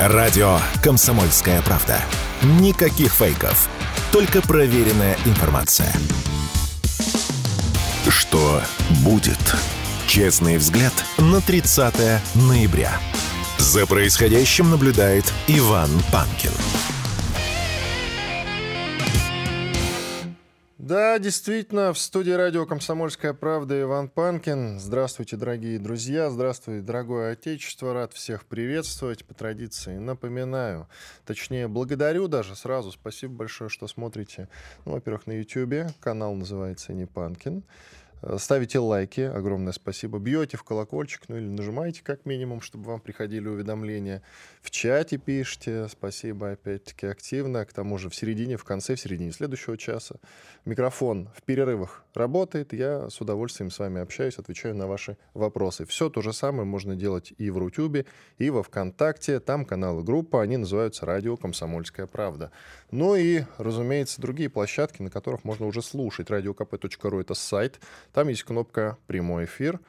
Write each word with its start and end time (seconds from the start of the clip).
Радио 0.00 0.60
«Комсомольская 0.80 1.60
правда». 1.62 2.00
Никаких 2.60 3.12
фейков. 3.12 3.68
Только 4.12 4.40
проверенная 4.40 5.18
информация. 5.24 5.92
Что 8.08 8.62
будет? 9.00 9.56
Честный 10.06 10.58
взгляд 10.58 10.92
на 11.18 11.40
30 11.40 11.94
ноября. 12.36 12.92
За 13.58 13.86
происходящим 13.86 14.70
наблюдает 14.70 15.24
Иван 15.48 15.90
Панкин. 16.12 16.52
Да, 20.88 21.18
действительно, 21.18 21.92
в 21.92 21.98
студии 21.98 22.30
радио 22.30 22.64
«Комсомольская 22.64 23.34
правда» 23.34 23.78
Иван 23.78 24.08
Панкин. 24.08 24.80
Здравствуйте, 24.80 25.36
дорогие 25.36 25.78
друзья, 25.78 26.30
здравствуй, 26.30 26.80
дорогое 26.80 27.32
Отечество. 27.32 27.92
Рад 27.92 28.14
всех 28.14 28.46
приветствовать 28.46 29.26
по 29.26 29.34
традиции. 29.34 29.98
Напоминаю, 29.98 30.88
точнее, 31.26 31.68
благодарю 31.68 32.26
даже 32.26 32.56
сразу. 32.56 32.90
Спасибо 32.90 33.34
большое, 33.34 33.68
что 33.68 33.86
смотрите. 33.86 34.48
Ну, 34.86 34.92
во-первых, 34.92 35.26
на 35.26 35.32
YouTube. 35.32 35.92
Канал 36.00 36.34
называется 36.34 36.94
«Не 36.94 37.04
Панкин». 37.04 37.64
Э, 38.22 38.36
ставите 38.38 38.78
лайки, 38.78 39.20
огромное 39.20 39.72
спасибо. 39.72 40.18
Бьете 40.18 40.56
в 40.56 40.64
колокольчик, 40.64 41.28
ну 41.28 41.36
или 41.36 41.46
нажимаете 41.46 42.02
как 42.02 42.26
минимум, 42.26 42.60
чтобы 42.60 42.84
вам 42.84 43.00
приходили 43.00 43.48
уведомления. 43.48 44.22
В 44.60 44.70
чате 44.70 45.18
пишите, 45.18 45.88
спасибо 45.88 46.52
опять-таки 46.52 47.06
активно. 47.06 47.64
К 47.64 47.72
тому 47.72 47.98
же 47.98 48.10
в 48.10 48.14
середине, 48.14 48.56
в 48.56 48.64
конце, 48.64 48.94
в 48.94 49.00
середине 49.00 49.32
следующего 49.32 49.76
часа 49.76 50.16
микрофон 50.64 51.30
в 51.34 51.42
перерывах 51.42 52.04
работает. 52.14 52.72
Я 52.72 53.08
с 53.10 53.20
удовольствием 53.20 53.70
с 53.70 53.78
вами 53.78 54.00
общаюсь, 54.00 54.38
отвечаю 54.38 54.74
на 54.74 54.86
ваши 54.86 55.16
вопросы. 55.34 55.84
Все 55.86 56.10
то 56.10 56.20
же 56.20 56.32
самое 56.32 56.64
можно 56.64 56.96
делать 56.96 57.32
и 57.38 57.50
в 57.50 57.58
Рутюбе, 57.58 58.06
и 58.38 58.50
во 58.50 58.62
Вконтакте. 58.62 59.40
Там 59.40 59.64
каналы 59.64 60.02
группа, 60.02 60.42
они 60.42 60.56
называются 60.56 61.06
«Радио 61.06 61.36
Комсомольская 61.36 62.06
правда». 62.06 62.50
Ну 62.90 63.14
и, 63.14 63.44
разумеется, 63.58 64.20
другие 64.20 64.50
площадки, 64.50 65.02
на 65.02 65.10
которых 65.10 65.44
можно 65.44 65.66
уже 65.66 65.82
слушать. 65.82 66.30
Радиокп.ру— 66.30 67.20
это 67.20 67.34
сайт, 67.34 67.80
там 68.12 68.28
есть 68.28 68.44
кнопка 68.44 68.96
«Прямой 69.06 69.44
эфир». 69.44 69.80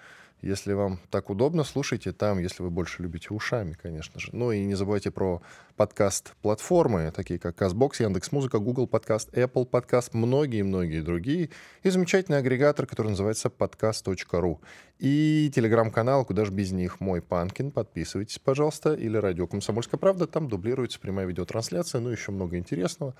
Если 0.41 0.71
вам 0.71 0.99
так 1.09 1.29
удобно, 1.29 1.65
слушайте 1.65 2.13
там, 2.13 2.39
если 2.39 2.63
вы 2.63 2.69
больше 2.69 3.01
любите 3.03 3.33
ушами, 3.33 3.73
конечно 3.73 4.21
же. 4.21 4.29
Ну 4.31 4.53
и 4.53 4.63
не 4.63 4.73
забывайте 4.73 5.11
про 5.11 5.41
подкаст-платформы, 5.75 7.11
такие 7.13 7.37
как 7.41 7.61
CastBox, 7.61 8.01
Яндекс.Музыка, 8.03 8.59
Google 8.59 8.87
Подкаст, 8.87 9.33
Apple 9.33 9.65
Подкаст, 9.65 10.13
многие-многие 10.13 11.01
другие. 11.01 11.49
И 11.83 11.89
замечательный 11.89 12.37
агрегатор, 12.37 12.85
который 12.85 13.09
называется 13.09 13.49
podcast.ru. 13.49 14.59
И 14.99 15.51
телеграм-канал, 15.53 16.23
куда 16.23 16.45
же 16.45 16.53
без 16.53 16.71
них, 16.71 17.01
мой 17.01 17.21
Панкин. 17.21 17.71
Подписывайтесь, 17.71 18.39
пожалуйста. 18.39 18.93
Или 18.93 19.17
радио 19.17 19.45
«Комсомольская 19.45 19.99
правда». 19.99 20.25
Там 20.25 20.47
дублируется 20.47 21.01
прямая 21.01 21.25
видеотрансляция, 21.25 21.99
ну 21.99 22.11
еще 22.11 22.31
много 22.31 22.57
интересного. 22.57 23.13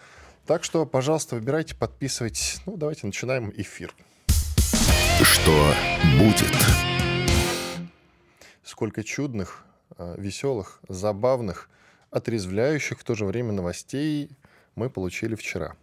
Так 0.46 0.64
что, 0.64 0.86
пожалуйста, 0.86 1.36
выбирайте, 1.36 1.76
подписывайтесь. 1.76 2.62
Ну, 2.66 2.78
давайте 2.78 3.06
начинаем 3.06 3.52
эфир. 3.58 3.94
Что 5.42 5.74
будет? 6.20 6.54
Сколько 8.64 9.04
чудных, 9.04 9.64
а, 9.98 10.16
веселых, 10.18 10.82
забавных, 10.90 11.70
отрезвляющих 12.12 13.00
в 13.00 13.04
то 13.04 13.16
же 13.16 13.26
время 13.26 13.54
новостей 13.54 14.32
мы 14.76 14.90
получили 14.90 15.36
вчера. 15.36 15.76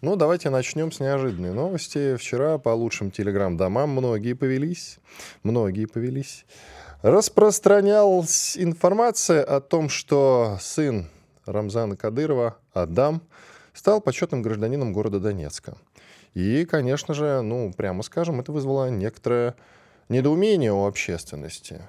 Ну, 0.00 0.16
давайте 0.16 0.50
начнем 0.50 0.90
с 0.90 0.98
неожиданной 0.98 1.52
новости. 1.52 2.16
Вчера 2.16 2.58
по 2.58 2.70
лучшим 2.70 3.10
телеграм-домам 3.10 3.90
многие 3.90 4.34
повелись, 4.34 4.98
многие 5.44 5.86
повелись. 5.86 6.44
Распространялась 7.02 8.58
информация 8.58 9.44
о 9.44 9.60
том, 9.60 9.88
что 9.88 10.58
сын 10.60 11.08
Рамзана 11.46 11.96
Кадырова, 11.96 12.58
Адам, 12.72 13.22
стал 13.72 14.00
почетным 14.00 14.42
гражданином 14.42 14.92
города 14.92 15.20
Донецка. 15.20 15.76
И, 16.36 16.66
конечно 16.66 17.14
же, 17.14 17.40
ну, 17.40 17.72
прямо 17.72 18.02
скажем, 18.02 18.40
это 18.40 18.52
вызвало 18.52 18.90
некоторое 18.90 19.54
недоумение 20.10 20.70
у 20.70 20.84
общественности. 20.84 21.80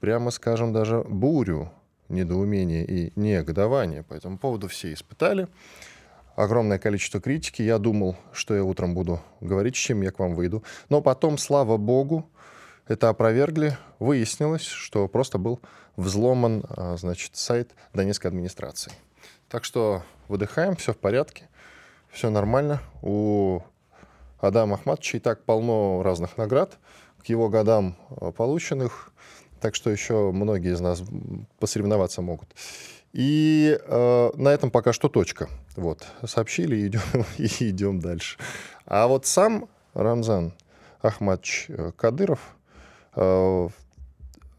Прямо 0.00 0.32
скажем, 0.32 0.72
даже 0.72 1.04
бурю 1.08 1.70
недоумения 2.08 2.82
и 2.82 3.12
негодования 3.14 4.02
по 4.02 4.14
этому 4.14 4.36
поводу 4.36 4.66
все 4.66 4.92
испытали. 4.92 5.46
Огромное 6.34 6.80
количество 6.80 7.20
критики. 7.20 7.62
Я 7.62 7.78
думал, 7.78 8.16
что 8.32 8.56
я 8.56 8.64
утром 8.64 8.94
буду 8.96 9.20
говорить, 9.40 9.76
с 9.76 9.78
чем 9.78 10.02
я 10.02 10.10
к 10.10 10.18
вам 10.18 10.34
выйду. 10.34 10.64
Но 10.88 11.00
потом, 11.00 11.38
слава 11.38 11.76
богу, 11.76 12.28
это 12.88 13.10
опровергли. 13.10 13.78
Выяснилось, 14.00 14.66
что 14.66 15.06
просто 15.06 15.38
был 15.38 15.60
взломан 15.94 16.64
а, 16.68 16.96
значит, 16.96 17.36
сайт 17.36 17.76
Донецкой 17.94 18.32
администрации. 18.32 18.90
Так 19.48 19.62
что 19.62 20.02
выдыхаем, 20.26 20.74
все 20.74 20.92
в 20.92 20.98
порядке 20.98 21.48
все 22.12 22.30
нормально. 22.30 22.80
У 23.02 23.60
Адама 24.38 24.74
Ахматовича 24.74 25.16
и 25.16 25.20
так 25.20 25.44
полно 25.44 26.02
разных 26.02 26.36
наград 26.36 26.78
к 27.22 27.26
его 27.26 27.48
годам 27.48 27.96
э, 28.20 28.30
полученных, 28.32 29.12
так 29.60 29.74
что 29.74 29.90
еще 29.90 30.30
многие 30.32 30.72
из 30.72 30.80
нас 30.80 31.02
посоревноваться 31.58 32.20
могут. 32.22 32.48
И 33.12 33.78
э, 33.80 34.30
на 34.34 34.48
этом 34.48 34.70
пока 34.70 34.92
что 34.92 35.08
точка. 35.08 35.48
Вот, 35.76 36.06
сообщили 36.24 36.86
идем, 36.86 37.00
и 37.38 37.46
идем 37.70 38.00
дальше. 38.00 38.38
А 38.86 39.06
вот 39.06 39.26
сам 39.26 39.68
Рамзан 39.94 40.52
Ахматович 41.02 41.66
э, 41.68 41.92
Кадыров, 41.96 42.40
э, 43.14 43.68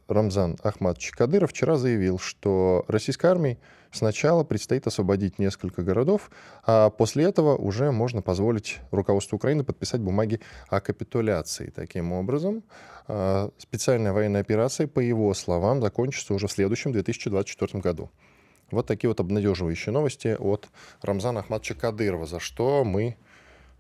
Рамзан 0.08 0.58
Ахматович 0.64 1.12
Кадыров 1.12 1.52
вчера 1.52 1.78
заявил, 1.78 2.20
что 2.20 2.86
российской 2.88 3.28
армии 3.28 3.60
Сначала 3.94 4.44
предстоит 4.44 4.88
освободить 4.88 5.38
несколько 5.38 5.84
городов, 5.84 6.32
а 6.66 6.90
после 6.90 7.26
этого 7.26 7.56
уже 7.56 7.92
можно 7.92 8.24
позволить 8.24 8.80
руководству 8.90 9.36
Украины 9.36 9.64
подписать 9.64 10.02
бумаги 10.02 10.40
о 10.68 10.82
капитуляции. 10.82 11.72
Таким 11.74 12.12
образом, 12.12 12.64
а, 13.08 13.52
специальная 13.60 14.12
военная 14.12 14.42
операция, 14.42 14.88
по 14.88 15.00
его 15.00 15.32
словам, 15.36 15.80
закончится 15.80 16.34
уже 16.34 16.48
в 16.48 16.52
следующем 16.52 16.92
2024 16.92 17.82
году. 17.82 18.10
Вот 18.72 18.88
такие 18.88 19.10
вот 19.10 19.20
обнадеживающие 19.20 19.94
новости 19.94 20.36
от 20.40 20.70
Рамзана 21.04 21.42
Ахматовича 21.42 21.76
Кадырова, 21.76 22.26
за 22.26 22.40
что 22.40 22.84
мы 22.84 23.16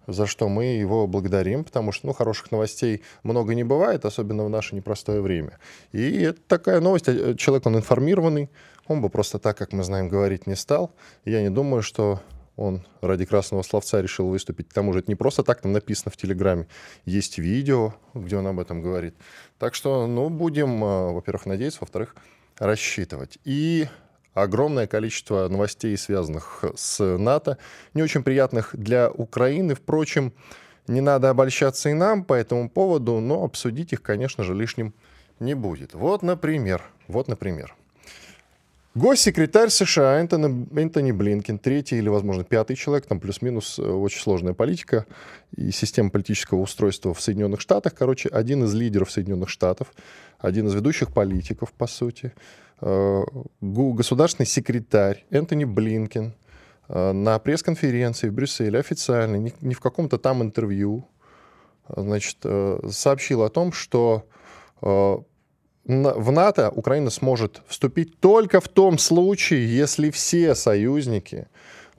за 0.07 0.27
что 0.27 0.49
мы 0.49 0.65
его 0.65 1.07
благодарим, 1.07 1.63
потому 1.63 1.91
что 1.91 2.07
ну, 2.07 2.13
хороших 2.13 2.51
новостей 2.51 3.03
много 3.23 3.55
не 3.55 3.63
бывает, 3.63 4.05
особенно 4.05 4.43
в 4.43 4.49
наше 4.49 4.75
непростое 4.75 5.21
время. 5.21 5.59
И 5.91 6.21
это 6.21 6.41
такая 6.47 6.81
новость, 6.81 7.07
э, 7.07 7.35
человек, 7.35 7.65
он 7.65 7.77
информированный, 7.77 8.49
он 8.87 9.01
бы 9.01 9.09
просто 9.09 9.39
так, 9.39 9.57
как 9.57 9.73
мы 9.73 9.83
знаем, 9.83 10.09
говорить 10.09 10.47
не 10.47 10.55
стал. 10.55 10.91
Я 11.25 11.41
не 11.41 11.49
думаю, 11.49 11.81
что 11.81 12.21
он 12.55 12.85
ради 13.01 13.25
красного 13.25 13.63
словца 13.63 14.01
решил 14.01 14.27
выступить. 14.27 14.69
К 14.69 14.73
тому 14.73 14.93
же 14.93 14.99
это 14.99 15.09
не 15.09 15.15
просто 15.15 15.43
так 15.43 15.61
там 15.61 15.71
написано 15.71 16.11
в 16.11 16.17
Телеграме. 16.17 16.67
Есть 17.05 17.37
видео, 17.37 17.95
где 18.13 18.37
он 18.37 18.47
об 18.47 18.59
этом 18.59 18.81
говорит. 18.81 19.15
Так 19.57 19.73
что, 19.73 20.05
ну, 20.07 20.29
будем, 20.29 20.83
а, 20.83 21.11
во-первых, 21.11 21.45
надеяться, 21.45 21.79
во-вторых, 21.81 22.15
рассчитывать. 22.59 23.39
И 23.43 23.87
огромное 24.33 24.87
количество 24.87 25.47
новостей, 25.47 25.97
связанных 25.97 26.63
с 26.75 27.03
НАТО, 27.17 27.57
не 27.93 28.03
очень 28.03 28.23
приятных 28.23 28.69
для 28.73 29.09
Украины. 29.09 29.73
Впрочем, 29.73 30.33
не 30.87 31.01
надо 31.01 31.29
обольщаться 31.29 31.89
и 31.89 31.93
нам 31.93 32.23
по 32.23 32.33
этому 32.33 32.69
поводу, 32.69 33.19
но 33.19 33.43
обсудить 33.43 33.93
их, 33.93 34.01
конечно 34.01 34.43
же, 34.43 34.53
лишним 34.53 34.93
не 35.39 35.55
будет. 35.55 35.93
Вот, 35.93 36.21
например, 36.21 36.83
вот, 37.07 37.27
например, 37.27 37.75
Госсекретарь 38.95 39.69
США 39.69 40.19
Энтони, 40.19 40.67
Энтони 40.79 41.11
Блинкин, 41.11 41.57
третий 41.57 41.97
или, 41.97 42.09
возможно, 42.09 42.43
пятый 42.43 42.75
человек, 42.75 43.07
там 43.07 43.19
плюс-минус 43.19 43.79
э, 43.79 43.81
очень 43.81 44.21
сложная 44.21 44.53
политика 44.53 45.07
и 45.55 45.71
система 45.71 46.11
политического 46.11 46.59
устройства 46.59 47.11
в 47.15 47.19
Соединенных 47.19 47.59
Штатах. 47.59 47.95
Короче, 47.95 48.29
один 48.29 48.63
из 48.65 48.73
лидеров 48.75 49.11
Соединенных 49.11 49.49
Штатов, 49.49 49.91
один 50.37 50.67
из 50.67 50.75
ведущих 50.75 51.11
политиков, 51.11 51.73
по 51.73 51.87
сути, 51.87 52.33
э, 52.81 53.23
государственный 53.61 54.45
секретарь 54.45 55.25
Энтони 55.31 55.65
Блинкин 55.65 56.35
э, 56.87 57.11
на 57.13 57.39
пресс-конференции 57.39 58.29
в 58.29 58.33
Брюсселе 58.33 58.77
официально, 58.77 59.37
не 59.37 59.73
в 59.73 59.79
каком-то 59.79 60.19
там 60.19 60.43
интервью, 60.43 61.07
значит, 61.87 62.37
сообщил 62.91 63.41
о 63.41 63.49
том, 63.49 63.73
что 63.73 64.27
в 65.85 66.31
НАТО 66.31 66.69
Украина 66.69 67.09
сможет 67.09 67.61
вступить 67.67 68.19
только 68.19 68.61
в 68.61 68.69
том 68.69 68.97
случае, 68.97 69.67
если 69.67 70.11
все 70.11 70.55
союзники 70.55 71.47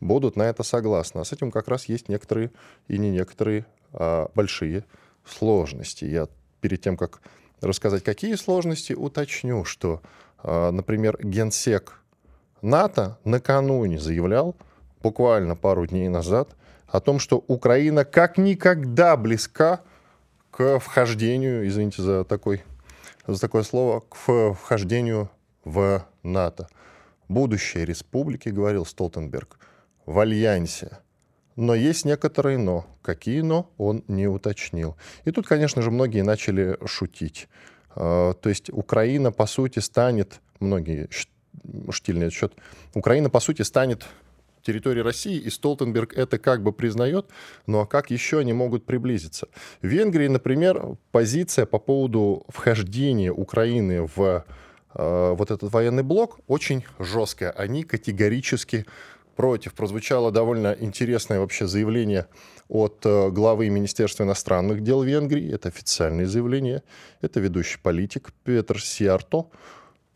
будут 0.01 0.37
на 0.37 0.45
это 0.45 0.63
согласны. 0.63 1.21
А 1.21 1.25
с 1.25 1.33
этим 1.33 1.51
как 1.51 1.69
раз 1.69 1.87
есть 1.87 2.09
некоторые 2.09 2.51
и 2.89 2.99
не 2.99 3.11
некоторые 3.11 3.67
а, 3.93 4.31
большие 4.35 4.85
сложности. 5.27 6.05
Я 6.05 6.29
перед 6.61 6.81
тем, 6.81 6.97
как 6.97 7.21
рассказать, 7.61 8.03
какие 8.03 8.35
сложности, 8.37 8.95
уточню, 8.95 9.65
что, 9.65 10.01
а, 10.39 10.71
например, 10.71 11.19
генсек 11.23 12.01
НАТО 12.63 13.19
накануне 13.25 13.99
заявлял, 13.99 14.57
буквально 15.03 15.57
пару 15.57 15.87
дней 15.87 16.09
назад, 16.09 16.57
о 16.89 17.01
том, 17.01 17.19
что 17.19 17.45
Украина 17.49 18.05
как 18.05 18.39
никогда 18.39 19.17
близка 19.17 19.81
к 20.51 20.79
вхождению, 20.79 21.67
извините 21.67 22.01
за 22.01 22.25
такой 22.25 22.63
за 23.27 23.41
такое 23.41 23.63
слово 23.63 24.01
к 24.01 24.15
вхождению 24.55 25.31
в 25.65 26.05
НАТО. 26.23 26.69
будущее 27.29 27.85
республики, 27.85 28.51
говорил 28.51 28.85
Столтенберг, 28.85 29.59
в 30.07 30.19
альянсе. 30.19 30.99
Но 31.57 31.75
есть 31.75 32.05
некоторые 32.05 32.59
«но». 32.59 32.87
Какие 33.03 33.41
«но» 33.41 33.71
он 33.79 34.05
не 34.09 34.27
уточнил. 34.27 34.97
И 35.25 35.31
тут, 35.31 35.47
конечно 35.47 35.83
же, 35.83 35.91
многие 35.91 36.23
начали 36.23 36.77
шутить. 36.87 37.49
А, 37.95 38.35
то 38.35 38.49
есть 38.49 38.71
Украина, 38.71 39.33
по 39.33 39.47
сути, 39.47 39.79
станет, 39.79 40.41
многие 40.61 41.09
штильный 41.91 42.27
отсчет, 42.27 42.53
Украина, 42.95 43.31
по 43.31 43.41
сути, 43.41 43.63
станет 43.63 44.05
территории 44.65 45.01
России, 45.01 45.37
и 45.37 45.51
Столтенберг 45.51 46.15
это 46.15 46.39
как 46.39 46.63
бы 46.63 46.73
признает, 46.73 47.27
ну 47.67 47.81
а 47.81 47.87
как 47.87 48.11
еще 48.11 48.39
они 48.39 48.53
могут 48.53 48.85
приблизиться? 48.85 49.49
В 49.83 49.87
Венгрии, 49.87 50.29
например, 50.29 50.97
позиция 51.13 51.67
по 51.67 51.79
поводу 51.79 52.45
вхождения 52.49 53.33
Украины 53.33 54.09
в 54.17 54.45
э, 54.95 55.35
вот 55.39 55.51
этот 55.51 55.73
военный 55.73 56.03
блок 56.03 56.39
очень 56.47 56.85
жесткая. 56.99 57.51
Они 57.51 57.85
категорически 57.85 58.87
против. 59.35 59.75
Прозвучало 59.75 60.31
довольно 60.31 60.77
интересное 60.79 61.41
вообще 61.41 61.67
заявление 61.67 62.27
от 62.69 63.05
э, 63.05 63.31
главы 63.31 63.69
Министерства 63.69 64.25
иностранных 64.25 64.83
дел 64.83 65.03
Венгрии. 65.03 65.53
Это 65.53 65.69
официальное 65.69 66.27
заявление. 66.27 66.83
Это 67.21 67.41
ведущий 67.41 67.79
политик 67.79 68.33
Петр 68.45 68.81
Сиарто. 68.81 69.47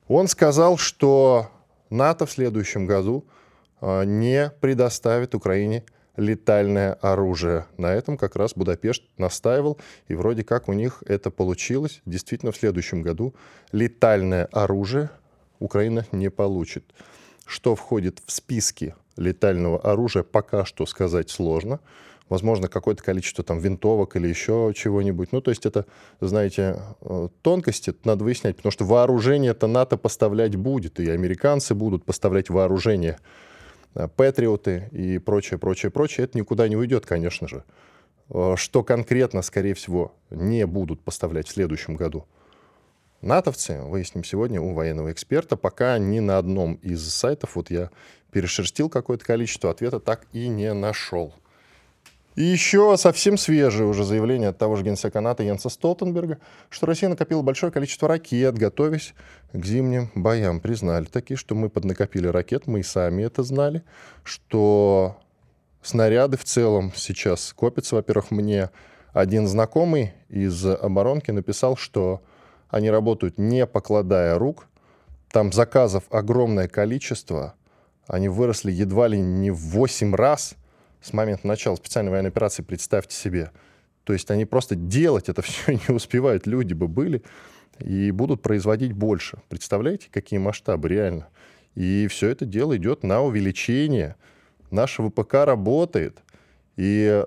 Он 0.07 0.29
сказал, 0.29 0.79
что 0.79 1.51
НАТО 1.91 2.27
в 2.27 2.33
следующем 2.33 2.87
году 2.87 3.27
не 3.81 4.53
предоставит 4.61 5.35
Украине 5.35 5.85
летальное 6.19 6.95
оружие. 6.95 7.67
На 7.77 7.95
этом 7.95 8.17
как 8.19 8.37
раз 8.37 8.53
Будапешт 8.55 9.05
настаивал, 9.17 9.79
и 10.09 10.15
вроде 10.15 10.43
как 10.45 10.69
у 10.69 10.73
них 10.73 11.03
это 11.07 11.31
получилось. 11.31 12.03
Действительно, 12.05 12.53
в 12.53 12.57
следующем 12.57 13.03
году 13.03 13.35
летальное 13.73 14.47
оружие 14.47 15.11
Украина 15.61 16.05
не 16.13 16.29
получит. 16.29 16.85
Что 17.47 17.75
входит 17.77 18.21
в 18.27 18.33
списки 18.33 18.95
летального 19.17 19.81
оружия, 19.81 20.23
пока 20.23 20.65
что 20.65 20.87
сказать 20.87 21.31
сложно. 21.31 21.81
Возможно, 22.29 22.69
какое-то 22.69 23.03
количество 23.03 23.43
там 23.43 23.59
винтовок 23.59 24.17
или 24.17 24.29
еще 24.29 24.73
чего-нибудь. 24.77 25.33
Ну, 25.33 25.41
то 25.41 25.51
есть 25.51 25.65
это, 25.65 25.87
знаете, 26.21 26.83
э, 27.01 27.29
тонкости 27.41 27.95
надо 28.05 28.25
выяснять, 28.25 28.57
потому 28.57 28.71
что 28.71 28.85
вооружение 28.85 29.53
это 29.53 29.67
НАТО 29.67 29.97
поставлять 29.97 30.55
будет, 30.57 31.01
и 31.01 31.09
американцы 31.09 31.75
будут 31.75 32.05
поставлять 32.05 32.51
вооружение 32.51 33.19
патриоты 34.17 34.89
и 34.93 35.19
прочее, 35.19 35.59
прочее, 35.59 35.91
прочее, 35.91 36.25
это 36.25 36.39
никуда 36.39 36.69
не 36.69 36.77
уйдет, 36.77 37.07
конечно 37.07 37.49
же. 37.49 37.65
Э, 38.31 38.55
что 38.57 38.83
конкретно, 38.83 39.43
скорее 39.43 39.75
всего, 39.75 40.15
не 40.31 40.67
будут 40.67 41.01
поставлять 41.03 41.49
в 41.49 41.53
следующем 41.53 41.97
году 41.97 42.27
натовцы, 43.21 43.81
выясним 43.83 44.25
сегодня 44.25 44.61
у 44.61 44.75
военного 44.75 45.13
эксперта. 45.13 45.57
Пока 45.57 45.99
ни 45.99 46.21
на 46.21 46.39
одном 46.39 46.75
из 46.75 47.07
сайтов, 47.09 47.57
вот 47.57 47.71
я 47.71 47.91
перешерстил 48.31 48.89
какое-то 48.89 49.25
количество, 49.25 49.71
ответа 49.71 50.01
так 50.01 50.27
и 50.33 50.49
не 50.49 50.73
нашел. 50.73 51.35
И 52.39 52.45
еще 52.45 52.97
совсем 52.97 53.37
свежее 53.37 53.89
уже 53.89 54.05
заявление 54.05 54.51
от 54.51 54.59
того 54.59 54.77
же 54.77 54.85
генсека 54.85 55.21
НАТО 55.21 55.43
Йенса 55.43 55.69
Столтенберга, 55.69 56.39
что 56.71 56.87
Россия 56.87 57.09
накопила 57.09 57.43
большое 57.43 57.73
количество 57.73 58.07
ракет, 58.07 58.57
готовясь 58.57 59.13
к 59.53 59.65
зимним 59.65 60.13
боям. 60.15 60.61
Признали 60.61 61.07
такие, 61.07 61.37
что 61.37 61.57
мы 61.57 61.69
поднакопили 61.69 62.29
ракет, 62.29 62.69
мы 62.69 62.79
и 62.79 62.83
сами 62.85 63.25
это 63.25 63.43
знали, 63.43 63.83
что 64.23 65.17
снаряды 65.83 66.37
в 66.37 66.45
целом 66.45 66.93
сейчас 66.95 67.53
копятся. 67.53 67.97
Во-первых, 67.97 68.31
мне 68.31 68.71
один 69.13 69.49
знакомый 69.49 70.13
из 70.29 70.65
оборонки 70.65 71.33
написал, 71.33 71.77
что 71.77 72.23
они 72.69 72.89
работают 72.89 73.37
не 73.39 73.67
покладая 73.67 74.39
рук, 74.39 74.69
там 75.33 75.51
заказов 75.51 76.05
огромное 76.09 76.69
количество, 76.69 77.55
они 78.07 78.29
выросли 78.29 78.71
едва 78.71 79.09
ли 79.09 79.21
не 79.21 79.51
в 79.51 79.59
8 79.59 80.15
раз– 80.15 80.55
с 81.01 81.13
момента 81.13 81.47
начала 81.47 81.77
специальной 81.77 82.11
военной 82.11 82.31
операции, 82.31 82.63
представьте 82.63 83.15
себе. 83.17 83.51
То 84.05 84.13
есть 84.13 84.31
они 84.31 84.45
просто 84.45 84.75
делать 84.75 85.29
это 85.29 85.43
все 85.43 85.73
не 85.73 85.95
успевают. 85.95 86.47
Люди 86.47 86.75
бы 86.75 86.89
были 86.89 87.23
и 87.79 88.11
будут 88.11 88.43
производить 88.43 88.93
больше. 88.93 89.39
Представляете, 89.49 90.09
какие 90.11 90.39
масштабы 90.39 90.89
реально? 90.89 91.29
И 91.75 92.09
все 92.09 92.29
это 92.29 92.45
дело 92.45 92.77
идет 92.77 93.03
на 93.03 93.23
увеличение. 93.23 94.17
Наш 94.71 94.99
ВПК 94.99 95.35
работает. 95.45 96.19
И 96.77 97.25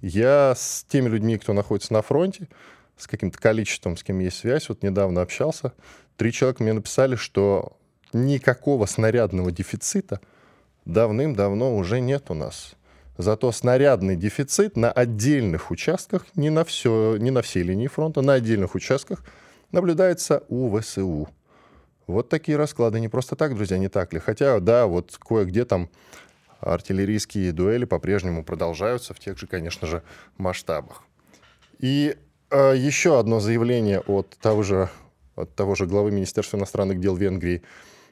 я 0.00 0.54
с 0.56 0.84
теми 0.88 1.08
людьми, 1.08 1.38
кто 1.38 1.52
находится 1.52 1.92
на 1.92 2.02
фронте, 2.02 2.48
с 2.96 3.06
каким-то 3.06 3.38
количеством, 3.38 3.96
с 3.96 4.02
кем 4.02 4.18
есть 4.20 4.38
связь, 4.38 4.68
вот 4.68 4.82
недавно 4.82 5.22
общался, 5.22 5.72
три 6.16 6.32
человека 6.32 6.62
мне 6.62 6.72
написали, 6.72 7.16
что 7.16 7.76
никакого 8.12 8.86
снарядного 8.86 9.50
дефицита 9.50 10.20
давным-давно 10.84 11.76
уже 11.76 12.00
нет 12.00 12.30
у 12.30 12.34
нас. 12.34 12.74
Зато 13.22 13.52
снарядный 13.52 14.16
дефицит 14.16 14.76
на 14.76 14.90
отдельных 14.90 15.70
участках, 15.70 16.26
не 16.34 16.50
на, 16.50 16.64
все, 16.64 17.16
не 17.18 17.30
на 17.30 17.40
всей 17.40 17.62
линии 17.62 17.86
фронта, 17.86 18.20
на 18.20 18.32
отдельных 18.32 18.74
участках 18.74 19.22
наблюдается 19.70 20.42
у 20.48 20.76
ВСУ. 20.76 21.28
Вот 22.08 22.28
такие 22.28 22.58
расклады. 22.58 22.98
Не 22.98 23.08
просто 23.08 23.36
так, 23.36 23.54
друзья, 23.54 23.78
не 23.78 23.88
так 23.88 24.12
ли? 24.12 24.18
Хотя, 24.18 24.58
да, 24.58 24.86
вот 24.86 25.16
кое-где 25.24 25.64
там 25.64 25.88
артиллерийские 26.58 27.52
дуэли 27.52 27.84
по-прежнему 27.84 28.42
продолжаются 28.42 29.14
в 29.14 29.20
тех 29.20 29.38
же, 29.38 29.46
конечно 29.46 29.86
же, 29.86 30.02
масштабах. 30.36 31.04
И 31.78 32.16
э, 32.50 32.74
еще 32.76 33.20
одно 33.20 33.38
заявление 33.38 34.00
от 34.00 34.36
того 34.40 34.64
же, 34.64 34.88
от 35.36 35.54
того 35.54 35.76
же 35.76 35.86
главы 35.86 36.10
Министерства 36.10 36.56
иностранных 36.56 36.98
дел 36.98 37.14
Венгрии 37.14 37.62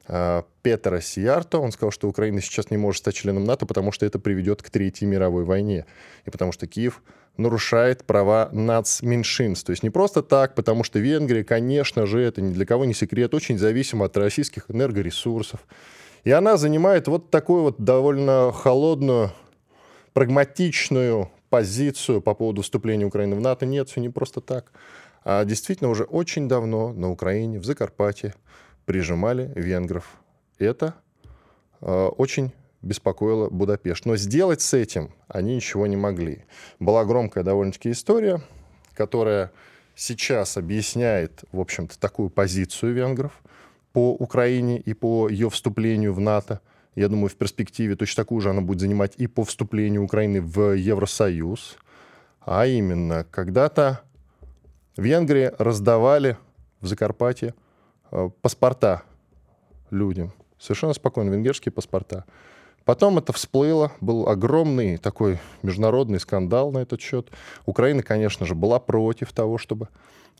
Петра 0.06 1.00
Сиарто. 1.00 1.58
Он 1.58 1.72
сказал, 1.72 1.90
что 1.90 2.08
Украина 2.08 2.40
сейчас 2.40 2.70
не 2.70 2.76
может 2.76 3.00
стать 3.00 3.14
членом 3.14 3.44
НАТО, 3.44 3.66
потому 3.66 3.92
что 3.92 4.06
это 4.06 4.18
приведет 4.18 4.62
к 4.62 4.70
Третьей 4.70 5.06
мировой 5.06 5.44
войне. 5.44 5.86
И 6.24 6.30
потому 6.30 6.52
что 6.52 6.66
Киев 6.66 7.02
нарушает 7.36 8.04
права 8.04 8.50
нацменьшинств. 8.52 9.66
То 9.66 9.70
есть 9.70 9.82
не 9.82 9.90
просто 9.90 10.22
так, 10.22 10.54
потому 10.54 10.84
что 10.84 10.98
Венгрия, 10.98 11.44
конечно 11.44 12.06
же, 12.06 12.20
это 12.20 12.42
ни 12.42 12.52
для 12.52 12.66
кого 12.66 12.84
не 12.84 12.94
секрет, 12.94 13.34
очень 13.34 13.58
зависима 13.58 14.06
от 14.06 14.16
российских 14.16 14.64
энергоресурсов. 14.68 15.60
И 16.24 16.30
она 16.30 16.56
занимает 16.56 17.08
вот 17.08 17.30
такую 17.30 17.62
вот 17.62 17.76
довольно 17.78 18.52
холодную, 18.52 19.32
прагматичную 20.12 21.30
позицию 21.48 22.20
по 22.20 22.34
поводу 22.34 22.62
вступления 22.62 23.06
Украины 23.06 23.36
в 23.36 23.40
НАТО. 23.40 23.64
Нет, 23.64 23.88
все 23.88 24.00
не 24.00 24.08
просто 24.08 24.40
так. 24.40 24.72
А 25.24 25.44
действительно 25.44 25.88
уже 25.90 26.04
очень 26.04 26.48
давно 26.48 26.92
на 26.92 27.10
Украине, 27.10 27.58
в 27.58 27.64
Закарпатье, 27.64 28.34
прижимали 28.86 29.52
венгров. 29.54 30.20
Это 30.58 30.94
э, 31.80 32.06
очень 32.16 32.52
беспокоило 32.82 33.48
Будапешт. 33.48 34.06
Но 34.06 34.16
сделать 34.16 34.60
с 34.60 34.74
этим 34.74 35.12
они 35.28 35.56
ничего 35.56 35.86
не 35.86 35.96
могли. 35.96 36.44
Была 36.78 37.04
громкая 37.04 37.44
довольно-таки 37.44 37.90
история, 37.90 38.42
которая 38.94 39.52
сейчас 39.94 40.56
объясняет, 40.56 41.44
в 41.52 41.60
общем-то, 41.60 41.98
такую 41.98 42.30
позицию 42.30 42.94
венгров 42.94 43.32
по 43.92 44.12
Украине 44.12 44.78
и 44.78 44.94
по 44.94 45.28
ее 45.28 45.50
вступлению 45.50 46.14
в 46.14 46.20
НАТО. 46.20 46.60
Я 46.94 47.08
думаю, 47.08 47.28
в 47.28 47.34
перспективе 47.34 47.96
точно 47.96 48.24
такую 48.24 48.40
же 48.40 48.50
она 48.50 48.62
будет 48.62 48.80
занимать 48.80 49.14
и 49.16 49.26
по 49.26 49.44
вступлению 49.44 50.02
Украины 50.02 50.40
в 50.40 50.72
Евросоюз. 50.74 51.76
А 52.40 52.66
именно, 52.66 53.26
когда-то 53.30 54.00
Венгрии 54.96 55.52
раздавали 55.58 56.36
в 56.80 56.86
Закарпатье 56.86 57.54
паспорта 58.42 59.02
людям. 59.90 60.32
Совершенно 60.58 60.92
спокойно, 60.92 61.30
венгерские 61.30 61.72
паспорта. 61.72 62.24
Потом 62.84 63.18
это 63.18 63.32
всплыло, 63.32 63.92
был 64.00 64.28
огромный 64.28 64.96
такой 64.96 65.38
международный 65.62 66.18
скандал 66.18 66.72
на 66.72 66.78
этот 66.78 67.00
счет. 67.00 67.28
Украина, 67.66 68.02
конечно 68.02 68.46
же, 68.46 68.54
была 68.54 68.80
против 68.80 69.32
того, 69.32 69.58
чтобы 69.58 69.88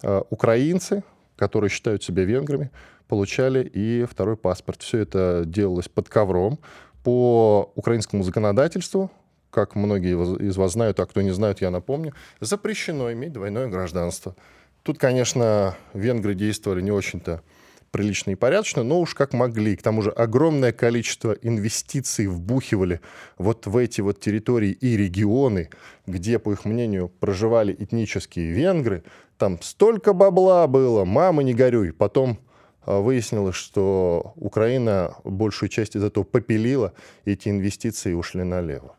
э, 0.03 0.23
украинцы, 0.31 1.05
которые 1.37 1.71
считают 1.71 2.03
себя 2.03 2.25
венграми, 2.25 2.71
получали 3.09 3.65
и 3.65 4.05
второй 4.05 4.37
паспорт. 4.37 4.83
Все 4.83 4.99
это 4.99 5.45
делалось 5.47 5.89
под 5.89 6.09
ковром. 6.09 6.59
По 7.05 7.73
украинскому 7.77 8.23
законодательству, 8.23 9.11
как 9.51 9.75
многие 9.75 10.13
из 10.47 10.57
вас 10.57 10.73
знают, 10.73 11.01
а 11.01 11.07
кто 11.07 11.23
не 11.23 11.31
знает, 11.31 11.61
я 11.61 11.71
напомню, 11.71 12.15
запрещено 12.41 13.13
иметь 13.13 13.33
двойное 13.33 13.69
гражданство. 13.69 14.35
Тут, 14.83 14.99
конечно, 14.99 15.77
венгры 15.93 16.35
действовали 16.35 16.81
не 16.81 16.91
очень-то 16.91 17.43
прилично 17.91 18.31
и 18.31 18.35
порядочно, 18.35 18.83
но 18.83 19.01
уж 19.01 19.15
как 19.15 19.33
могли. 19.33 19.77
К 19.77 19.83
тому 19.83 20.03
же 20.03 20.11
огромное 20.11 20.73
количество 20.73 21.33
инвестиций 21.33 22.27
вбухивали 22.27 23.01
вот 23.39 23.67
в 23.67 23.77
эти 23.77 24.01
вот 24.01 24.21
территории 24.21 24.71
и 24.71 24.97
регионы, 24.97 25.71
где, 26.07 26.39
по 26.39 26.53
их 26.53 26.65
мнению, 26.65 27.09
проживали 27.09 27.75
этнические 27.79 28.53
венгры. 28.53 29.03
Там 29.39 29.61
столько 29.63 30.13
бабла 30.13 30.67
было, 30.67 31.05
мама 31.05 31.43
не 31.43 31.55
горюй. 31.55 31.93
Потом 31.93 32.39
а, 32.83 33.01
выяснилось, 33.01 33.57
что 33.57 34.33
Украина 34.37 35.15
большую 35.25 35.69
часть 35.69 35.97
из 35.97 36.05
этого 36.05 36.25
попилила, 36.25 36.93
эти 37.25 37.49
инвестиции 37.49 38.13
ушли 38.13 38.43
налево. 38.43 38.97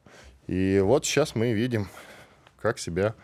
И 0.48 0.82
вот 0.84 1.06
сейчас 1.06 1.36
мы 1.36 1.54
видим, 1.54 1.88
как 2.62 2.80
себя 2.80 3.16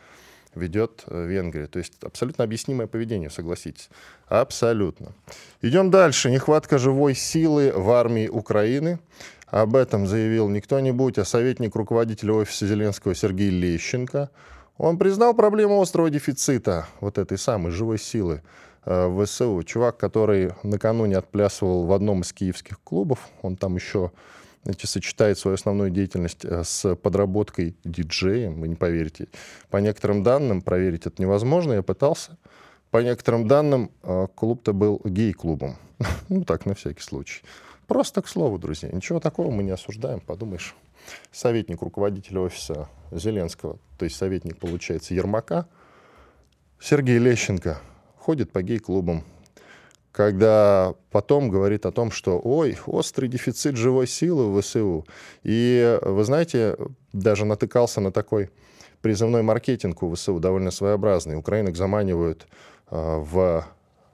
ведет 0.57 1.03
э, 1.07 1.25
Венгрия. 1.25 1.67
То 1.67 1.79
есть 1.79 1.93
абсолютно 2.01 2.43
объяснимое 2.43 2.87
поведение, 2.87 3.29
согласитесь. 3.29 3.89
Абсолютно. 4.27 5.13
Идем 5.61 5.91
дальше. 5.91 6.29
Нехватка 6.29 6.77
живой 6.77 7.15
силы 7.15 7.71
в 7.73 7.89
армии 7.91 8.27
Украины. 8.27 8.99
Об 9.47 9.75
этом 9.75 10.07
заявил 10.07 10.49
не 10.49 10.59
кто-нибудь, 10.59 11.17
а 11.17 11.25
советник 11.25 11.75
руководителя 11.75 12.33
офиса 12.33 12.67
Зеленского 12.67 13.15
Сергей 13.15 13.49
Лещенко. 13.49 14.29
Он 14.77 14.97
признал 14.97 15.33
проблему 15.33 15.81
острого 15.81 16.09
дефицита 16.09 16.87
вот 16.99 17.17
этой 17.17 17.37
самой 17.37 17.71
живой 17.71 17.97
силы 17.97 18.41
э, 18.85 19.07
в 19.07 19.25
ВСУ. 19.25 19.63
Чувак, 19.63 19.97
который 19.97 20.51
накануне 20.63 21.17
отплясывал 21.17 21.85
в 21.85 21.93
одном 21.93 22.21
из 22.21 22.33
киевских 22.33 22.79
клубов, 22.83 23.19
он 23.41 23.55
там 23.55 23.75
еще 23.75 24.11
сочетает 24.85 25.37
свою 25.37 25.55
основную 25.55 25.89
деятельность 25.89 26.43
э, 26.43 26.63
с 26.63 26.95
подработкой 26.95 27.75
диджеем, 27.83 28.61
вы 28.61 28.67
не 28.67 28.75
поверите. 28.75 29.27
По 29.69 29.77
некоторым 29.77 30.23
данным, 30.23 30.61
проверить 30.61 31.05
это 31.05 31.21
невозможно, 31.21 31.73
я 31.73 31.83
пытался. 31.83 32.37
По 32.91 32.99
некоторым 32.99 33.47
данным, 33.47 33.91
э, 34.03 34.27
клуб-то 34.35 34.73
был 34.73 35.01
гей-клубом. 35.03 35.77
ну, 36.29 36.43
так, 36.43 36.65
на 36.65 36.75
всякий 36.75 37.01
случай. 37.01 37.41
Просто 37.87 38.21
к 38.21 38.27
слову, 38.27 38.57
друзья. 38.57 38.89
Ничего 38.91 39.19
такого 39.19 39.51
мы 39.51 39.63
не 39.63 39.71
осуждаем, 39.71 40.19
подумаешь. 40.19 40.75
Советник 41.31 41.81
руководителя 41.81 42.41
офиса 42.41 42.89
Зеленского, 43.11 43.79
то 43.97 44.05
есть 44.05 44.17
советник, 44.17 44.57
получается, 44.57 45.13
Ермака, 45.13 45.67
Сергей 46.79 47.17
Лещенко, 47.17 47.79
ходит 48.17 48.51
по 48.51 48.61
гей-клубам, 48.61 49.23
когда 50.17 50.95
потом 51.11 51.47
говорит 51.47 51.85
о 51.85 51.91
том, 51.91 52.09
что 52.09 52.41
ой, 52.43 52.75
острый 52.87 53.29
дефицит 53.29 53.75
живой 53.75 54.07
силы 54.07 54.51
в 54.51 54.59
ВСУ. 54.59 55.05
И 55.43 55.99
вы 56.01 56.23
знаете, 56.23 56.75
даже 57.13 57.45
натыкался 57.45 58.01
на 58.01 58.11
такой 58.11 58.49
призывной 59.03 59.43
маркетинг 59.43 60.01
у 60.01 60.11
ВСУ, 60.15 60.39
довольно 60.39 60.71
своеобразный. 60.71 61.35
Украинок 61.35 61.75
заманивают 61.75 62.47
э, 62.89 62.95
в 62.95 63.63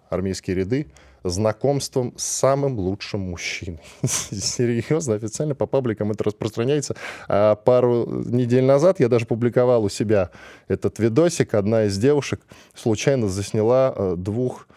армейские 0.10 0.58
ряды 0.58 0.88
знакомством 1.24 2.14
с 2.18 2.26
самым 2.26 2.78
лучшим 2.80 3.22
мужчиной. 3.22 3.80
Серьезно, 4.04 5.16
официально 5.16 5.56
по 5.56 5.68
пабликам 5.68 6.12
это 6.12 6.26
распространяется. 6.26 6.98
А 7.30 7.56
пару 7.56 8.06
недель 8.26 8.66
назад 8.66 9.00
я 9.00 9.08
даже 9.08 9.26
публиковал 9.26 9.86
у 9.86 9.90
себя 9.90 10.32
этот 10.68 11.00
видосик. 11.00 11.54
Одна 11.54 11.86
из 11.86 11.98
девушек 11.98 12.42
случайно 12.74 13.30
засняла 13.30 13.94
э, 13.96 14.16
двух 14.18 14.68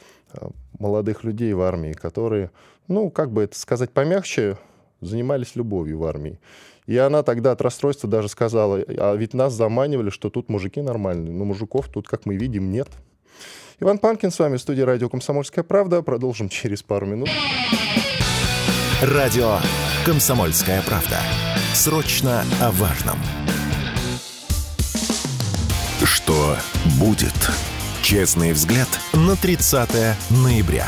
молодых 0.79 1.25
людей 1.25 1.53
в 1.53 1.63
армии, 1.63 1.93
которые, 1.93 2.51
ну, 2.89 3.11
как 3.11 3.31
бы 3.31 3.45
это 3.45 3.59
сказать 3.59 3.91
помягче, 3.91 4.59
занимались 5.01 5.57
любовью 5.57 5.99
в 5.99 6.05
армии. 6.05 6.39
И 6.87 6.97
она 6.97 7.23
тогда 7.23 7.53
от 7.53 7.61
расстройства 7.61 8.09
даже 8.09 8.29
сказала, 8.29 8.79
а 8.79 9.15
ведь 9.15 9.35
нас 9.35 9.53
заманивали, 9.53 10.11
что 10.11 10.31
тут 10.31 10.49
мужики 10.49 10.81
нормальные, 10.81 11.33
но 11.33 11.45
мужиков 11.45 11.89
тут, 11.89 12.07
как 12.07 12.27
мы 12.27 12.37
видим, 12.37 12.71
нет. 12.71 12.89
Иван 13.81 13.99
Панкин 13.99 14.31
с 14.31 14.39
вами 14.39 14.57
в 14.57 14.61
студии 14.61 14.83
радио 14.83 15.09
«Комсомольская 15.09 15.63
правда». 15.63 16.03
Продолжим 16.03 16.49
через 16.49 16.83
пару 16.83 17.07
минут. 17.07 17.29
Радио 19.03 19.59
«Комсомольская 20.07 20.81
правда». 20.83 21.19
Срочно 21.75 22.43
о 22.63 22.71
важном. 22.71 23.19
Что 26.03 26.57
будет? 26.99 27.35
Честный 28.09 28.53
взгляд 28.53 28.87
на 29.15 29.35
30 29.35 29.91
ноября. 30.45 30.87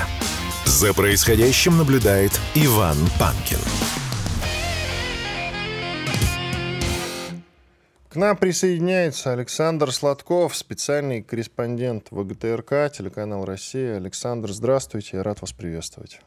За 0.67 0.95
происходящим 0.95 1.77
наблюдает 1.77 2.31
Иван 2.55 2.97
Панкин. 3.19 3.59
К 8.09 8.15
нам 8.15 8.37
присоединяется 8.37 9.33
Александр 9.33 9.91
Сладков, 9.91 10.57
специальный 10.57 11.21
корреспондент 11.21 12.07
ВГТРК, 12.13 12.93
телеканал 12.97 13.45
«Россия». 13.45 13.97
Александр, 13.97 14.53
здравствуйте, 14.53 15.17
я 15.17 15.25
рад 15.25 15.41
вас 15.41 15.51
приветствовать. 15.51 16.21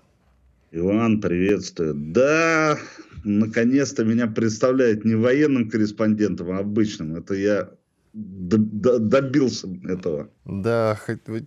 Иван, 0.71 1.21
приветствую. 1.21 1.93
Да, 1.95 2.77
наконец-то 3.23 4.03
меня 4.03 4.27
представляют 4.27 5.05
не 5.05 5.15
военным 5.15 5.69
корреспондентом, 5.69 6.51
а 6.51 6.59
обычным. 6.59 7.15
Это 7.15 7.33
я 7.35 7.69
добился 8.13 9.67
этого. 9.87 10.29
Да, 10.43 10.99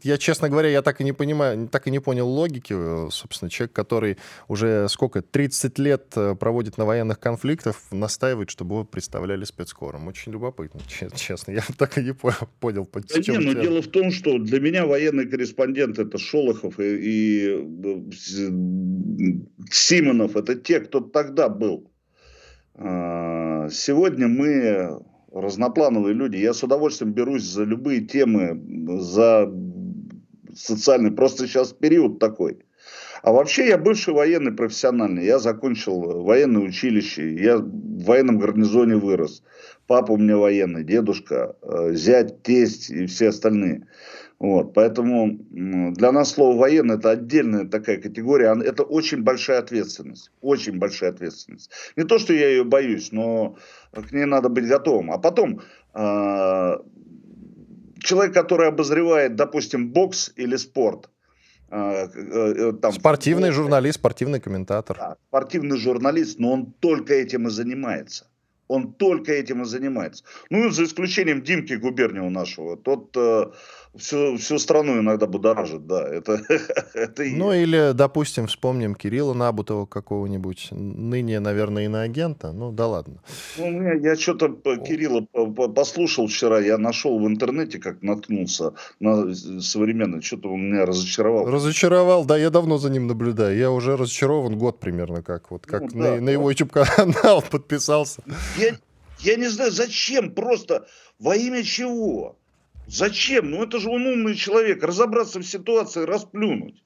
я, 0.02 0.16
честно 0.16 0.48
говоря, 0.48 0.68
я 0.70 0.80
так 0.80 1.00
и 1.00 1.04
не 1.04 1.12
понимаю, 1.12 1.68
так 1.68 1.86
и 1.86 1.90
не 1.90 1.98
понял 1.98 2.26
логики, 2.26 2.74
э, 2.74 3.08
собственно, 3.10 3.50
человек, 3.50 3.72
который 3.72 4.16
уже 4.48 4.88
сколько, 4.88 5.20
30 5.20 5.78
лет 5.78 6.12
э, 6.16 6.34
проводит 6.34 6.78
на 6.78 6.86
военных 6.86 7.20
конфликтах, 7.20 7.76
настаивает, 7.90 8.48
чтобы 8.48 8.76
его 8.76 8.84
представляли 8.84 9.44
спецкором. 9.44 10.08
Очень 10.08 10.32
любопытно, 10.32 10.80
честно, 11.14 11.52
я 11.52 11.62
так 11.78 11.98
и 11.98 12.02
не 12.02 12.14
понял. 12.14 12.86
По 12.86 13.00
да 13.00 13.18
не, 13.18 13.38
но 13.38 13.52
дело 13.52 13.82
в 13.82 13.88
том, 13.88 14.10
что 14.10 14.38
для 14.38 14.60
меня 14.60 14.86
военный 14.86 15.26
корреспондент 15.26 15.98
это 15.98 16.16
Шолохов 16.16 16.80
и, 16.80 16.84
и 16.84 17.48
э, 17.48 18.10
Симонов, 19.70 20.36
это 20.36 20.54
те, 20.54 20.80
кто 20.80 21.00
тогда 21.00 21.50
был. 21.50 21.90
А, 22.76 23.68
сегодня 23.70 24.28
мы 24.28 25.04
разноплановые 25.34 26.14
люди. 26.14 26.36
Я 26.36 26.54
с 26.54 26.62
удовольствием 26.62 27.12
берусь 27.12 27.42
за 27.42 27.64
любые 27.64 28.02
темы, 28.02 28.62
за 29.00 29.52
социальный. 30.54 31.10
Просто 31.10 31.46
сейчас 31.46 31.72
период 31.72 32.18
такой. 32.18 32.58
А 33.22 33.32
вообще 33.32 33.68
я 33.68 33.78
бывший 33.78 34.14
военный 34.14 34.52
профессиональный. 34.52 35.24
Я 35.24 35.38
закончил 35.38 36.22
военное 36.22 36.62
училище. 36.62 37.34
Я 37.34 37.56
в 37.58 38.04
военном 38.04 38.38
гарнизоне 38.38 38.96
вырос. 38.96 39.42
Папа 39.86 40.12
у 40.12 40.16
меня 40.16 40.36
военный, 40.36 40.84
дедушка, 40.84 41.56
э, 41.62 41.92
зять, 41.94 42.42
тесть 42.42 42.90
и 42.90 43.06
все 43.06 43.28
остальные. 43.28 43.86
Вот, 44.38 44.74
поэтому 44.74 45.38
для 45.50 46.12
нас 46.12 46.32
слово 46.32 46.58
военный 46.58 46.96
это 46.96 47.10
отдельная 47.12 47.64
такая 47.66 48.00
категория, 48.00 48.54
это 48.62 48.82
очень 48.82 49.22
большая 49.22 49.60
ответственность, 49.60 50.30
очень 50.40 50.78
большая 50.78 51.10
ответственность. 51.10 51.70
Не 51.96 52.04
то, 52.04 52.18
что 52.18 52.32
я 52.34 52.48
ее 52.48 52.64
боюсь, 52.64 53.12
но 53.12 53.56
к 53.92 54.12
ней 54.12 54.24
надо 54.24 54.48
быть 54.48 54.66
готовым. 54.66 55.12
А 55.12 55.18
потом 55.18 55.60
э, 55.94 56.76
человек, 58.00 58.34
который 58.34 58.68
обозревает, 58.68 59.36
допустим, 59.36 59.90
бокс 59.92 60.32
или 60.36 60.56
спорт, 60.56 61.10
э, 61.70 62.72
там, 62.82 62.92
спортивный 62.92 63.48
футбол, 63.48 63.64
журналист, 63.64 63.98
спортивный 63.98 64.40
комментатор. 64.40 64.96
Да, 64.96 65.16
спортивный 65.28 65.76
журналист, 65.76 66.38
но 66.38 66.52
он 66.52 66.72
только 66.80 67.14
этим 67.14 67.46
и 67.48 67.50
занимается. 67.50 68.26
Он 68.68 68.92
только 68.92 69.32
этим 69.32 69.62
и 69.62 69.64
занимается. 69.64 70.24
Ну, 70.50 70.70
за 70.70 70.84
исключением 70.84 71.42
Димки 71.42 71.74
Губерниева 71.74 72.28
нашего. 72.30 72.76
Тот 72.76 73.16
э, 73.16 73.50
всю, 73.96 74.36
всю 74.36 74.58
страну 74.58 75.00
иногда 75.00 75.26
будоражит, 75.26 75.86
да. 75.86 76.06
Это, 76.06 76.40
это 76.94 77.22
и... 77.22 77.34
Ну, 77.34 77.52
или, 77.52 77.92
допустим, 77.94 78.46
вспомним 78.46 78.94
Кирилла 78.94 79.34
Набутова 79.34 79.86
какого-нибудь, 79.86 80.68
ныне, 80.70 81.40
наверное, 81.40 81.84
иноагента. 81.84 82.52
Ну, 82.52 82.72
да 82.72 82.86
ладно. 82.86 83.22
Ну, 83.56 83.70
меня, 83.70 83.94
я 83.94 84.16
что-то 84.16 84.48
Кирилла 84.76 85.22
послушал 85.74 86.26
вчера, 86.26 86.60
я 86.60 86.78
нашел 86.78 87.18
в 87.18 87.26
интернете, 87.26 87.78
как 87.78 88.02
наткнулся 88.02 88.74
на 89.00 89.34
современный, 89.34 90.22
что-то 90.22 90.48
он 90.48 90.70
меня 90.70 90.86
разочаровал. 90.86 91.46
Разочаровал, 91.46 92.24
да, 92.24 92.36
я 92.36 92.50
давно 92.50 92.78
за 92.78 92.90
ним 92.90 93.06
наблюдаю. 93.06 93.56
Я 93.56 93.70
уже 93.70 93.96
разочарован 93.96 94.58
год 94.58 94.80
примерно, 94.80 95.22
как 95.22 95.50
вот 95.50 95.66
как 95.66 95.92
ну, 95.92 95.98
на, 95.98 96.04
да, 96.04 96.20
на 96.20 96.30
его 96.30 96.50
YouTube-канал 96.50 97.42
подписался. 97.50 98.22
Я, 98.56 98.76
я 99.20 99.36
не 99.36 99.48
знаю, 99.48 99.70
зачем 99.70 100.32
просто, 100.32 100.86
во 101.18 101.36
имя 101.36 101.62
чего? 101.62 102.36
Зачем? 102.86 103.50
Ну 103.50 103.62
это 103.62 103.78
же 103.78 103.88
он 103.88 104.06
умный 104.06 104.34
человек. 104.34 104.82
Разобраться 104.82 105.38
в 105.38 105.44
ситуации, 105.44 106.04
расплюнуть. 106.04 106.82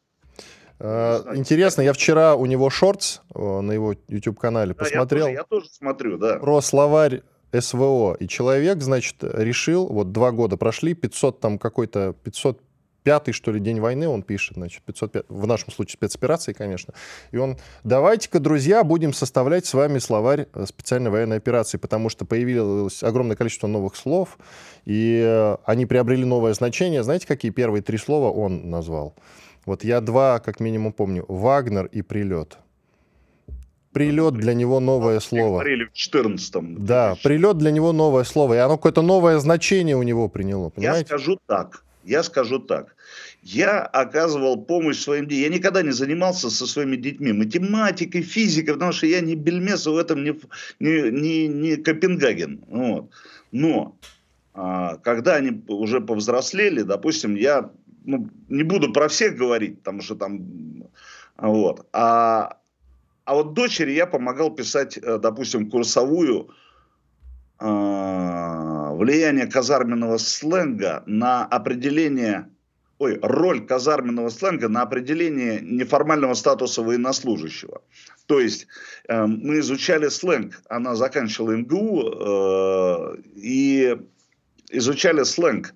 А, 0.80 1.34
интересно, 1.34 1.82
я 1.82 1.92
вчера 1.92 2.34
у 2.36 2.46
него 2.46 2.70
шортс 2.70 3.20
на 3.34 3.72
его 3.72 3.94
YouTube-канале 4.08 4.74
да, 4.74 4.84
посмотрел. 4.84 5.26
Я 5.26 5.32
тоже, 5.32 5.34
я 5.34 5.44
тоже 5.44 5.68
смотрю, 5.70 6.18
да. 6.18 6.38
Про 6.38 6.60
словарь 6.60 7.22
СВО. 7.58 8.14
И 8.20 8.28
человек, 8.28 8.80
значит, 8.82 9.16
решил, 9.22 9.86
вот 9.86 10.12
два 10.12 10.30
года 10.32 10.56
прошли, 10.56 10.94
500 10.94 11.40
там 11.40 11.58
какой-то, 11.58 12.14
500 12.22 12.60
пятый, 13.08 13.32
что 13.32 13.52
ли, 13.52 13.58
день 13.58 13.80
войны, 13.80 14.06
он 14.06 14.22
пишет, 14.22 14.56
значит, 14.56 14.82
505, 14.82 15.24
в 15.30 15.46
нашем 15.46 15.72
случае 15.72 15.94
спецоперации, 15.94 16.52
конечно. 16.52 16.92
И 17.30 17.38
он, 17.38 17.56
давайте-ка, 17.82 18.38
друзья, 18.38 18.84
будем 18.84 19.14
составлять 19.14 19.64
с 19.64 19.72
вами 19.72 19.98
словарь 19.98 20.46
э, 20.52 20.66
специальной 20.66 21.10
военной 21.10 21.38
операции, 21.38 21.78
потому 21.78 22.10
что 22.10 22.26
появилось 22.26 23.02
огромное 23.02 23.34
количество 23.34 23.66
новых 23.66 23.96
слов, 23.96 24.36
и 24.84 25.22
э, 25.24 25.56
они 25.64 25.86
приобрели 25.86 26.26
новое 26.26 26.52
значение. 26.52 27.02
Знаете, 27.02 27.26
какие 27.26 27.50
первые 27.50 27.80
три 27.80 27.96
слова 27.96 28.30
он 28.30 28.68
назвал? 28.68 29.14
Вот 29.64 29.84
я 29.84 30.02
два, 30.02 30.38
как 30.38 30.60
минимум, 30.60 30.92
помню. 30.92 31.24
Вагнер 31.28 31.86
и 31.86 32.02
прилет. 32.02 32.58
Прилет 33.94 34.34
для 34.34 34.52
него 34.52 34.80
новое 34.80 35.20
слово. 35.20 35.60
Говорили 35.60 35.84
в 35.86 35.94
14 35.94 36.84
Да, 36.84 37.16
прилет 37.22 37.56
для 37.56 37.70
него 37.70 37.92
новое 37.92 38.24
слово. 38.24 38.52
И 38.52 38.58
оно 38.58 38.76
какое-то 38.76 39.00
новое 39.00 39.38
значение 39.38 39.96
у 39.96 40.02
него 40.02 40.28
приняло. 40.28 40.68
Понимаете? 40.68 41.00
Я 41.00 41.06
скажу 41.06 41.38
так. 41.46 41.84
Я 42.04 42.22
скажу 42.22 42.58
так. 42.58 42.96
Я 43.50 43.80
оказывал 43.80 44.62
помощь 44.64 44.98
своим 44.98 45.26
детям. 45.26 45.50
Я 45.50 45.56
никогда 45.58 45.82
не 45.82 45.92
занимался 45.92 46.50
со 46.50 46.66
своими 46.66 46.96
детьми 46.96 47.32
математикой, 47.32 48.22
физикой, 48.22 48.74
потому 48.74 48.92
что 48.92 49.06
я 49.06 49.20
не 49.20 49.36
Бельмесов 49.36 49.94
в 49.94 49.96
этом, 49.96 50.22
не, 50.22 50.38
не, 50.80 51.10
не, 51.10 51.48
не 51.48 51.76
Копенгаген. 51.76 52.64
Вот. 52.68 53.10
Но 53.52 53.96
А, 54.60 54.96
когда 54.96 55.36
они 55.36 55.62
уже 55.68 56.00
повзрослели, 56.00 56.82
допустим, 56.82 57.36
я 57.36 57.70
ну, 58.04 58.28
не 58.48 58.64
буду 58.64 58.92
про 58.92 59.08
всех 59.08 59.36
говорить, 59.36 59.78
потому 59.78 60.02
что 60.02 60.16
там 60.16 60.88
вот, 61.36 61.86
а, 61.92 62.58
а 63.24 63.34
вот 63.34 63.54
дочери 63.54 63.92
я 63.92 64.06
помогал 64.06 64.50
писать, 64.50 64.98
э, 64.98 65.18
допустим, 65.18 65.70
курсовую 65.70 66.50
э, 67.60 67.64
влияние 68.96 69.46
казарменного 69.46 70.18
сленга 70.18 71.04
на 71.06 71.44
определение 71.44 72.50
ой, 72.98 73.18
роль 73.22 73.66
казарменного 73.66 74.28
сленга 74.28 74.68
на 74.68 74.82
определение 74.82 75.60
неформального 75.60 76.34
статуса 76.34 76.82
военнослужащего. 76.82 77.82
То 78.26 78.40
есть 78.40 78.66
э, 79.08 79.26
мы 79.26 79.60
изучали 79.60 80.08
сленг, 80.08 80.60
она 80.68 80.94
заканчивала 80.94 81.52
МГУ 81.52 82.02
э, 82.10 83.16
и 83.36 83.96
изучали 84.70 85.22
сленг 85.22 85.74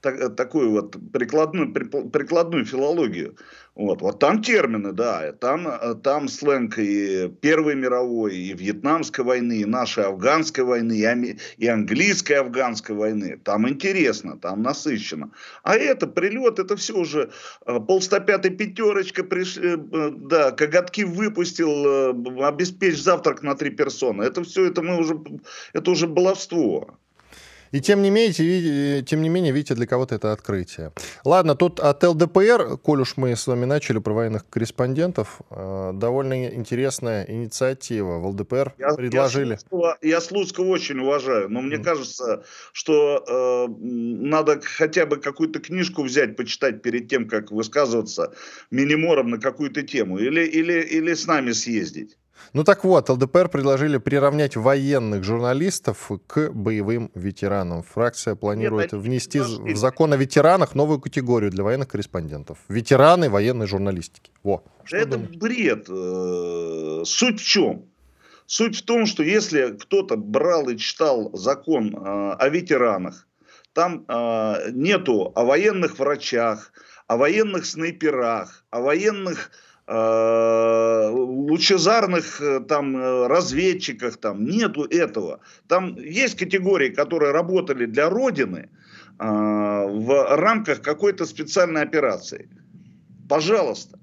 так, 0.00 0.36
такую 0.36 0.70
вот 0.70 0.96
прикладную, 1.12 1.72
прикладную 1.72 2.64
филологию. 2.64 3.36
Вот, 3.76 4.02
вот 4.02 4.18
там 4.18 4.42
термины, 4.42 4.92
да, 4.92 5.32
там, 5.32 5.66
там 6.02 6.28
сленг 6.28 6.78
и 6.78 7.28
Первой 7.40 7.76
мировой, 7.76 8.36
и 8.36 8.52
Вьетнамской 8.52 9.24
войны, 9.24 9.60
и 9.60 9.64
нашей 9.64 10.04
афганской 10.04 10.64
войны, 10.64 10.92
и, 10.92 11.36
и 11.56 11.66
английской 11.66 12.34
афганской 12.34 12.94
войны. 12.94 13.40
Там 13.42 13.68
интересно, 13.68 14.36
там 14.36 14.62
насыщенно. 14.62 15.30
А 15.62 15.76
это 15.76 16.06
прилет, 16.06 16.58
это 16.58 16.76
все 16.76 16.94
уже 16.96 17.30
э, 17.64 17.80
полстопятая 17.80 18.52
пятерочка, 18.52 19.22
приш, 19.22 19.56
э, 19.56 19.78
э, 19.78 20.10
да, 20.14 20.50
коготки 20.50 21.02
выпустил, 21.02 22.44
обеспечь 22.44 23.00
завтрак 23.00 23.42
на 23.42 23.54
три 23.54 23.70
персоны. 23.70 24.24
Это 24.24 24.42
все, 24.42 24.66
это 24.66 24.82
мы 24.82 24.98
уже, 24.98 25.18
это 25.72 25.90
уже 25.92 26.06
баловство. 26.06 26.98
И 27.72 27.80
тем 27.80 28.02
не 28.02 28.10
менее, 28.10 29.02
тем 29.02 29.22
не 29.22 29.28
менее, 29.28 29.52
видите, 29.52 29.74
для 29.74 29.86
кого-то 29.86 30.14
это 30.14 30.32
открытие. 30.32 30.92
Ладно, 31.24 31.54
тут 31.54 31.78
от 31.80 32.02
ЛДПР, 32.02 32.78
коль 32.78 33.00
уж 33.00 33.16
мы 33.16 33.36
с 33.36 33.46
вами 33.46 33.64
начали 33.64 33.98
про 33.98 34.12
военных 34.12 34.48
корреспондентов, 34.48 35.40
э, 35.50 35.92
довольно 35.94 36.46
интересная 36.46 37.24
инициатива. 37.28 38.18
В 38.18 38.26
ЛДПР 38.26 38.74
я, 38.78 38.94
предложили... 38.94 39.52
Я 39.52 39.58
Слуцкого, 39.58 39.98
я 40.02 40.20
Слуцкого 40.20 40.66
очень 40.68 40.98
уважаю, 40.98 41.48
но 41.48 41.60
мне 41.60 41.76
mm. 41.76 41.84
кажется, 41.84 42.44
что 42.72 43.24
э, 43.26 43.72
надо 43.80 44.60
хотя 44.62 45.06
бы 45.06 45.18
какую-то 45.18 45.60
книжку 45.60 46.02
взять, 46.02 46.36
почитать 46.36 46.82
перед 46.82 47.08
тем, 47.08 47.28
как 47.28 47.52
высказываться 47.52 48.32
минимором 48.70 49.30
на 49.30 49.38
какую-то 49.38 49.82
тему. 49.82 50.18
Или, 50.18 50.44
или, 50.44 50.80
или 50.80 51.14
с 51.14 51.26
нами 51.26 51.52
съездить. 51.52 52.16
Ну 52.52 52.64
так 52.64 52.84
вот, 52.84 53.08
ЛДПР 53.08 53.48
предложили 53.48 53.98
приравнять 53.98 54.56
военных 54.56 55.24
журналистов 55.24 56.10
к 56.26 56.50
боевым 56.50 57.10
ветеранам. 57.14 57.82
Фракция 57.82 58.34
планирует 58.34 58.92
Нет, 58.92 59.02
внести 59.02 59.40
в 59.40 59.76
закон 59.76 60.12
о 60.12 60.16
ветеранах 60.16 60.74
новую 60.74 61.00
категорию 61.00 61.50
для 61.50 61.64
военных 61.64 61.88
корреспондентов. 61.88 62.58
Ветераны 62.68 63.30
военной 63.30 63.66
журналистики. 63.66 64.30
Во. 64.42 64.64
Что 64.84 64.96
Это 64.96 65.10
думаешь? 65.12 65.36
бред. 65.36 65.86
Э, 65.88 67.02
суть 67.04 67.40
в 67.40 67.44
чем? 67.44 67.84
Суть 68.46 68.78
в 68.78 68.82
том, 68.82 69.06
что 69.06 69.22
если 69.22 69.76
кто-то 69.78 70.16
брал 70.16 70.68
и 70.68 70.76
читал 70.76 71.30
закон 71.34 71.94
э, 71.94 72.32
о 72.32 72.48
ветеранах, 72.48 73.28
там 73.72 74.04
э, 74.08 74.70
нету 74.72 75.30
о 75.36 75.44
военных 75.44 75.98
врачах, 75.98 76.72
о 77.06 77.16
военных 77.16 77.64
снайперах, 77.66 78.64
о 78.70 78.80
военных 78.80 79.52
лучезарных 81.10 82.40
э, 82.40 82.60
там 82.60 82.96
э, 82.96 83.26
разведчиках, 83.26 84.18
там 84.18 84.44
нету 84.44 84.84
этого. 84.84 85.40
Там 85.66 85.96
есть 85.96 86.36
категории, 86.36 86.90
которые 86.90 87.32
работали 87.32 87.86
для 87.86 88.08
Родины 88.08 88.68
в 89.18 90.36
рамках 90.36 90.80
какой-то 90.80 91.26
специальной 91.26 91.82
операции. 91.82 92.48
Пожалуйста. 93.28 93.98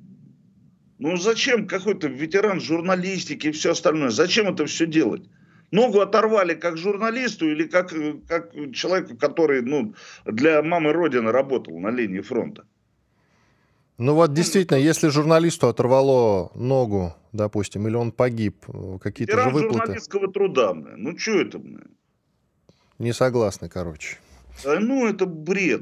Ну 1.00 1.18
зачем 1.18 1.68
какой-то 1.68 2.08
ветеран 2.08 2.62
журналистики 2.62 3.48
и 3.48 3.52
все 3.52 3.72
остальное? 3.72 4.12
Зачем 4.12 4.48
это 4.48 4.68
все 4.68 4.86
делать? 4.86 5.24
Ногу 5.72 6.00
оторвали 6.00 6.54
как 6.54 6.78
журналисту 6.78 7.50
или 7.50 7.64
как, 7.64 7.94
как 8.28 8.52
человеку, 8.74 9.18
который 9.18 9.62
ну, 9.62 9.96
для 10.26 10.62
мамы 10.62 10.94
Родины 10.94 11.32
работал 11.32 11.78
на 11.80 11.90
линии 11.90 12.22
фронта. 12.22 12.66
Ну 13.98 14.14
вот 14.14 14.34
действительно, 14.34 14.78
если 14.78 15.08
журналисту 15.08 15.68
оторвало 15.68 16.52
ногу, 16.54 17.16
допустим, 17.32 17.88
или 17.88 17.96
он 17.96 18.12
погиб, 18.12 18.66
э, 18.68 19.00
какие-то 19.02 19.42
же 19.42 19.50
выплаты. 19.50 19.78
журналистского 19.78 20.32
труда, 20.32 20.74
ну 20.74 21.18
что 21.18 21.40
это? 21.40 21.62
Не 23.00 23.12
согласны, 23.12 23.70
короче. 23.70 24.18
А, 24.66 24.80
ну, 24.80 25.08
это 25.08 25.26
бред. 25.26 25.82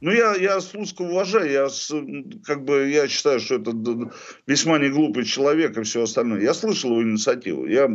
Ну, 0.00 0.10
я, 0.10 0.34
я 0.34 0.60
Слуцкого 0.60 1.10
уважаю, 1.10 1.50
я, 1.50 1.68
как 2.44 2.64
бы, 2.64 2.88
я 2.88 3.08
считаю, 3.08 3.40
что 3.40 3.56
это 3.56 3.72
весьма 4.46 4.78
не 4.78 4.88
глупый 4.88 5.24
человек 5.24 5.76
и 5.76 5.82
все 5.82 6.02
остальное. 6.02 6.40
Я 6.40 6.54
слышал 6.54 6.90
его 6.90 7.02
инициативу, 7.02 7.66
я 7.66 7.88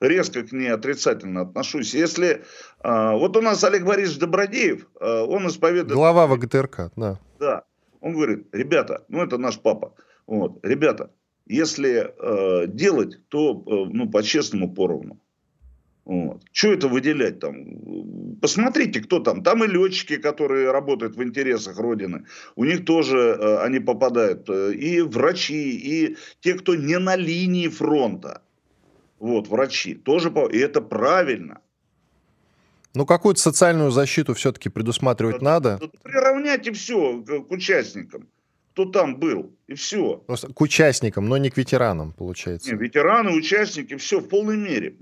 резко 0.00 0.42
к 0.42 0.52
ней 0.52 0.68
отрицательно 0.68 1.42
отношусь. 1.42 1.94
Если, 1.94 2.44
а, 2.80 3.14
вот 3.14 3.36
у 3.36 3.40
нас 3.40 3.62
Олег 3.64 3.84
Борисович 3.84 4.18
Добродеев, 4.18 4.86
а, 5.00 5.24
он 5.24 5.48
исповедует... 5.48 5.94
Глава 5.94 6.26
ВГТРК, 6.26 6.92
да. 6.96 7.20
Да, 7.38 7.64
он 8.00 8.12
говорит, 8.14 8.48
ребята, 8.52 9.04
ну 9.08 9.22
это 9.22 9.38
наш 9.38 9.58
папа, 9.58 9.94
вот, 10.26 10.58
ребята, 10.62 11.10
если 11.46 12.12
э, 12.18 12.66
делать, 12.66 13.18
то 13.28 13.62
э, 13.66 13.90
ну, 13.92 14.10
по-честному 14.10 14.72
поровну. 14.72 15.18
Вот. 16.04 16.42
Что 16.52 16.72
это 16.72 16.88
выделять 16.88 17.38
там? 17.38 18.36
Посмотрите, 18.40 19.00
кто 19.00 19.20
там. 19.20 19.42
Там 19.42 19.62
и 19.62 19.66
летчики, 19.66 20.16
которые 20.16 20.70
работают 20.70 21.16
в 21.16 21.22
интересах 21.22 21.78
Родины. 21.78 22.24
У 22.56 22.64
них 22.64 22.86
тоже 22.86 23.18
э, 23.18 23.58
они 23.58 23.78
попадают. 23.78 24.48
Э, 24.48 24.72
и 24.72 25.02
врачи, 25.02 25.70
и 25.76 26.16
те, 26.40 26.54
кто 26.54 26.74
не 26.74 26.98
на 26.98 27.16
линии 27.16 27.68
фронта. 27.68 28.42
Вот, 29.18 29.48
врачи. 29.48 29.94
Тоже, 29.94 30.32
и 30.50 30.58
это 30.58 30.80
правильно. 30.80 31.60
Ну, 32.98 33.06
какую-то 33.06 33.40
социальную 33.40 33.92
защиту 33.92 34.34
все-таки 34.34 34.68
предусматривать 34.68 35.40
надо. 35.40 35.78
Приравнять 36.02 36.66
и 36.66 36.72
все 36.72 37.22
к 37.22 37.52
участникам, 37.52 38.26
кто 38.72 38.86
там 38.86 39.20
был, 39.20 39.54
и 39.68 39.74
все. 39.74 40.16
Просто 40.26 40.52
к 40.52 40.60
участникам, 40.60 41.28
но 41.28 41.36
не 41.36 41.48
к 41.48 41.56
ветеранам, 41.56 42.10
получается. 42.10 42.72
Не, 42.72 42.76
ветераны, 42.76 43.30
участники, 43.30 43.94
все 43.98 44.18
в 44.18 44.26
полной 44.26 44.56
мере. 44.56 44.96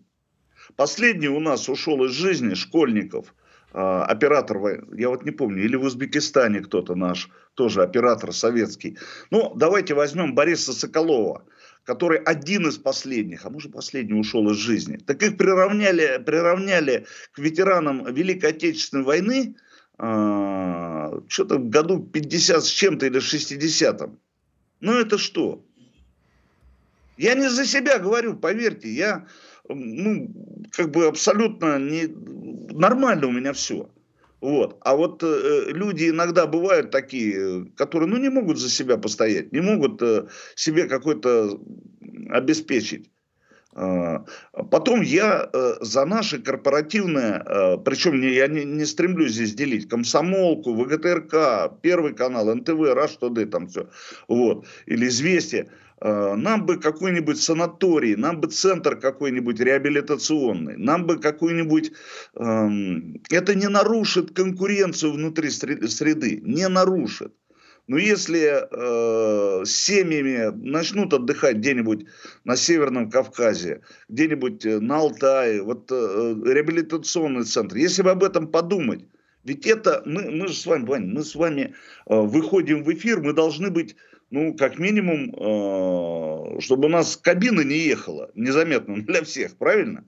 Последний 0.77 1.29
у 1.29 1.41
нас 1.41 1.71
ушел 1.71 2.05
из 2.05 2.11
жизни 2.11 2.53
школьников, 2.53 3.35
а, 3.73 4.05
оператор, 4.05 4.59
я 4.95 5.09
вот 5.09 5.25
не 5.25 5.31
помню, 5.31 5.65
или 5.65 5.77
в 5.77 5.85
Узбекистане 5.85 6.61
кто-то 6.61 6.97
наш, 6.97 7.31
тоже 7.55 7.83
оператор 7.83 8.35
советский. 8.35 8.99
Ну, 9.31 9.55
давайте 9.57 9.95
возьмем 9.95 10.35
Бориса 10.35 10.75
Соколова 10.75 11.45
который 11.87 12.19
один 12.19 12.67
из 12.67 12.79
последних, 12.79 13.47
а 13.47 13.51
может 13.51 13.73
последний 13.73 14.19
ушел 14.19 14.51
из 14.51 14.57
жизни, 14.57 14.97
так 14.97 15.23
их 15.23 15.37
приравняли, 15.37 16.23
приравняли 16.23 17.07
к 17.33 17.39
ветеранам 17.39 18.13
Великой 18.13 18.51
Отечественной 18.51 19.05
войны 19.05 19.55
э, 19.99 21.21
что-то 21.29 21.59
в 21.59 21.71
году 21.71 22.01
50 22.01 22.65
с 22.65 22.69
чем-то 22.69 23.07
или 23.07 23.21
60-м. 23.21 24.19
Ну 24.81 24.93
это 24.93 25.17
что? 25.17 25.65
Я 27.17 27.35
не 27.35 27.49
за 27.49 27.65
себя 27.65 28.01
говорю, 28.01 28.37
поверьте, 28.37 28.93
я 28.93 29.27
ну, 29.69 30.29
как 30.73 30.91
бы 30.91 31.07
абсолютно 31.07 31.79
не... 31.79 32.09
нормально 32.75 33.29
у 33.29 33.33
меня 33.33 33.53
все. 33.53 33.89
Вот. 34.47 34.77
А 34.83 34.95
вот 34.95 35.25
э, 35.25 35.73
люди 35.73 36.09
иногда 36.09 36.47
бывают 36.47 36.93
такие, 36.93 37.65
которые 37.77 38.09
ну, 38.09 38.17
не 38.17 38.29
могут 38.29 38.59
за 38.59 38.71
себя 38.71 38.97
постоять, 38.97 39.53
не 39.53 39.61
могут 39.61 40.01
э, 40.03 40.29
себе 40.55 40.85
какой-то 40.85 41.61
обеспечить. 42.31 43.11
Э, 43.75 44.19
потом 44.71 45.01
я 45.01 45.51
э, 45.53 45.75
за 45.81 46.05
наше 46.05 46.39
корпоративное, 46.39 47.43
э, 47.45 47.79
причем 47.79 48.21
не, 48.21 48.35
я 48.35 48.47
не, 48.47 48.65
не 48.65 48.85
стремлюсь 48.85 49.33
здесь 49.33 49.53
делить, 49.53 49.89
комсомолку, 49.89 50.75
ВГТРК, 50.75 51.81
Первый 51.83 52.15
канал, 52.15 52.55
НТВ, 52.55 52.95
Раш 52.95 53.17
Тоды, 53.17 53.47
там 53.47 53.67
все, 53.67 53.89
вот, 54.29 54.65
или 54.87 55.09
Известия, 55.09 55.65
Э, 55.65 55.71
нам 56.01 56.67
бы 56.67 56.79
какой-нибудь 56.79 57.41
санаторий, 57.41 58.17
нам 58.17 58.41
бы 58.41 58.49
центр 58.49 58.97
какой-нибудь 58.97 59.61
реабилитационный, 59.61 60.77
нам 60.77 61.07
бы 61.07 61.19
какой-нибудь... 61.19 61.93
Эм, 62.35 63.23
это 63.31 63.55
не 63.55 63.69
нарушит 63.69 64.35
конкуренцию 64.35 65.13
внутри 65.13 65.51
среды, 65.51 66.41
не 66.43 66.69
нарушит. 66.69 67.33
Но 67.87 67.99
если 67.99 68.67
э, 68.69 69.65
семьями 69.65 70.51
начнут 70.57 71.15
отдыхать 71.15 71.59
где-нибудь 71.59 72.07
на 72.45 72.57
Северном 72.57 73.11
Кавказе, 73.11 73.83
где-нибудь 74.09 74.67
э, 74.67 74.81
на 74.81 74.97
Алтае, 74.99 75.63
вот 75.63 75.91
э, 75.93 75.95
реабилитационный 75.95 77.45
центр, 77.45 77.77
если 77.77 78.03
бы 78.03 78.11
об 78.11 78.25
этом 78.25 78.49
подумать, 78.49 79.05
ведь 79.45 79.67
это 79.67 80.03
мы, 80.05 80.33
мы 80.33 80.49
же 80.49 80.55
с 80.55 80.67
вами, 80.67 80.85
Вань, 80.85 81.07
мы 81.07 81.23
с 81.23 81.37
вами 81.37 81.75
э, 82.07 82.21
выходим 82.21 82.83
в 82.83 82.93
эфир, 82.93 83.21
мы 83.21 83.33
должны 83.33 83.71
быть 83.71 83.95
ну, 84.31 84.55
как 84.55 84.79
минимум, 84.79 85.33
э, 85.35 86.61
чтобы 86.61 86.87
у 86.87 86.89
нас 86.89 87.17
кабина 87.17 87.61
не 87.61 87.79
ехала 87.79 88.31
незаметно 88.35 88.97
для 89.03 89.23
всех, 89.23 89.57
правильно? 89.57 90.05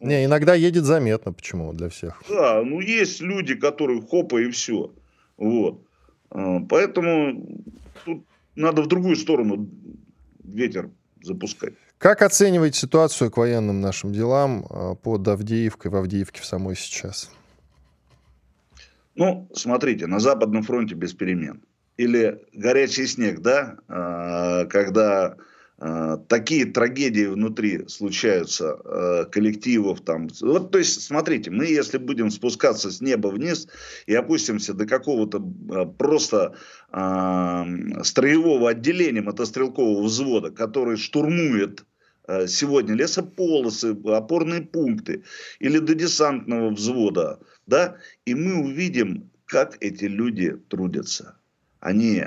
Не, 0.00 0.24
иногда 0.24 0.54
едет 0.54 0.84
заметно, 0.84 1.32
почему 1.32 1.72
для 1.72 1.88
всех. 1.88 2.22
Да, 2.28 2.62
ну 2.64 2.80
есть 2.80 3.20
люди, 3.20 3.54
которые 3.54 4.02
хопа 4.02 4.42
и 4.42 4.50
все. 4.50 4.92
Вот. 5.36 5.86
А, 6.30 6.60
поэтому 6.68 7.64
тут 8.04 8.26
надо 8.56 8.82
в 8.82 8.88
другую 8.88 9.14
сторону 9.14 9.70
ветер 10.42 10.90
запускать. 11.22 11.74
Как 11.98 12.22
оцениваете 12.22 12.80
ситуацию 12.80 13.30
к 13.30 13.36
военным 13.36 13.80
нашим 13.80 14.12
делам 14.12 14.66
а, 14.68 14.94
под 14.96 15.28
Авдеевкой, 15.28 15.92
в 15.92 15.96
Авдеевке 15.96 16.40
в 16.40 16.46
самой 16.46 16.74
сейчас? 16.74 17.30
Ну, 19.14 19.48
смотрите, 19.54 20.08
на 20.08 20.18
Западном 20.18 20.64
фронте 20.64 20.96
без 20.96 21.12
перемен. 21.12 21.62
Или 21.96 22.40
горячий 22.52 23.06
снег, 23.06 23.40
да, 23.40 23.76
а, 23.86 24.64
когда 24.66 25.36
а, 25.78 26.16
такие 26.16 26.64
трагедии 26.64 27.26
внутри 27.26 27.86
случаются 27.88 29.28
коллективов 29.30 30.00
там. 30.00 30.28
Вот, 30.40 30.70
то 30.70 30.78
есть, 30.78 31.02
смотрите, 31.02 31.50
мы 31.50 31.66
если 31.66 31.98
будем 31.98 32.30
спускаться 32.30 32.90
с 32.90 33.00
неба 33.00 33.28
вниз 33.28 33.68
и 34.06 34.14
опустимся 34.14 34.72
до 34.74 34.86
какого-то 34.86 35.40
просто 35.98 36.56
строевого 36.90 38.70
отделения 38.70 39.22
мотострелкового 39.22 40.02
взвода, 40.02 40.50
который 40.50 40.96
штурмует 40.96 41.84
сегодня 42.46 42.94
лесополосы, 42.94 43.96
опорные 44.06 44.62
пункты 44.62 45.24
или 45.58 45.78
до 45.78 45.94
десантного 45.94 46.70
взвода, 46.70 47.40
да, 47.66 47.96
и 48.24 48.34
мы 48.34 48.54
увидим, 48.54 49.30
как 49.44 49.76
эти 49.80 50.04
люди 50.04 50.56
трудятся. 50.68 51.36
Они 51.82 52.24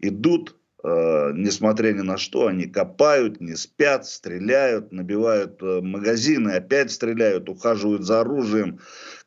идут, 0.00 0.54
э, 0.84 1.30
несмотря 1.34 1.92
ни 1.92 2.02
на 2.02 2.18
что, 2.18 2.46
они 2.46 2.66
копают, 2.66 3.40
не 3.40 3.56
спят, 3.56 4.06
стреляют, 4.06 4.92
набивают 4.92 5.62
э, 5.62 5.80
магазины, 5.80 6.50
опять 6.50 6.92
стреляют, 6.92 7.48
ухаживают 7.48 8.04
за 8.04 8.20
оружием, 8.20 8.80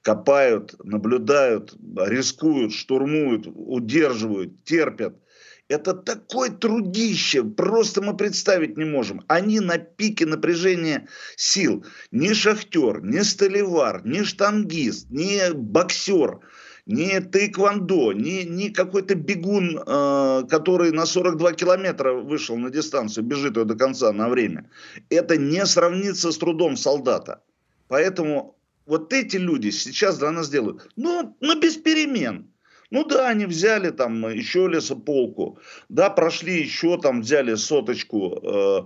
копают, 0.04 0.76
наблюдают, 0.84 1.76
рискуют, 1.98 2.74
штурмуют, 2.74 3.48
удерживают, 3.48 4.64
терпят– 4.64 5.18
это 5.72 5.94
такое 5.94 6.50
трудище, 6.50 7.44
просто 7.44 8.02
мы 8.02 8.18
представить 8.18 8.78
не 8.78 8.84
можем. 8.84 9.24
Они 9.28 9.62
на 9.62 9.78
пике 9.78 10.26
напряжения 10.26 11.08
сил. 11.38 11.86
Ни 12.12 12.34
шахтер, 12.34 13.02
ни 13.02 13.20
столевар, 13.22 14.02
ни 14.06 14.24
штангист, 14.24 15.10
ни 15.10 15.54
боксер, 15.54 16.40
ни 16.86 17.20
тайквандо, 17.20 18.14
ни, 18.14 18.44
ни 18.44 18.70
какой-то 18.70 19.16
бегун, 19.16 19.78
э, 19.78 20.44
который 20.50 20.92
на 20.92 21.06
42 21.06 21.54
километра 21.54 22.14
вышел 22.14 22.58
на 22.58 22.70
дистанцию, 22.70 23.26
бежит 23.26 23.58
ее 23.58 23.66
до 23.66 23.76
конца 23.76 24.12
на 24.12 24.30
время. 24.30 24.70
Это 25.10 25.38
не 25.38 25.66
сравнится 25.66 26.32
с 26.32 26.38
трудом 26.38 26.78
солдата. 26.78 27.42
Поэтому 27.88 28.56
вот 28.86 29.14
эти 29.14 29.38
люди 29.38 29.70
сейчас 29.70 30.18
для 30.18 30.32
нас 30.32 30.50
делают. 30.50 30.90
Ну, 30.96 31.36
ну 31.40 31.60
без 31.60 31.78
перемен. 31.78 32.48
Ну 32.90 33.06
да, 33.06 33.30
они 33.30 33.46
взяли 33.46 33.90
там 33.90 34.28
еще 34.28 34.68
лесополку, 34.68 35.60
да, 35.88 36.10
прошли 36.10 36.62
еще 36.62 36.98
там, 36.98 37.22
взяли 37.22 37.56
соточку. 37.56 38.38
Э, 38.44 38.82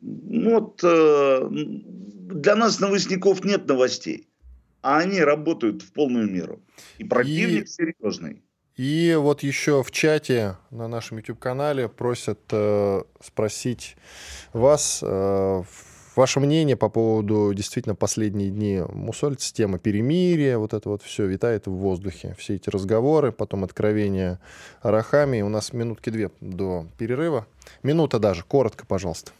ну 0.00 0.60
вот 0.60 0.80
э, 0.84 1.48
для 1.50 2.54
нас 2.54 2.78
новостников 2.78 3.44
нет 3.44 3.66
новостей, 3.66 4.28
а 4.82 4.98
они 4.98 5.20
работают 5.20 5.82
в 5.82 5.92
полную 5.92 6.30
меру. 6.30 6.60
И 6.98 7.04
противник 7.04 7.64
и... 7.64 7.66
серьезный. 7.66 8.42
И 8.76 9.14
вот 9.18 9.42
еще 9.42 9.82
в 9.82 9.90
чате 9.90 10.56
на 10.70 10.88
нашем 10.88 11.18
YouTube-канале 11.18 11.88
просят 11.88 12.40
э, 12.50 13.02
спросить 13.20 13.96
вас, 14.52 15.00
э, 15.02 15.62
Ваше 16.14 16.40
мнение 16.40 16.76
по 16.76 16.90
поводу 16.90 17.54
действительно 17.54 17.94
последние 17.94 18.50
дни 18.50 18.82
мусолится 18.92 19.52
тема 19.54 19.78
перемирия, 19.78 20.58
вот 20.58 20.74
это 20.74 20.90
вот 20.90 21.02
все 21.02 21.26
витает 21.26 21.66
в 21.66 21.72
воздухе. 21.72 22.36
Все 22.38 22.56
эти 22.56 22.68
разговоры, 22.68 23.32
потом 23.32 23.64
откровения 23.64 24.38
Арахами. 24.82 25.40
У 25.40 25.48
нас 25.48 25.72
минутки 25.72 26.10
две 26.10 26.30
до 26.40 26.86
перерыва. 26.98 27.46
Минута 27.82 28.18
даже, 28.18 28.44
коротко, 28.44 28.84
пожалуйста. 28.84 29.32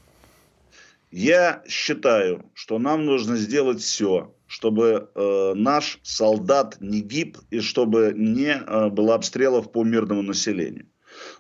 Я 1.13 1.63
считаю, 1.69 2.51
что 2.55 2.79
нам 2.79 3.05
нужно 3.05 3.37
сделать 3.37 3.83
все, 3.83 4.35
чтобы 4.47 5.11
э, 5.15 5.53
наш 5.55 5.99
солдат 6.03 6.79
не 6.81 7.03
гиб 7.03 7.37
и 7.51 7.61
чтобы 7.61 8.15
не 8.17 8.55
э, 8.55 8.89
было 8.89 9.15
обстрелов 9.15 9.71
по 9.73 9.85
мирному 9.85 10.23
населению. 10.23 10.87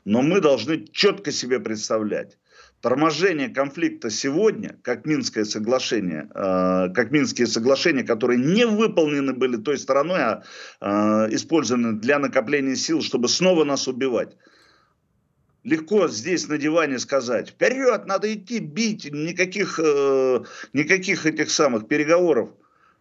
Но 0.04 0.20
мы 0.20 0.42
должны 0.42 0.84
четко 0.92 1.32
себе 1.32 1.58
представлять, 1.58 2.36
торможение 2.82 3.48
конфликта 3.48 4.10
сегодня, 4.10 4.76
как 4.82 5.06
Минское 5.06 5.44
соглашение, 5.44 6.28
э, 6.34 6.92
как 6.94 7.10
Минские 7.10 7.46
соглашения, 7.46 8.02
которые 8.02 8.38
не 8.38 8.66
выполнены 8.66 9.32
были 9.32 9.56
той 9.56 9.78
стороной, 9.78 10.20
а 10.20 10.42
э, 10.82 11.34
использованы 11.34 11.94
для 11.94 12.18
накопления 12.18 12.76
сил, 12.76 13.00
чтобы 13.00 13.26
снова 13.30 13.64
нас 13.64 13.88
убивать. 13.88 14.36
Легко 15.64 16.08
здесь 16.08 16.48
на 16.48 16.58
диване 16.58 16.98
сказать, 16.98 17.50
вперед, 17.50 18.06
надо 18.06 18.32
идти, 18.32 18.58
бить, 18.58 19.10
никаких, 19.12 19.78
э, 19.78 20.40
никаких 20.72 21.24
этих 21.24 21.50
самых 21.50 21.86
переговоров. 21.86 22.50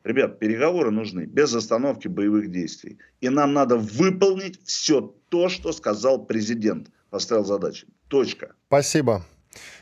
Ребят, 0.04 0.40
переговоры 0.40 0.92
нужны 0.92 1.26
без 1.26 1.54
остановки 1.56 2.08
боевых 2.08 2.52
действий. 2.52 3.00
И 3.20 3.30
нам 3.30 3.54
надо 3.54 3.78
выполнить 3.78 4.60
все 4.64 5.14
то, 5.30 5.50
что 5.50 5.72
сказал 5.72 6.26
президент. 6.26 6.88
Поставил 7.10 7.46
задачи. 7.46 7.88
Точка. 8.08 8.54
Спасибо. 8.68 9.26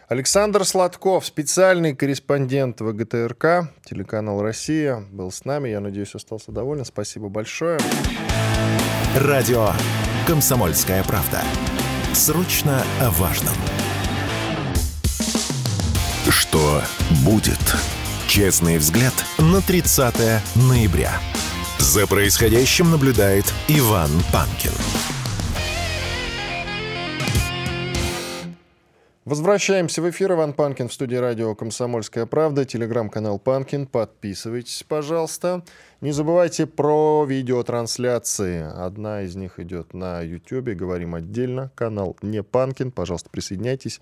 Александр 0.07 0.65
Сладков, 0.65 1.25
специальный 1.25 1.95
корреспондент 1.95 2.81
ВГТРК, 2.81 3.69
телеканал 3.85 4.41
«Россия», 4.41 5.05
был 5.11 5.31
с 5.31 5.45
нами. 5.45 5.69
Я 5.69 5.79
надеюсь, 5.81 6.15
остался 6.15 6.51
доволен. 6.51 6.83
Спасибо 6.83 7.29
большое. 7.29 7.77
Радио 9.15 9.69
«Комсомольская 10.27 11.03
правда». 11.03 11.43
Срочно 12.13 12.83
о 12.99 13.11
важном. 13.11 13.53
Что 16.29 16.81
будет? 17.23 17.59
Честный 18.27 18.77
взгляд 18.77 19.13
на 19.37 19.61
30 19.61 20.15
ноября. 20.55 21.13
За 21.77 22.07
происходящим 22.07 22.91
наблюдает 22.91 23.45
Иван 23.67 24.11
Панкин. 24.31 24.71
Возвращаемся 29.29 30.01
в 30.01 30.09
эфир. 30.09 30.31
Иван 30.31 30.53
Панкин 30.53 30.87
в 30.87 30.93
студии 30.93 31.15
радио 31.15 31.53
«Комсомольская 31.53 32.25
правда». 32.25 32.65
Телеграм-канал 32.65 33.37
Панкин. 33.37 33.85
Подписывайтесь, 33.85 34.83
пожалуйста. 34.87 35.63
Не 36.01 36.11
забывайте 36.13 36.65
про 36.65 37.25
видеотрансляции. 37.25 38.63
Одна 38.75 39.21
из 39.21 39.35
них 39.35 39.59
идет 39.59 39.93
на 39.93 40.21
YouTube. 40.21 40.69
Говорим 40.69 41.13
отдельно. 41.13 41.71
Канал 41.75 42.17
не 42.23 42.41
Панкин. 42.41 42.91
Пожалуйста, 42.91 43.29
присоединяйтесь. 43.29 44.01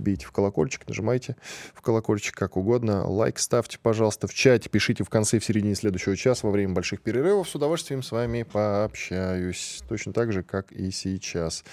Бейте 0.00 0.26
в 0.26 0.32
колокольчик, 0.32 0.88
нажимайте 0.88 1.36
в 1.74 1.82
колокольчик 1.82 2.34
как 2.34 2.56
угодно. 2.56 3.06
Лайк 3.06 3.38
ставьте, 3.38 3.78
пожалуйста, 3.78 4.26
в 4.26 4.34
чате. 4.34 4.68
Пишите 4.68 5.04
в 5.04 5.10
конце, 5.10 5.38
в 5.38 5.44
середине 5.44 5.74
следующего 5.74 6.16
часа 6.16 6.46
во 6.46 6.50
время 6.50 6.72
больших 6.72 7.02
перерывов. 7.02 7.48
С 7.48 7.54
удовольствием 7.54 8.02
с 8.02 8.10
вами 8.10 8.42
пообщаюсь. 8.42 9.82
Точно 9.88 10.12
так 10.12 10.32
же, 10.32 10.42
как 10.42 10.72
и 10.72 10.90
сейчас. 10.90 11.64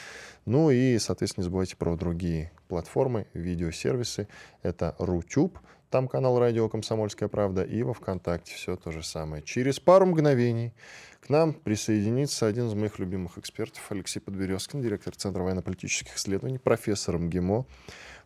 Ну 0.47 0.71
и, 0.71 0.97
соответственно, 0.97 1.43
не 1.43 1.47
забывайте 1.49 1.75
про 1.75 1.97
другие 1.97 2.53
платформы, 2.69 3.27
видеосервисы. 3.33 4.29
Это 4.63 4.95
Рутюб, 4.97 5.59
там 5.89 6.07
канал 6.07 6.39
радио 6.39 6.69
«Комсомольская 6.69 7.27
правда», 7.27 7.63
и 7.63 7.83
во 7.83 7.93
ВКонтакте 7.93 8.53
все 8.55 8.77
то 8.77 8.91
же 8.91 9.03
самое. 9.03 9.43
Через 9.43 9.81
пару 9.81 10.05
мгновений 10.05 10.73
к 11.19 11.27
нам 11.27 11.53
присоединится 11.53 12.47
один 12.47 12.67
из 12.67 12.75
моих 12.75 12.97
любимых 12.97 13.37
экспертов, 13.37 13.85
Алексей 13.89 14.21
Подберезкин, 14.21 14.81
директор 14.81 15.13
Центра 15.13 15.43
военно-политических 15.43 16.15
исследований, 16.15 16.59
профессор 16.59 17.17
МГИМО. 17.17 17.65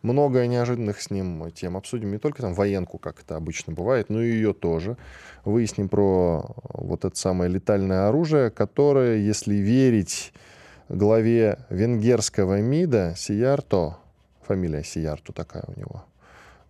Много 0.04 0.46
неожиданных 0.46 1.02
с 1.02 1.10
ним 1.10 1.50
тем 1.50 1.76
обсудим. 1.76 2.12
Не 2.12 2.20
только 2.20 2.44
там 2.44 2.54
военку, 2.54 3.00
как 3.00 3.20
это 3.22 3.36
обычно 3.36 3.74
бывает, 3.74 4.10
но 4.10 4.22
и 4.22 4.30
ее 4.30 4.54
тоже. 4.54 4.96
Выясним 5.44 5.90
про 5.90 6.56
вот 6.70 7.04
это 7.04 7.18
самое 7.18 7.50
летальное 7.50 8.08
оружие, 8.08 8.52
которое, 8.52 9.18
если 9.18 9.56
верить 9.56 10.34
главе 10.92 11.60
венгерского 11.70 12.62
МИДа 12.62 13.14
Сиярто, 13.18 13.98
фамилия 14.42 14.84
Сиярто 14.84 15.32
такая 15.32 15.64
у 15.68 15.80
него, 15.80 16.06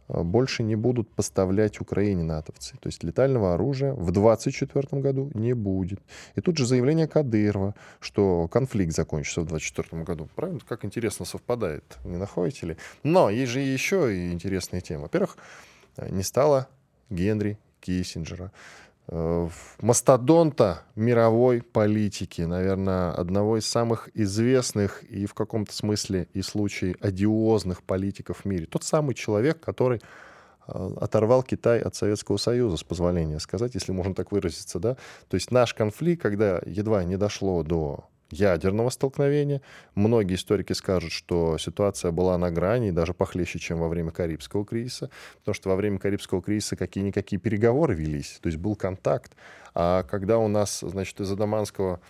э, 0.09 0.21
больше 0.21 0.63
не 0.63 0.75
будут 0.75 1.09
поставлять 1.09 1.81
Украине 1.81 2.23
натовцы. 2.23 2.77
То 2.79 2.87
есть 2.87 3.03
летального 3.03 3.53
оружия 3.55 3.93
в 3.93 4.11
2024 4.11 5.01
году 5.01 5.31
не 5.33 5.53
будет. 5.53 5.99
И 6.35 6.41
тут 6.41 6.57
же 6.57 6.65
заявление 6.65 7.07
Кадырова, 7.07 7.75
что 7.99 8.47
конфликт 8.47 8.93
закончится 8.93 9.41
в 9.41 9.47
2024 9.47 10.03
году. 10.03 10.29
Правильно? 10.35 10.59
Как 10.67 10.85
интересно 10.85 11.25
совпадает, 11.25 11.97
не 12.03 12.17
находите 12.17 12.67
ли? 12.67 12.77
Но 13.03 13.29
есть 13.29 13.51
же 13.51 13.59
еще 13.59 14.15
и 14.15 14.31
интересные 14.31 14.81
темы. 14.81 15.03
Во-первых, 15.03 15.37
э, 15.97 16.09
не 16.09 16.23
стало 16.23 16.67
Генри 17.09 17.57
Киссинджера. 17.81 18.51
Э, 19.13 19.49
мастодонта 19.81 20.83
мировой 20.95 21.61
политики, 21.61 22.43
наверное, 22.43 23.11
одного 23.11 23.57
из 23.57 23.67
самых 23.67 24.09
известных 24.13 25.03
и 25.03 25.25
в 25.25 25.33
каком-то 25.33 25.73
смысле 25.73 26.29
и 26.33 26.41
случае 26.41 26.95
одиозных 27.01 27.83
политиков 27.83 28.39
в 28.39 28.45
мире. 28.45 28.65
Тот 28.65 28.83
самый 28.85 29.13
человек, 29.13 29.59
который 29.59 30.01
оторвал 30.65 31.43
Китай 31.43 31.79
от 31.79 31.95
Советского 31.95 32.37
Союза, 32.37 32.77
с 32.77 32.83
позволения 32.83 33.39
сказать, 33.39 33.73
если 33.73 33.91
можно 33.91 34.15
так 34.15 34.31
выразиться, 34.31 34.79
да. 34.79 34.95
То 35.27 35.35
есть 35.35 35.51
наш 35.51 35.73
конфликт, 35.73 36.21
когда 36.21 36.61
едва 36.65 37.03
не 37.03 37.17
дошло 37.17 37.63
до 37.63 38.05
ядерного 38.31 38.89
столкновения. 38.89 39.61
Многие 39.95 40.35
историки 40.35 40.73
скажут, 40.73 41.11
что 41.11 41.57
ситуация 41.57 42.11
была 42.11 42.37
на 42.37 42.51
грани, 42.51 42.91
даже 42.91 43.13
похлеще, 43.13 43.59
чем 43.59 43.79
во 43.79 43.87
время 43.87 44.11
Карибского 44.11 44.65
кризиса, 44.65 45.09
потому 45.39 45.53
что 45.53 45.69
во 45.69 45.75
время 45.75 45.99
Карибского 45.99 46.41
кризиса 46.41 46.75
какие-никакие 46.75 47.39
переговоры 47.39 47.93
велись, 47.93 48.39
то 48.41 48.47
есть 48.47 48.57
был 48.57 48.75
контакт. 48.75 49.33
А 49.73 50.03
когда 50.03 50.37
у 50.37 50.47
нас, 50.47 50.79
значит, 50.81 51.19
из 51.19 51.31
Адаманского 51.31 52.01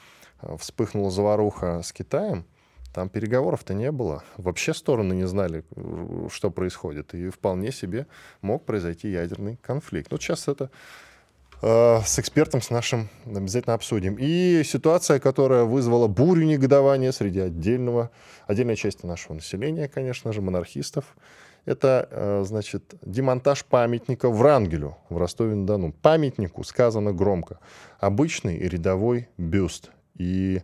э, 0.42 0.56
вспыхнула 0.58 1.12
заваруха 1.12 1.82
с 1.84 1.92
Китаем, 1.92 2.46
там 2.94 3.08
переговоров-то 3.08 3.74
не 3.74 3.92
было. 3.92 4.24
Вообще 4.38 4.74
стороны 4.74 5.14
не 5.14 5.28
знали, 5.28 5.64
э, 5.76 6.28
что 6.32 6.52
происходит. 6.52 7.14
И 7.14 7.30
вполне 7.30 7.72
себе 7.72 8.08
мог 8.42 8.66
произойти 8.66 9.10
ядерный 9.10 9.58
конфликт. 9.58 10.12
Вот 10.12 10.22
сейчас 10.22 10.48
это 10.48 10.72
с 11.62 12.18
экспертом, 12.18 12.62
с 12.62 12.72
нашим 12.72 13.10
обязательно 13.26 13.76
обсудим. 13.76 14.18
И 14.20 14.64
ситуация, 14.66 15.20
которая 15.20 15.64
вызвала 15.64 16.08
бурю 16.08 16.44
негодования 16.44 17.12
среди 17.12 17.40
отдельного, 17.40 18.10
отдельной 18.48 18.76
части 18.76 19.06
нашего 19.06 19.36
населения, 19.36 19.88
конечно 19.88 20.34
же, 20.34 20.42
монархистов. 20.42 21.06
Это, 21.66 22.08
э, 22.10 22.44
значит, 22.46 22.96
демонтаж 23.04 23.66
памятника 23.66 24.30
Врангелю 24.30 24.98
в 25.10 25.18
Ростове-на-Дону. 25.18 25.94
Памятнику 25.94 26.64
сказано 26.64 27.14
громко. 27.14 27.60
Обычный 28.00 28.58
рядовой 28.58 29.30
бюст. 29.38 29.92
И 30.16 30.64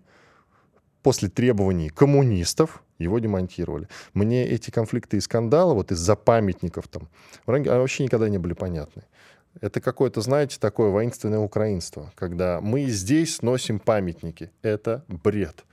после 1.04 1.30
требований 1.30 1.90
коммунистов 1.90 2.84
его 2.98 3.20
демонтировали. 3.20 3.88
Мне 4.16 4.48
эти 4.48 4.72
конфликты 4.72 5.18
и 5.18 5.20
скандалы 5.20 5.76
вот 5.76 5.92
из-за 5.92 6.16
памятников 6.16 6.88
там 6.88 7.10
Врангеля 7.46 7.78
вообще 7.78 8.04
никогда 8.04 8.28
не 8.28 8.40
были 8.40 8.54
понятны. 8.54 9.04
Это 9.62 9.82
какое-то, 9.82 10.22
знаете, 10.22 10.58
такое 10.60 10.90
воинственное 10.90 11.40
украинство, 11.40 12.12
когда 12.16 12.62
мы 12.62 12.86
здесь 12.86 13.42
носим 13.42 13.80
памятники. 13.80 14.52
Это 14.62 15.04
бред. 15.08 15.64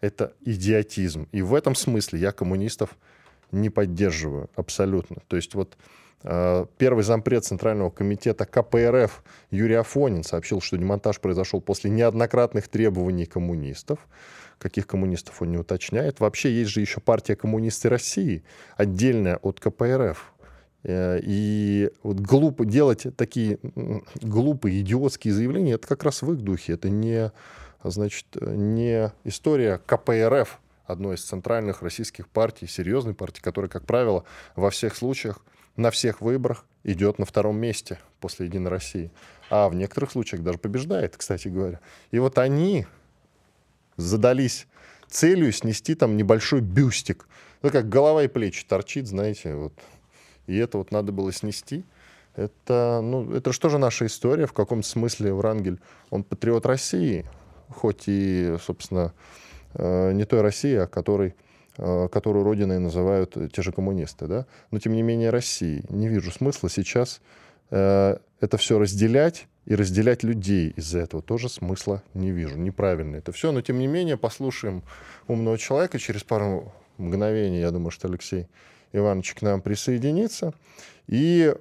Это 0.00 0.32
идиотизм. 0.44 1.28
И 1.32 1.42
в 1.42 1.54
этом 1.54 1.74
смысле 1.74 2.20
я 2.20 2.32
коммунистов 2.32 2.96
не 3.50 3.70
поддерживаю 3.70 4.48
абсолютно. 4.54 5.16
То 5.26 5.36
есть 5.36 5.54
вот 5.54 5.76
э, 6.22 6.66
первый 6.76 7.02
зампред 7.02 7.44
Центрального 7.44 7.90
комитета 7.90 8.44
КПРФ 8.44 9.22
Юрий 9.50 9.74
Афонин 9.74 10.22
сообщил, 10.22 10.60
что 10.60 10.76
демонтаж 10.76 11.20
произошел 11.20 11.60
после 11.60 11.90
неоднократных 11.90 12.68
требований 12.68 13.26
коммунистов. 13.26 13.98
Каких 14.58 14.86
коммунистов 14.86 15.40
он 15.40 15.52
не 15.52 15.58
уточняет. 15.58 16.18
Вообще 16.18 16.52
есть 16.52 16.70
же 16.70 16.80
еще 16.80 17.00
партия 17.00 17.36
коммунисты 17.36 17.88
России, 17.88 18.42
отдельная 18.76 19.36
от 19.36 19.60
КПРФ. 19.60 20.32
Э, 20.84 21.18
и 21.22 21.90
вот 22.02 22.20
глупо 22.20 22.64
делать 22.64 23.06
такие 23.16 23.58
глупые, 24.22 24.80
идиотские 24.80 25.34
заявления, 25.34 25.72
это 25.72 25.86
как 25.86 26.04
раз 26.04 26.22
в 26.22 26.32
их 26.32 26.40
духе. 26.40 26.74
Это 26.74 26.88
не, 26.88 27.32
значит, 27.82 28.26
не 28.40 29.12
история 29.24 29.80
КПРФ, 29.86 30.60
одной 30.86 31.16
из 31.16 31.22
центральных 31.22 31.82
российских 31.82 32.28
партий, 32.28 32.66
серьезной 32.66 33.14
партии, 33.14 33.40
которая, 33.40 33.68
как 33.68 33.84
правило, 33.86 34.24
во 34.56 34.70
всех 34.70 34.96
случаях, 34.96 35.44
на 35.76 35.90
всех 35.90 36.20
выборах 36.20 36.64
идет 36.82 37.18
на 37.18 37.24
втором 37.24 37.58
месте 37.58 37.98
после 38.20 38.46
«Единой 38.46 38.70
России». 38.70 39.12
А 39.50 39.68
в 39.68 39.74
некоторых 39.74 40.10
случаях 40.10 40.42
даже 40.42 40.58
побеждает, 40.58 41.16
кстати 41.16 41.48
говоря. 41.48 41.80
И 42.10 42.18
вот 42.18 42.38
они 42.38 42.86
задались 43.96 44.66
целью 45.08 45.52
снести 45.52 45.94
там 45.94 46.16
небольшой 46.16 46.60
бюстик. 46.60 47.28
Ну, 47.62 47.70
как 47.70 47.88
голова 47.88 48.24
и 48.24 48.28
плечи 48.28 48.64
торчит, 48.66 49.06
знаете, 49.06 49.54
вот 49.54 49.72
и 50.48 50.56
это 50.56 50.78
вот 50.78 50.90
надо 50.90 51.12
было 51.12 51.32
снести. 51.32 51.84
Это, 52.34 53.00
ну, 53.02 53.32
это 53.32 53.52
что 53.52 53.68
же 53.68 53.78
наша 53.78 54.06
история? 54.06 54.46
В 54.46 54.52
каком 54.52 54.82
смысле 54.82 55.34
Врангель, 55.34 55.80
он 56.10 56.22
патриот 56.22 56.66
России, 56.66 57.26
хоть 57.68 58.04
и, 58.06 58.56
собственно, 58.64 59.12
э, 59.74 60.12
не 60.12 60.24
той 60.24 60.40
России, 60.40 60.74
а 60.76 60.86
которой, 60.86 61.34
э, 61.76 62.08
которую 62.12 62.44
родиной 62.44 62.78
называют 62.78 63.36
те 63.52 63.62
же 63.62 63.72
коммунисты, 63.72 64.26
да? 64.26 64.46
Но, 64.70 64.78
тем 64.78 64.92
не 64.92 65.02
менее, 65.02 65.30
России. 65.30 65.84
Не 65.88 66.08
вижу 66.08 66.30
смысла 66.30 66.70
сейчас 66.70 67.20
э, 67.70 68.18
это 68.40 68.56
все 68.56 68.78
разделять 68.78 69.48
и 69.66 69.74
разделять 69.74 70.22
людей 70.22 70.72
из-за 70.76 71.00
этого 71.00 71.22
тоже 71.22 71.48
смысла 71.48 72.02
не 72.14 72.30
вижу. 72.30 72.56
Неправильно 72.56 73.16
это 73.16 73.32
все. 73.32 73.52
Но, 73.52 73.60
тем 73.60 73.78
не 73.78 73.86
менее, 73.86 74.16
послушаем 74.16 74.82
умного 75.26 75.58
человека 75.58 75.98
через 75.98 76.22
пару 76.22 76.72
мгновений. 76.96 77.60
Я 77.60 77.70
думаю, 77.70 77.90
что 77.90 78.08
Алексей 78.08 78.46
Иванович 78.92 79.34
к 79.34 79.42
нам 79.42 79.60
присоединится. 79.60 80.54
И 81.06 81.54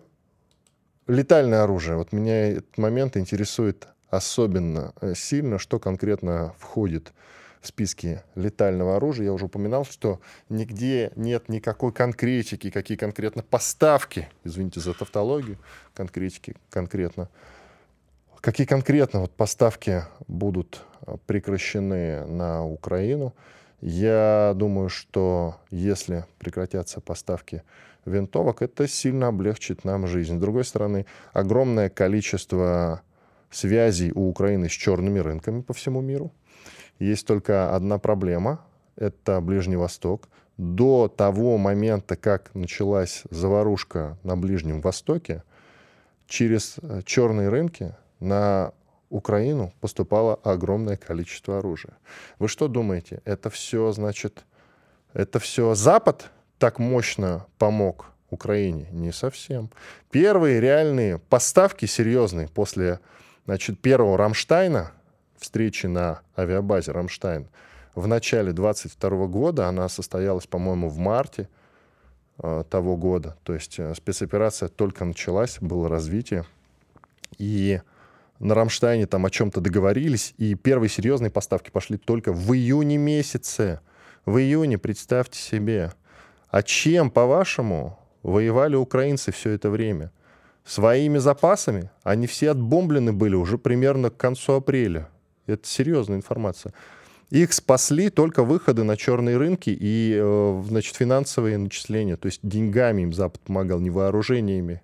летальное 1.07 1.63
оружие. 1.63 1.97
Вот 1.97 2.11
меня 2.11 2.51
этот 2.51 2.77
момент 2.77 3.17
интересует 3.17 3.87
особенно 4.09 4.93
э, 5.01 5.13
сильно, 5.15 5.59
что 5.59 5.79
конкретно 5.79 6.53
входит 6.59 7.13
в 7.61 7.67
списке 7.67 8.23
летального 8.35 8.97
оружия. 8.97 9.25
Я 9.25 9.33
уже 9.33 9.45
упоминал, 9.45 9.85
что 9.85 10.21
нигде 10.49 11.11
нет 11.15 11.49
никакой 11.49 11.91
конкретики, 11.91 12.69
какие 12.69 12.97
конкретно 12.97 13.43
поставки, 13.43 14.29
извините 14.43 14.79
за 14.79 14.93
тавтологию, 14.93 15.57
конкретики 15.93 16.55
конкретно, 16.69 17.29
какие 18.41 18.67
конкретно 18.67 19.21
вот 19.21 19.31
поставки 19.31 20.03
будут 20.27 20.81
э, 21.05 21.15
прекращены 21.25 22.25
на 22.25 22.65
Украину. 22.65 23.33
Я 23.81 24.53
думаю, 24.55 24.89
что 24.89 25.57
если 25.69 26.25
прекратятся 26.39 26.99
поставки 26.99 27.63
винтовок, 28.05 28.61
это 28.61 28.87
сильно 28.87 29.27
облегчит 29.27 29.83
нам 29.83 30.07
жизнь. 30.07 30.37
С 30.37 30.41
другой 30.41 30.65
стороны, 30.65 31.05
огромное 31.33 31.89
количество 31.89 33.01
связей 33.51 34.11
у 34.13 34.29
Украины 34.29 34.67
с 34.67 34.71
черными 34.71 35.19
рынками 35.19 35.61
по 35.61 35.73
всему 35.73 36.01
миру. 36.01 36.31
Есть 36.99 37.27
только 37.27 37.75
одна 37.75 37.99
проблема— 37.99 38.65
это 38.95 39.39
Ближний 39.41 39.75
Восток. 39.75 40.27
До 40.57 41.07
того 41.07 41.57
момента, 41.57 42.15
как 42.15 42.49
началась 42.55 43.23
заварушка 43.29 44.17
на 44.23 44.35
Ближнем 44.35 44.81
Востоке, 44.81 45.43
через 46.25 46.77
э, 46.81 47.01
черные 47.05 47.49
рынки 47.49 47.95
на 48.19 48.73
Украину 49.09 49.73
поступало 49.79 50.35
огромное 50.43 50.97
количество 50.97 51.59
оружия. 51.59 51.93
Вы 52.39 52.47
что 52.47 52.67
думаете, 52.67 53.21
это 53.25 53.49
все, 53.49 53.91
значит, 53.91 54.43
это 55.13 55.39
все 55.39 55.75
Запад 55.75 56.29
так 56.59 56.79
мощно 56.79 57.45
помог 57.57 58.07
Украине? 58.29 58.87
Не 58.91 59.11
совсем. 59.11 59.69
Первые 60.11 60.59
реальные 60.59 61.19
поставки 61.19 61.85
серьезные 61.85 62.47
после, 62.47 62.99
значит, 63.45 63.79
первого 63.79 64.17
Рамштайна, 64.17 64.91
встречи 65.37 65.85
на 65.85 66.21
авиабазе 66.35 66.91
Рамштайн, 66.91 67.47
в 67.95 68.07
начале 68.07 68.53
22 68.53 69.27
года, 69.27 69.67
она 69.67 69.89
состоялась, 69.89 70.45
по-моему, 70.45 70.89
в 70.89 70.97
марте 70.97 71.49
э, 72.37 72.63
того 72.69 72.95
года. 72.95 73.37
То 73.43 73.53
есть 73.53 73.79
э, 73.79 73.95
спецоперация 73.95 74.69
только 74.69 75.03
началась, 75.05 75.57
было 75.59 75.89
развитие. 75.89 76.45
И 77.39 77.81
на 78.39 78.53
Рамштайне 78.53 79.07
там 79.07 79.25
о 79.25 79.29
чем-то 79.29 79.61
договорились, 79.61 80.33
и 80.37 80.55
первые 80.55 80.89
серьезные 80.89 81.31
поставки 81.31 81.69
пошли 81.69 81.97
только 81.97 82.31
в 82.31 82.53
июне 82.53 82.97
месяце. 82.97 83.81
В 84.25 84.37
июне, 84.37 84.77
представьте 84.77 85.39
себе. 85.39 85.93
А 86.49 86.61
чем, 86.61 87.09
по-вашему, 87.09 87.97
воевали 88.23 88.75
украинцы 88.75 89.31
все 89.31 89.51
это 89.51 89.69
время? 89.69 90.11
Своими 90.65 91.17
запасами? 91.17 91.89
Они 92.03 92.27
все 92.27 92.51
отбомблены 92.51 93.13
были 93.13 93.35
уже 93.35 93.57
примерно 93.57 94.09
к 94.09 94.17
концу 94.17 94.53
апреля. 94.53 95.09
Это 95.45 95.65
серьезная 95.67 96.17
информация. 96.17 96.73
Их 97.29 97.53
спасли 97.53 98.09
только 98.09 98.43
выходы 98.43 98.83
на 98.83 98.95
черные 98.95 99.37
рынки 99.37 99.69
и 99.69 100.17
э, 100.17 100.63
значит, 100.65 100.95
финансовые 100.95 101.57
начисления. 101.57 102.15
То 102.15 102.27
есть 102.27 102.39
деньгами 102.43 103.01
им 103.01 103.13
Запад 103.13 103.41
помогал, 103.41 103.79
не 103.79 103.89
вооружениями. 103.89 104.81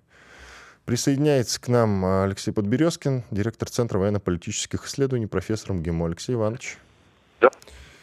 Присоединяется 0.84 1.58
к 1.60 1.68
нам 1.68 2.04
а, 2.04 2.24
Алексей 2.24 2.52
Подберезкин, 2.52 3.24
директор 3.30 3.70
Центра 3.70 3.98
военно-политических 3.98 4.84
исследований, 4.84 5.26
профессор 5.26 5.72
МГИМО. 5.72 6.06
Алексей 6.06 6.34
Иванович. 6.34 6.76
Да. 7.40 7.50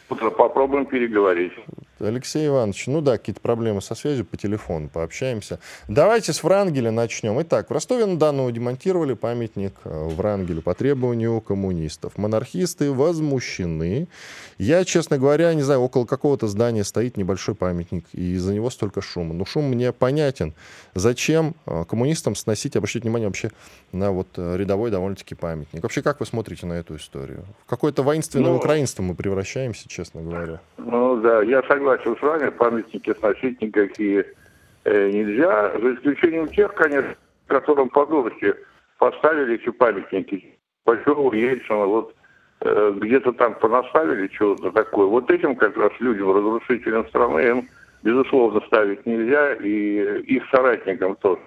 Попробуем 0.08 0.86
переговорить. 0.86 1.52
Алексей 2.02 2.46
Иванович, 2.46 2.86
ну 2.86 3.00
да, 3.00 3.18
какие-то 3.18 3.40
проблемы 3.40 3.80
со 3.80 3.94
связью 3.94 4.24
по 4.24 4.36
телефону, 4.36 4.88
пообщаемся. 4.88 5.58
Давайте 5.88 6.32
с 6.32 6.42
Врангеля 6.42 6.90
начнем. 6.90 7.40
Итак, 7.42 7.70
в 7.70 7.72
Ростове-на-Дону 7.72 8.50
демонтировали 8.50 9.14
памятник 9.14 9.74
э, 9.84 10.08
Врангелю 10.08 10.62
по 10.62 10.74
требованию 10.74 11.40
коммунистов. 11.40 12.18
Монархисты 12.18 12.92
возмущены. 12.92 14.08
Я, 14.58 14.84
честно 14.84 15.18
говоря, 15.18 15.54
не 15.54 15.62
знаю, 15.62 15.80
около 15.80 16.04
какого-то 16.04 16.46
здания 16.48 16.84
стоит 16.84 17.16
небольшой 17.16 17.54
памятник, 17.54 18.06
и 18.12 18.32
из-за 18.34 18.54
него 18.54 18.70
столько 18.70 19.00
шума. 19.00 19.34
Ну, 19.34 19.44
шум 19.44 19.66
мне 19.66 19.92
понятен. 19.92 20.54
Зачем 20.94 21.54
э, 21.66 21.84
коммунистам 21.88 22.34
сносить, 22.34 22.76
обращать 22.76 23.02
внимание 23.02 23.28
вообще 23.28 23.50
на 23.92 24.12
вот 24.12 24.28
э, 24.36 24.56
рядовой 24.56 24.90
довольно-таки 24.90 25.34
памятник? 25.34 25.82
Вообще, 25.82 26.02
как 26.02 26.20
вы 26.20 26.26
смотрите 26.26 26.66
на 26.66 26.74
эту 26.74 26.96
историю? 26.96 27.44
В 27.64 27.70
какое-то 27.70 28.02
воинственное 28.02 28.50
ну, 28.50 28.56
украинство 28.56 29.02
мы 29.02 29.14
превращаемся, 29.14 29.88
честно 29.88 30.22
говоря. 30.22 30.60
Ну 30.78 31.20
да, 31.20 31.42
я 31.42 31.62
согласен 31.62 31.91
с 31.98 32.22
вами, 32.22 32.50
памятники 32.50 33.14
сносить 33.14 33.60
никакие 33.60 34.26
э, 34.84 35.10
нельзя, 35.10 35.72
за 35.78 35.94
исключением 35.94 36.48
тех, 36.48 36.74
конечно, 36.74 37.14
которым 37.46 37.88
по 37.88 38.06
дурости 38.06 38.54
поставили 38.98 39.54
эти 39.54 39.70
памятники. 39.70 40.58
Большого 40.84 41.32
Ельцина, 41.34 41.86
вот 41.86 42.14
э, 42.60 42.92
где-то 42.96 43.32
там 43.32 43.54
понаставили 43.54 44.28
чего-то 44.28 44.70
такое. 44.70 45.06
Вот 45.06 45.30
этим 45.30 45.56
как 45.56 45.76
раз 45.76 45.92
людям, 46.00 46.32
разрушителям 46.32 47.06
страны, 47.08 47.40
им, 47.40 47.68
безусловно, 48.02 48.60
ставить 48.66 49.04
нельзя, 49.06 49.54
и 49.54 50.22
их 50.22 50.42
соратникам 50.50 51.16
тоже 51.16 51.40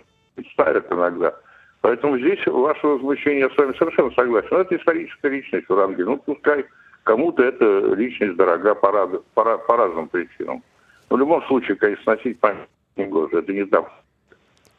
ставят 0.52 0.92
иногда. 0.92 1.34
Поэтому 1.82 2.18
здесь 2.18 2.40
ваше 2.48 2.88
возмущение, 2.88 3.42
я 3.42 3.50
с 3.50 3.58
вами 3.58 3.74
совершенно 3.78 4.12
согласен. 4.12 4.48
Но 4.52 4.62
это 4.62 4.76
историческая 4.76 5.30
личность 5.30 5.70
Врангеля. 5.70 6.06
Ну, 6.06 6.18
пускай 6.18 6.66
кому-то 7.06 7.44
эта 7.44 7.94
личность 7.96 8.36
дорога 8.36 8.76
по, 8.76 9.08
по, 9.34 9.58
по 9.58 9.78
разным 9.78 10.10
причинам. 10.10 10.64
Но 11.10 11.16
в 11.16 11.20
любом 11.20 11.42
случае, 11.44 11.78
конечно, 11.78 12.16
носить 12.16 12.40
память 12.40 12.68
не. 12.98 13.06
Это 13.38 13.54
не 13.54 13.66
так. 13.66 13.86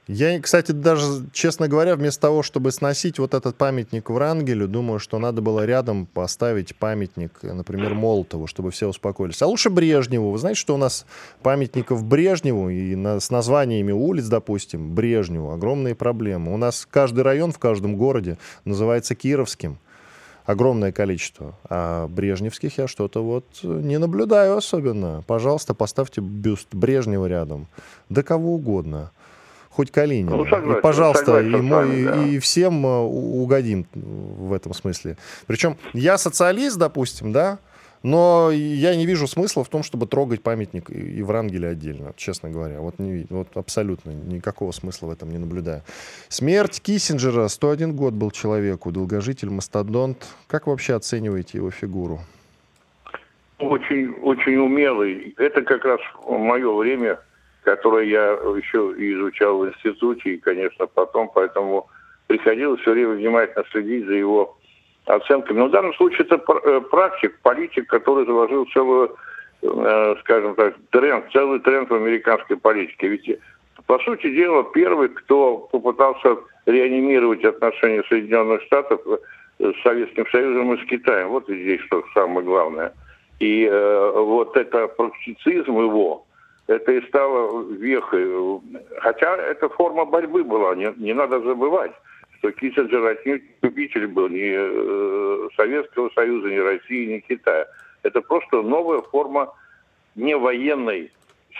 Я, 0.08 0.40
кстати, 0.40 0.70
даже, 0.70 1.24
честно 1.32 1.66
говоря, 1.66 1.96
вместо 1.96 2.22
того, 2.22 2.44
чтобы 2.44 2.70
сносить 2.70 3.18
вот 3.18 3.34
этот 3.34 3.56
памятник 3.56 4.08
Врангелю, 4.08 4.68
думаю, 4.68 5.00
что 5.00 5.18
надо 5.18 5.42
было 5.42 5.66
рядом 5.66 6.06
поставить 6.06 6.76
памятник, 6.76 7.42
например, 7.42 7.94
Молотову, 7.94 8.46
чтобы 8.46 8.70
все 8.70 8.88
успокоились. 8.88 9.42
А 9.42 9.48
лучше 9.48 9.68
Брежневу. 9.68 10.30
Вы 10.30 10.38
знаете, 10.38 10.60
что 10.60 10.74
у 10.74 10.78
нас 10.78 11.06
памятников 11.42 12.04
Брежневу 12.04 12.68
и 12.68 12.94
на, 12.94 13.18
с 13.18 13.30
названиями 13.30 13.90
улиц, 13.90 14.26
допустим, 14.26 14.94
Брежневу 14.94 15.50
огромные 15.50 15.96
проблемы. 15.96 16.54
У 16.54 16.56
нас 16.56 16.86
каждый 16.88 17.24
район 17.24 17.50
в 17.50 17.58
каждом 17.58 17.96
городе 17.96 18.38
называется 18.64 19.16
Кировским. 19.16 19.78
Огромное 20.46 20.92
количество. 20.92 21.54
А 21.68 22.06
брежневских 22.08 22.78
я 22.78 22.86
что-то 22.88 23.22
вот 23.22 23.44
не 23.62 23.98
наблюдаю 23.98 24.56
особенно. 24.56 25.22
Пожалуйста, 25.26 25.74
поставьте 25.74 26.20
бюст 26.20 26.68
Брежнева 26.72 27.26
рядом. 27.26 27.66
Да 28.08 28.22
кого 28.22 28.54
угодно 28.54 29.10
хоть 29.76 29.90
Калинина. 29.90 30.36
Ну, 30.36 30.44
согласен, 30.46 30.78
и, 30.78 30.80
пожалуйста, 30.80 31.24
согласен, 31.26 31.54
и, 31.54 31.60
мы, 31.60 32.04
да. 32.04 32.24
и 32.24 32.38
всем 32.38 32.86
э, 32.86 32.98
угодим 33.00 33.86
в 33.92 34.54
этом 34.54 34.72
смысле. 34.72 35.18
Причем 35.46 35.76
я 35.92 36.16
социалист, 36.16 36.78
допустим, 36.78 37.30
да, 37.30 37.58
но 38.02 38.50
я 38.52 38.94
не 38.94 39.06
вижу 39.06 39.26
смысла 39.26 39.64
в 39.64 39.68
том, 39.68 39.82
чтобы 39.82 40.06
трогать 40.06 40.42
памятник 40.42 40.90
Евангелия 40.90 41.70
отдельно, 41.70 42.12
честно 42.16 42.50
говоря. 42.50 42.80
Вот, 42.80 42.98
не, 42.98 43.26
вот 43.30 43.48
абсолютно 43.56 44.10
никакого 44.10 44.72
смысла 44.72 45.08
в 45.08 45.10
этом 45.10 45.30
не 45.30 45.38
наблюдаю. 45.38 45.82
Смерть 46.28 46.80
Киссинджера, 46.80 47.48
101 47.48 47.94
год 47.94 48.14
был 48.14 48.30
человеку, 48.30 48.92
долгожитель, 48.92 49.50
мастодонт. 49.50 50.26
Как 50.46 50.66
вообще 50.66 50.94
оцениваете 50.94 51.58
его 51.58 51.70
фигуру? 51.70 52.20
Очень, 53.58 54.10
очень 54.22 54.56
умелый. 54.56 55.34
Это 55.38 55.62
как 55.62 55.84
раз 55.84 56.00
мое 56.26 56.72
время 56.74 57.18
которое 57.66 58.06
я 58.06 58.30
еще 58.30 58.94
изучал 58.96 59.58
в 59.58 59.68
институте, 59.68 60.34
и, 60.34 60.38
конечно, 60.38 60.86
потом, 60.86 61.28
поэтому 61.34 61.88
приходилось 62.28 62.80
все 62.80 62.92
время 62.92 63.14
внимательно 63.14 63.64
следить 63.72 64.06
за 64.06 64.12
его 64.12 64.56
оценками. 65.06 65.58
Но 65.58 65.66
в 65.66 65.70
данном 65.70 65.94
случае 65.94 66.26
это 66.28 66.36
э, 66.36 66.80
практик, 66.90 67.38
политик, 67.42 67.88
который 67.88 68.26
заложил 68.26 68.66
целую, 68.66 69.16
э, 69.62 70.14
скажем 70.20 70.54
так, 70.54 70.74
тренд, 70.90 71.24
целый 71.32 71.60
тренд 71.60 71.88
в 71.88 71.94
американской 71.94 72.56
политике. 72.56 73.08
Ведь, 73.08 73.38
по 73.86 73.98
сути 74.00 74.28
дела, 74.34 74.64
первый, 74.74 75.08
кто 75.08 75.58
попытался 75.70 76.36
реанимировать 76.66 77.44
отношения 77.44 78.02
Соединенных 78.08 78.62
Штатов 78.62 79.00
с 79.58 79.82
Советским 79.82 80.26
Союзом 80.28 80.74
и 80.74 80.84
с 80.84 80.88
Китаем. 80.88 81.28
Вот 81.28 81.44
здесь 81.46 81.80
что 81.82 82.02
самое 82.12 82.44
главное. 82.44 82.92
И 83.38 83.64
э, 83.64 84.12
вот 84.16 84.56
это 84.56 84.88
практицизм 84.88 85.78
его, 85.78 86.24
это 86.66 86.92
и 86.92 87.06
стало 87.06 87.64
вехой. 87.74 88.60
Хотя 88.98 89.36
это 89.36 89.68
форма 89.68 90.04
борьбы 90.04 90.42
была, 90.42 90.74
не, 90.74 90.92
не 90.96 91.12
надо 91.12 91.40
забывать, 91.40 91.92
что 92.38 92.52
Киссинджер 92.52 93.04
отнюдь 93.04 93.42
любитель 93.62 94.06
был 94.06 94.28
ни 94.28 94.52
э, 94.54 95.48
Советского 95.56 96.10
Союза, 96.14 96.48
ни 96.48 96.58
России, 96.58 97.14
ни 97.14 97.18
Китая. 97.20 97.66
Это 98.02 98.20
просто 98.20 98.62
новая 98.62 99.00
форма 99.02 99.52
не 100.14 100.36
военной, 100.36 101.10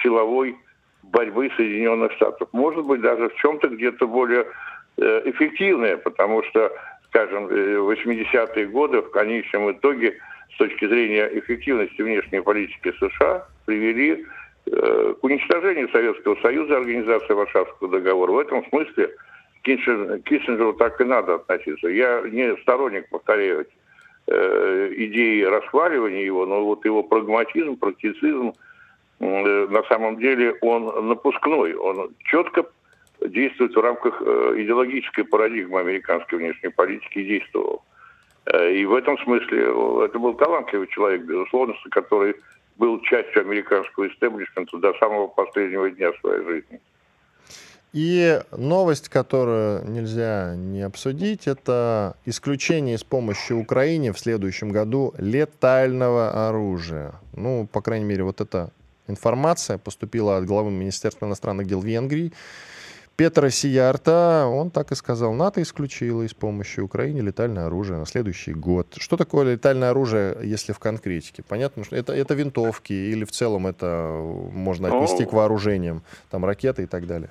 силовой 0.02 0.56
борьбы 1.02 1.50
Соединенных 1.56 2.12
Штатов. 2.12 2.48
Может 2.52 2.84
быть, 2.86 3.00
даже 3.00 3.28
в 3.28 3.34
чем-то 3.36 3.68
где-то 3.68 4.06
более 4.06 4.46
э, 4.98 5.22
эффективная, 5.26 5.96
потому 5.96 6.42
что, 6.44 6.72
скажем, 7.08 7.46
80-е 7.46 8.64
э, 8.64 8.66
годы 8.66 9.00
в 9.00 9.10
конечном 9.10 9.72
итоге 9.72 10.18
с 10.54 10.56
точки 10.58 10.86
зрения 10.86 11.28
эффективности 11.38 12.02
внешней 12.02 12.40
политики 12.40 12.92
США 12.98 13.46
привели 13.66 14.24
к 14.64 15.22
уничтожению 15.22 15.88
Советского 15.90 16.34
Союза, 16.42 16.78
организации 16.78 17.34
Варшавского 17.34 17.88
договора. 17.88 18.32
В 18.32 18.38
этом 18.40 18.68
смысле 18.68 19.14
к 19.66 20.24
Киссинджеру 20.24 20.74
так 20.74 21.00
и 21.00 21.04
надо 21.04 21.34
относиться. 21.34 21.88
Я 21.88 22.22
не 22.22 22.56
сторонник, 22.58 23.08
повторяю, 23.08 23.66
э, 24.28 24.92
идеи 24.96 25.42
расхваливания 25.42 26.24
его, 26.24 26.46
но 26.46 26.64
вот 26.64 26.84
его 26.84 27.02
прагматизм, 27.02 27.76
практицизм, 27.76 28.52
э, 29.20 29.66
на 29.68 29.82
самом 29.84 30.18
деле 30.18 30.54
он 30.60 31.08
напускной. 31.08 31.74
Он 31.74 32.10
четко 32.24 32.66
действует 33.20 33.74
в 33.74 33.80
рамках 33.80 34.20
идеологической 34.22 35.24
парадигмы 35.24 35.80
американской 35.80 36.38
внешней 36.38 36.68
политики 36.68 37.18
и 37.18 37.24
действовал. 37.24 37.82
И 38.70 38.84
в 38.84 38.94
этом 38.94 39.18
смысле 39.18 39.62
это 40.04 40.18
был 40.20 40.34
талантливый 40.34 40.86
человек, 40.88 41.22
безусловно, 41.22 41.74
который 41.90 42.36
был 42.76 43.00
частью 43.00 43.40
американского 43.40 44.06
истеблишмента 44.06 44.76
до 44.76 44.92
самого 44.98 45.26
последнего 45.28 45.90
дня 45.90 46.12
своей 46.20 46.44
жизни. 46.44 46.80
И 47.96 48.42
новость, 48.54 49.08
которую 49.08 49.88
нельзя 49.88 50.54
не 50.54 50.82
обсудить, 50.82 51.46
это 51.46 52.14
исключение 52.26 52.98
с 52.98 53.04
помощью 53.04 53.58
Украине 53.58 54.12
в 54.12 54.18
следующем 54.18 54.68
году 54.68 55.14
летального 55.16 56.46
оружия. 56.46 57.14
Ну, 57.32 57.66
по 57.72 57.80
крайней 57.80 58.04
мере, 58.04 58.22
вот 58.22 58.42
эта 58.42 58.68
информация 59.08 59.78
поступила 59.78 60.36
от 60.36 60.44
главы 60.44 60.70
Министерства 60.70 61.24
иностранных 61.24 61.68
дел 61.68 61.80
Венгрии. 61.80 62.34
Петра 63.16 63.48
Сиярта, 63.48 64.44
он 64.46 64.70
так 64.70 64.92
и 64.92 64.94
сказал, 64.94 65.32
НАТО 65.32 65.62
исключило 65.62 66.20
из 66.20 66.34
помощи 66.34 66.80
Украине 66.80 67.22
летальное 67.22 67.64
оружие 67.64 67.98
на 67.98 68.04
следующий 68.04 68.52
год. 68.52 68.88
Что 68.98 69.16
такое 69.16 69.54
летальное 69.54 69.88
оружие, 69.88 70.36
если 70.42 70.74
в 70.74 70.78
конкретике? 70.78 71.42
Понятно, 71.48 71.82
что 71.82 71.96
это, 71.96 72.12
это 72.12 72.34
винтовки 72.34 72.92
или 72.92 73.24
в 73.24 73.32
целом 73.32 73.66
это 73.66 74.20
можно 74.52 74.88
отнести 74.88 75.24
к 75.24 75.32
вооружениям, 75.32 76.02
там 76.30 76.44
ракеты 76.44 76.82
и 76.82 76.86
так 76.86 77.06
далее? 77.06 77.30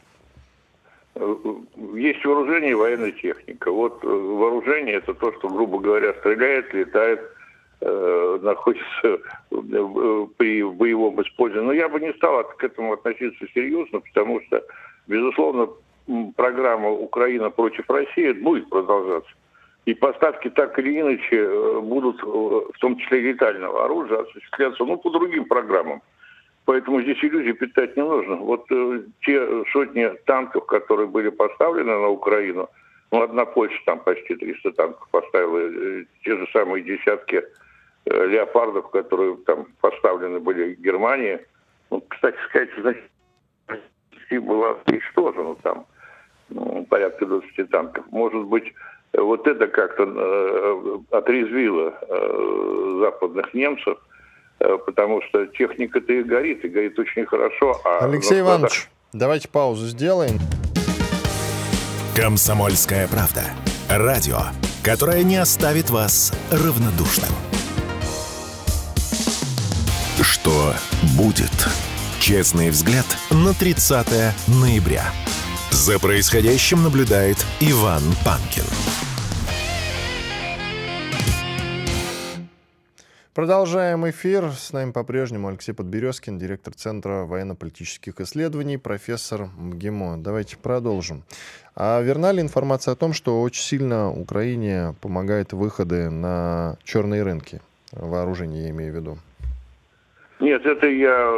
Есть 1.15 2.25
вооружение 2.25 2.71
и 2.71 2.75
военная 2.75 3.11
техника. 3.11 3.71
Вот 3.71 4.03
э, 4.03 4.07
вооружение 4.07 4.95
это 4.95 5.13
то, 5.13 5.31
что, 5.33 5.47
грубо 5.47 5.79
говоря, 5.79 6.13
стреляет, 6.15 6.73
летает, 6.73 7.21
э, 7.81 8.39
находится 8.41 8.85
э, 9.03 9.17
при 10.37 10.63
боевом 10.63 11.21
использовании. 11.21 11.67
Но 11.67 11.73
я 11.73 11.87
бы 11.87 11.99
не 11.99 12.13
стал 12.13 12.43
к 12.43 12.63
этому 12.63 12.93
относиться 12.93 13.45
серьезно, 13.53 14.01
потому 14.01 14.41
что 14.41 14.61
Безусловно, 15.07 15.69
программа 16.35 16.89
«Украина 16.89 17.49
против 17.49 17.89
России» 17.89 18.31
будет 18.31 18.69
продолжаться. 18.69 19.31
И 19.85 19.93
поставки 19.93 20.49
так 20.49 20.77
или 20.79 20.99
иначе 20.99 21.37
э, 21.37 21.79
будут, 21.79 22.19
э, 22.23 22.25
в 22.25 22.79
том 22.79 22.97
числе 22.97 23.19
летального 23.19 23.85
оружия, 23.85 24.21
осуществляться 24.21 24.83
ну, 24.83 24.97
по 24.97 25.11
другим 25.11 25.45
программам. 25.45 26.01
Поэтому 26.65 27.01
здесь 27.01 27.23
иллюзий 27.23 27.53
питать 27.53 27.95
не 27.95 28.03
нужно. 28.03 28.35
Вот 28.37 28.65
э, 28.71 29.03
те 29.21 29.63
сотни 29.71 30.11
танков, 30.25 30.65
которые 30.65 31.07
были 31.07 31.29
поставлены 31.29 31.93
на 31.93 32.07
Украину, 32.07 32.69
ну, 33.11 33.21
одна 33.21 33.45
Польша 33.45 33.77
там 33.85 33.99
почти 33.99 34.35
300 34.35 34.71
танков 34.71 35.07
поставила, 35.11 35.59
э, 35.59 36.05
те 36.23 36.37
же 36.37 36.47
самые 36.51 36.83
десятки 36.83 37.43
э, 38.05 38.27
леопардов, 38.27 38.89
которые 38.89 39.37
там 39.45 39.67
поставлены 39.79 40.39
были 40.39 40.73
в 40.73 40.81
Германии. 40.81 41.39
Ну, 41.91 42.01
кстати 42.01 42.37
сказать, 42.49 42.69
значит, 42.79 44.43
была 44.43 44.75
уничтожена 44.87 45.55
там 45.61 45.85
ну, 46.49 46.85
порядка 46.89 47.25
20 47.25 47.69
танков. 47.69 48.05
Может 48.09 48.43
быть, 48.45 48.73
вот 49.13 49.47
это 49.47 49.67
как-то 49.67 50.03
э, 50.03 50.97
отрезвило 51.11 51.93
э, 52.01 52.97
западных 53.01 53.53
немцев, 53.53 53.97
потому 54.59 55.21
что 55.23 55.45
техника-то 55.47 56.13
и 56.13 56.23
горит, 56.23 56.63
и 56.65 56.67
горит 56.67 56.97
очень 56.99 57.25
хорошо. 57.25 57.79
А 57.83 58.05
Алексей 58.05 58.41
ну, 58.41 58.47
Иванович, 58.47 58.89
давайте 59.13 59.47
паузу 59.47 59.87
сделаем. 59.87 60.39
Комсомольская 62.15 63.07
правда. 63.07 63.43
Радио, 63.89 64.37
которое 64.83 65.23
не 65.23 65.37
оставит 65.37 65.89
вас 65.89 66.33
равнодушным. 66.51 67.29
Что 70.21 70.73
будет? 71.17 71.51
Честный 72.19 72.69
взгляд 72.69 73.05
на 73.29 73.53
30 73.53 74.07
ноября. 74.47 75.03
За 75.71 75.99
происходящим 75.99 76.81
наблюдает 76.83 77.37
Иван 77.59 78.01
Панкин. 78.23 79.04
Продолжаем 83.35 84.09
эфир. 84.09 84.51
С 84.51 84.71
нами 84.71 84.93
по-прежнему 84.93 85.49
Алексей 85.49 85.73
Подберезкин, 85.73 86.39
директор 86.39 86.73
Центра 86.73 87.25
военно-политических 87.25 88.21
исследований, 88.21 88.77
профессор 88.77 89.49
МГИМО. 89.57 90.23
Давайте 90.23 90.55
продолжим. 90.55 91.23
А 91.75 92.01
верна 92.01 92.31
ли 92.31 92.39
информация 92.39 92.93
о 92.93 92.95
том, 92.95 93.11
что 93.11 93.41
очень 93.41 93.61
сильно 93.61 94.09
Украине 94.09 94.95
помогают 95.01 95.51
выходы 95.51 96.09
на 96.09 96.77
черные 96.85 97.23
рынки? 97.23 97.59
Вооружение, 97.91 98.63
я 98.63 98.69
имею 98.69 98.93
в 98.93 98.95
виду. 98.95 99.17
Нет, 100.39 100.65
это 100.65 100.87
я 100.87 101.29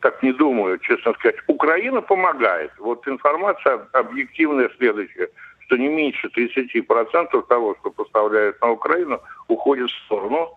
так 0.00 0.22
не 0.22 0.34
думаю, 0.34 0.76
честно 0.76 1.14
сказать. 1.14 1.36
Украина 1.46 2.02
помогает. 2.02 2.70
Вот 2.78 3.08
информация 3.08 3.80
объективная 3.94 4.68
следующая, 4.76 5.30
что 5.60 5.78
не 5.78 5.88
меньше 5.88 6.28
30% 6.36 7.46
того, 7.48 7.76
что 7.80 7.90
поставляют 7.90 8.60
на 8.60 8.72
Украину, 8.72 9.22
уходит 9.48 9.88
в 9.88 10.04
сторону 10.04 10.54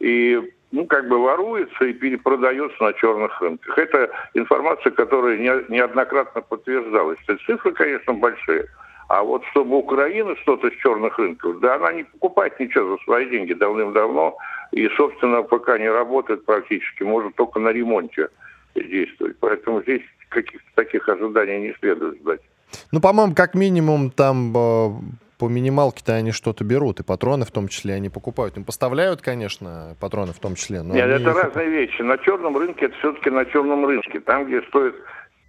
и 0.00 0.40
ну, 0.74 0.86
как 0.86 1.08
бы 1.08 1.22
воруется 1.22 1.84
и 1.84 1.92
перепродается 1.92 2.82
на 2.82 2.92
черных 2.94 3.40
рынках. 3.40 3.78
Это 3.78 4.10
информация, 4.34 4.90
которая 4.90 5.38
не, 5.38 5.72
неоднократно 5.72 6.40
подтверждалась. 6.40 7.18
Эти 7.28 7.38
цифры, 7.46 7.72
конечно, 7.72 8.12
большие. 8.14 8.66
А 9.08 9.22
вот 9.22 9.44
чтобы 9.52 9.76
Украина 9.76 10.34
что-то 10.42 10.70
с 10.70 10.74
черных 10.82 11.16
рынков, 11.18 11.60
да 11.60 11.76
она 11.76 11.92
не 11.92 12.02
покупает 12.02 12.58
ничего 12.58 12.96
за 12.96 13.04
свои 13.04 13.30
деньги 13.30 13.52
давным-давно. 13.52 14.36
И, 14.72 14.88
собственно, 14.96 15.42
пока 15.42 15.78
не 15.78 15.88
работает 15.88 16.44
практически, 16.44 17.04
может 17.04 17.36
только 17.36 17.60
на 17.60 17.68
ремонте 17.68 18.28
действовать. 18.74 19.36
Поэтому 19.38 19.82
здесь 19.82 20.02
каких-то 20.30 20.66
таких 20.74 21.08
ожиданий 21.08 21.68
не 21.68 21.74
следует 21.78 22.18
ждать. 22.20 22.40
Ну, 22.90 23.00
по-моему, 23.00 23.34
как 23.34 23.54
минимум 23.54 24.10
там 24.10 24.52
э, 24.56 24.90
по 25.44 25.48
минималке-то 25.50 26.14
они 26.14 26.32
что-то 26.32 26.64
берут, 26.64 27.00
и 27.00 27.02
патроны 27.02 27.44
в 27.44 27.50
том 27.50 27.68
числе 27.68 27.92
они 27.92 28.08
покупают. 28.08 28.56
Им 28.56 28.64
поставляют, 28.64 29.20
конечно, 29.20 29.94
патроны 30.00 30.32
в 30.32 30.38
том 30.38 30.54
числе. 30.54 30.80
Но 30.80 30.94
Нет, 30.94 31.06
это 31.06 31.30
их... 31.30 31.36
разные 31.36 31.68
вещи. 31.68 32.00
На 32.00 32.16
черном 32.16 32.56
рынке 32.56 32.86
это 32.86 32.96
все-таки 32.96 33.28
на 33.28 33.44
черном 33.44 33.84
рынке, 33.84 34.20
там, 34.20 34.46
где 34.46 34.62
стоит 34.62 34.94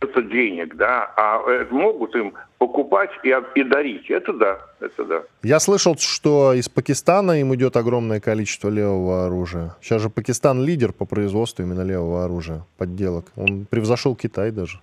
это 0.02 0.22
денег, 0.22 0.76
да, 0.76 1.14
а 1.16 1.41
э, 1.48 1.66
могут 1.72 2.14
им 2.14 2.34
покупать 2.58 3.10
и, 3.24 3.34
и 3.56 3.64
дарить. 3.64 4.12
Это 4.12 4.34
да, 4.34 4.60
это 4.82 5.06
да. 5.06 5.24
Я 5.43 5.62
слышал, 5.62 5.96
что 5.98 6.52
из 6.52 6.68
Пакистана 6.68 7.39
им 7.39 7.56
идет 7.56 7.78
огромное 7.78 8.20
количество 8.20 8.68
левого 8.68 9.28
оружия. 9.28 9.78
Сейчас 9.82 10.02
же 10.02 10.10
Пакистан 10.10 10.62
лидер 10.62 10.91
по 10.91 11.06
производству 11.06 11.64
именно 11.64 11.84
левого 11.84 12.26
оружия, 12.26 12.66
подделок. 12.78 13.28
Он 13.38 13.66
превзошел 13.66 14.14
Китай 14.14 14.52
даже. 14.52 14.82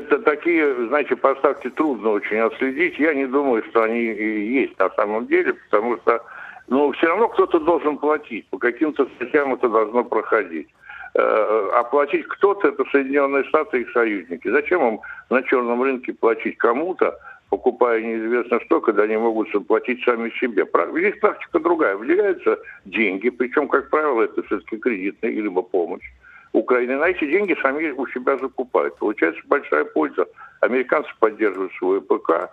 Это 0.00 0.18
такие, 0.20 0.88
знаете, 0.88 1.14
поставки 1.14 1.68
трудно 1.68 2.10
очень 2.10 2.38
отследить. 2.38 2.98
Я 2.98 3.12
не 3.12 3.26
думаю, 3.26 3.62
что 3.70 3.82
они 3.82 4.00
есть 4.00 4.78
на 4.78 4.88
самом 4.90 5.26
деле, 5.26 5.52
потому 5.52 5.98
что, 5.98 6.24
ну, 6.68 6.90
все 6.92 7.06
равно 7.06 7.28
кто-то 7.28 7.60
должен 7.60 7.98
платить. 7.98 8.46
По 8.48 8.58
каким-то 8.58 9.06
статьям 9.16 9.52
это 9.52 9.68
должно 9.68 10.04
проходить. 10.04 10.68
Э, 11.14 11.68
а 11.74 11.84
кто-то, 11.84 12.68
это 12.68 12.84
Соединенные 12.90 13.44
Штаты 13.44 13.78
и 13.78 13.80
их 13.82 13.92
союзники. 13.92 14.48
Зачем 14.48 14.86
им 14.86 15.00
на 15.28 15.42
черном 15.42 15.82
рынке 15.82 16.14
платить 16.14 16.56
кому-то, 16.56 17.14
покупая 17.50 18.00
неизвестно 18.00 18.60
что, 18.60 18.80
когда 18.80 19.02
они 19.02 19.18
могут 19.18 19.50
заплатить 19.52 20.02
сами 20.04 20.30
себе. 20.40 20.66
Здесь 20.94 21.20
практика 21.20 21.58
другая. 21.58 21.96
Выделяются 21.96 22.58
деньги, 22.86 23.28
причем, 23.28 23.68
как 23.68 23.90
правило, 23.90 24.22
это 24.22 24.42
все-таки 24.44 24.78
кредитная 24.78 25.30
либо 25.30 25.60
помощь. 25.60 26.08
Украины. 26.52 26.96
На 26.96 27.08
эти 27.08 27.24
деньги 27.24 27.56
сами 27.62 27.90
у 27.90 28.06
себя 28.08 28.36
закупают. 28.38 28.96
Получается 28.96 29.40
большая 29.46 29.84
польза. 29.84 30.26
Американцы 30.60 31.10
поддерживают 31.18 31.72
свой 31.74 32.00
ПК, 32.00 32.50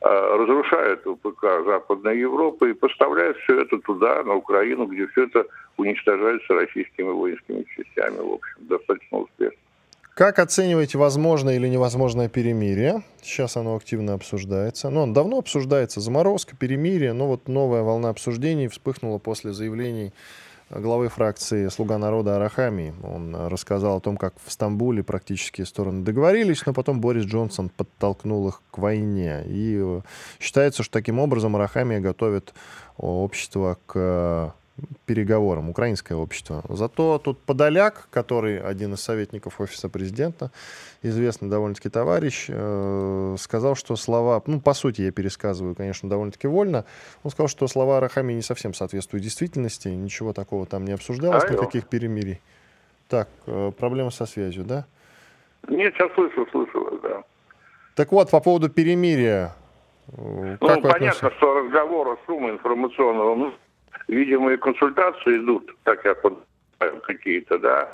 а, 0.00 0.36
разрушают 0.36 1.02
ПК 1.20 1.44
Западной 1.66 2.18
Европы 2.18 2.70
и 2.70 2.74
поставляют 2.74 3.36
все 3.38 3.62
это 3.62 3.78
туда, 3.78 4.22
на 4.22 4.34
Украину, 4.34 4.86
где 4.86 5.06
все 5.08 5.24
это 5.24 5.44
уничтожается 5.76 6.54
российскими 6.54 7.10
воинскими 7.10 7.64
частями, 7.76 8.18
в 8.18 8.34
общем, 8.34 8.66
достаточно 8.68 9.18
успешно. 9.18 9.58
Как 10.14 10.38
оцениваете 10.38 10.98
возможное 10.98 11.56
или 11.56 11.66
невозможное 11.66 12.28
перемирие? 12.28 13.02
Сейчас 13.22 13.56
оно 13.56 13.76
активно 13.76 14.12
обсуждается. 14.12 14.90
Ну, 14.90 15.04
он 15.04 15.12
давно 15.14 15.38
обсуждается. 15.38 16.00
Заморозка, 16.00 16.54
перемирие. 16.54 17.14
Но 17.14 17.26
вот 17.26 17.48
новая 17.48 17.82
волна 17.82 18.10
обсуждений 18.10 18.68
вспыхнула 18.68 19.16
после 19.16 19.52
заявлений 19.52 20.12
главы 20.70 21.08
фракции 21.08 21.68
«Слуга 21.68 21.98
народа» 21.98 22.36
Арахами. 22.36 22.94
Он 23.02 23.34
рассказал 23.48 23.96
о 23.96 24.00
том, 24.00 24.16
как 24.16 24.34
в 24.44 24.52
Стамбуле 24.52 25.02
практически 25.02 25.62
стороны 25.62 26.04
договорились, 26.04 26.64
но 26.64 26.72
потом 26.72 27.00
Борис 27.00 27.24
Джонсон 27.24 27.68
подтолкнул 27.70 28.48
их 28.48 28.62
к 28.70 28.78
войне. 28.78 29.42
И 29.46 29.78
э, 29.80 30.00
считается, 30.38 30.82
что 30.82 30.92
таким 30.92 31.18
образом 31.18 31.56
Арахами 31.56 31.98
готовит 31.98 32.54
общество 32.96 33.78
к 33.86 34.54
переговорам, 35.06 35.70
украинское 35.70 36.16
общество. 36.16 36.62
Зато 36.68 37.18
тут 37.18 37.38
Подоляк, 37.40 38.08
который 38.10 38.60
один 38.60 38.94
из 38.94 39.00
советников 39.00 39.60
офиса 39.60 39.88
президента, 39.88 40.50
известный 41.02 41.48
довольно-таки 41.48 41.88
товарищ, 41.88 42.46
э, 42.48 43.36
сказал, 43.38 43.74
что 43.74 43.96
слова, 43.96 44.42
ну, 44.46 44.60
по 44.60 44.74
сути, 44.74 45.02
я 45.02 45.12
пересказываю, 45.12 45.74
конечно, 45.74 46.08
довольно-таки 46.08 46.46
вольно, 46.46 46.84
он 47.22 47.30
сказал, 47.30 47.48
что 47.48 47.66
слова 47.66 48.00
Рахами 48.00 48.32
не 48.32 48.42
совсем 48.42 48.74
соответствуют 48.74 49.24
действительности, 49.24 49.88
ничего 49.88 50.32
такого 50.32 50.66
там 50.66 50.84
не 50.84 50.92
обсуждалось, 50.92 51.44
Алло. 51.44 51.54
никаких 51.54 51.88
перемирий. 51.88 52.40
Так, 53.08 53.28
э, 53.46 53.72
проблема 53.76 54.10
со 54.10 54.26
связью, 54.26 54.64
да? 54.64 54.86
Нет, 55.68 55.94
сейчас 55.94 56.12
слышу, 56.14 56.46
слышу, 56.50 57.00
да. 57.02 57.22
Так 57.96 58.12
вот, 58.12 58.30
по 58.30 58.40
поводу 58.40 58.68
перемирия. 58.68 59.52
Э, 60.16 60.56
ну, 60.60 60.66
понятно, 60.66 60.90
относитесь? 60.90 61.36
что 61.36 61.54
разговоры, 61.54 62.16
суммы 62.26 62.50
информационного 62.50 63.34
ну, 63.34 63.52
видимо, 64.08 64.52
и 64.52 64.56
консультации 64.56 65.38
идут, 65.38 65.74
так 65.84 66.04
я 66.04 66.14
понимаю, 66.14 67.00
какие-то, 67.02 67.58
да. 67.58 67.92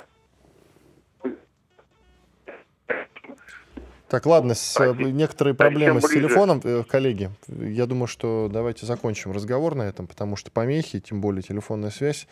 Так, 4.07 4.25
ладно, 4.25 4.55
с, 4.55 4.79
а, 4.79 4.93
некоторые 4.93 5.53
проблемы 5.53 6.01
с 6.01 6.07
телефоном, 6.07 6.61
э, 6.63 6.83
коллеги. 6.87 7.29
Я 7.49 7.85
думаю, 7.87 8.07
что 8.07 8.49
давайте 8.51 8.85
закончим 8.85 9.33
разговор 9.33 9.75
на 9.75 9.83
этом, 9.83 10.07
потому 10.07 10.37
что 10.37 10.49
помехи, 10.49 11.01
тем 11.01 11.19
более 11.19 11.41
телефонная 11.41 11.89
связь, 11.89 12.25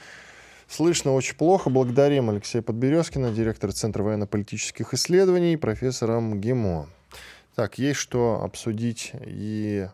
слышно 0.70 1.14
очень 1.14 1.36
плохо. 1.36 1.70
Благодарим 1.70 2.30
Алексея 2.30 2.62
Подберезкина, 2.62 3.32
директора 3.32 3.72
Центра 3.72 4.04
военно-политических 4.04 4.94
исследований, 4.94 5.58
профессора 5.58 6.22
МГИМО. 6.22 6.88
Так, 7.56 7.78
есть 7.78 8.00
что 8.00 8.42
обсудить 8.42 9.12
и 9.26 9.88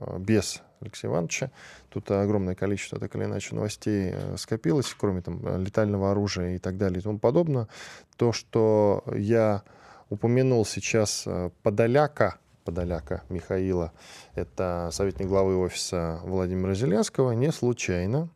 э, 0.00 0.18
без 0.18 0.62
Алексея 0.80 1.10
Ивановича. 1.10 1.50
Тут 1.88 2.10
огромное 2.10 2.54
количество, 2.54 2.98
так 2.98 3.14
или 3.16 3.24
иначе, 3.24 3.54
новостей 3.54 4.10
э, 4.12 4.36
скопилось, 4.36 4.94
кроме 4.98 5.22
там 5.22 5.62
летального 5.62 6.10
оружия 6.10 6.56
и 6.56 6.58
так 6.58 6.76
далее 6.76 7.00
и 7.00 7.02
тому 7.02 7.18
подобное. 7.18 7.68
То, 8.16 8.32
что 8.32 9.04
я 9.14 9.62
упомянул 10.10 10.64
сейчас 10.64 11.24
э, 11.26 11.50
Подоляка, 11.62 12.36
Подоляка 12.64 13.22
Михаила, 13.28 13.92
это 14.34 14.90
советник 14.92 15.28
главы 15.28 15.56
офиса 15.56 16.20
Владимира 16.24 16.74
Зеленского, 16.74 17.32
не 17.32 17.52
случайно. 17.52 18.28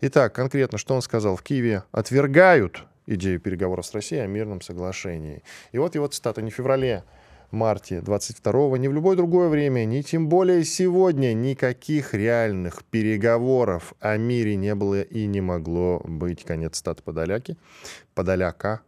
Итак, 0.00 0.34
конкретно, 0.34 0.78
что 0.78 0.94
он 0.94 1.02
сказал? 1.02 1.36
В 1.36 1.42
Киеве 1.42 1.84
отвергают 1.92 2.84
идею 3.06 3.40
переговоров 3.40 3.86
с 3.86 3.94
Россией 3.94 4.22
о 4.22 4.26
мирном 4.26 4.60
соглашении. 4.60 5.42
И 5.72 5.78
вот 5.78 5.94
его 5.94 6.06
цитата 6.06 6.42
не 6.42 6.50
в 6.50 6.54
феврале 6.54 7.04
марте 7.52 7.98
22-го, 7.98 8.76
ни 8.76 8.88
в 8.88 8.92
любое 8.92 9.16
другое 9.16 9.48
время, 9.48 9.84
ни 9.84 10.02
тем 10.02 10.28
более 10.28 10.64
сегодня 10.64 11.32
никаких 11.32 12.14
реальных 12.14 12.84
переговоров 12.84 13.94
о 14.00 14.16
мире 14.16 14.56
не 14.56 14.74
было 14.74 15.02
и 15.02 15.26
не 15.26 15.40
могло 15.40 16.00
быть. 16.04 16.44
Конец 16.44 16.78
стат 16.78 17.02
Подоляки. 17.02 17.56
Подоляка 18.20 18.82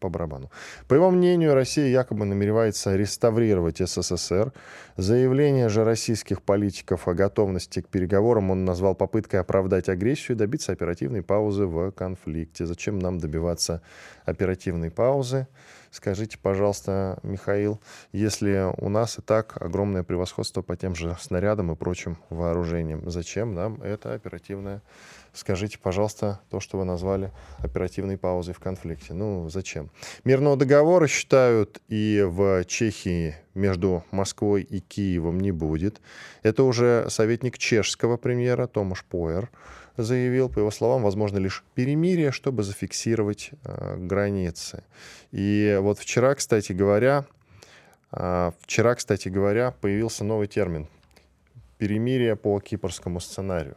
по 0.00 0.08
барабану. 0.08 0.50
По 0.88 0.94
его 0.94 1.10
мнению, 1.10 1.52
Россия 1.52 1.88
якобы 1.88 2.24
намеревается 2.24 2.96
реставрировать 2.96 3.86
СССР. 3.86 4.50
Заявление 4.96 5.68
же 5.68 5.84
российских 5.84 6.40
политиков 6.40 7.06
о 7.06 7.12
готовности 7.12 7.82
к 7.82 7.88
переговорам 7.88 8.50
он 8.50 8.64
назвал 8.64 8.94
попыткой 8.94 9.40
оправдать 9.40 9.90
агрессию 9.90 10.36
и 10.36 10.38
добиться 10.38 10.72
оперативной 10.72 11.22
паузы 11.22 11.66
в 11.66 11.90
конфликте. 11.90 12.64
Зачем 12.64 12.98
нам 12.98 13.18
добиваться 13.18 13.82
оперативной 14.24 14.90
паузы? 14.90 15.46
Скажите, 15.90 16.38
пожалуйста, 16.38 17.18
Михаил, 17.22 17.78
если 18.12 18.72
у 18.78 18.88
нас 18.88 19.18
и 19.18 19.20
так 19.20 19.60
огромное 19.60 20.02
превосходство 20.02 20.62
по 20.62 20.74
тем 20.74 20.94
же 20.94 21.14
снарядам 21.20 21.70
и 21.70 21.76
прочим 21.76 22.16
вооружениям, 22.30 23.10
зачем 23.10 23.54
нам 23.54 23.82
это 23.82 24.14
оперативное? 24.14 24.80
Скажите, 25.32 25.78
пожалуйста, 25.78 26.40
то, 26.50 26.60
что 26.60 26.78
вы 26.78 26.84
назвали 26.84 27.32
оперативной 27.58 28.18
паузой 28.18 28.52
в 28.52 28.60
конфликте. 28.60 29.14
Ну, 29.14 29.48
зачем? 29.48 29.90
Мирного 30.24 30.56
договора, 30.56 31.06
считают, 31.06 31.80
и 31.88 32.22
в 32.26 32.64
Чехии 32.66 33.36
между 33.54 34.04
Москвой 34.10 34.62
и 34.62 34.80
Киевом 34.80 35.40
не 35.40 35.50
будет. 35.50 36.00
Это 36.42 36.64
уже 36.64 37.06
советник 37.08 37.56
чешского 37.56 38.18
премьера 38.18 38.66
Томаш 38.66 39.04
Пойер 39.04 39.50
заявил, 39.96 40.48
по 40.48 40.58
его 40.58 40.70
словам, 40.70 41.02
возможно 41.02 41.38
лишь 41.38 41.64
перемирие, 41.74 42.30
чтобы 42.30 42.62
зафиксировать 42.62 43.50
э, 43.64 43.96
границы. 43.96 44.84
И 45.32 45.78
вот 45.80 45.98
вчера, 45.98 46.34
кстати 46.34 46.72
говоря, 46.72 47.24
э, 48.12 48.52
вчера, 48.60 48.94
кстати 48.94 49.28
говоря, 49.28 49.70
появился 49.80 50.24
новый 50.24 50.46
термин 50.46 50.88
перемирие 51.78 52.36
по 52.36 52.60
кипрскому 52.60 53.18
сценарию. 53.18 53.76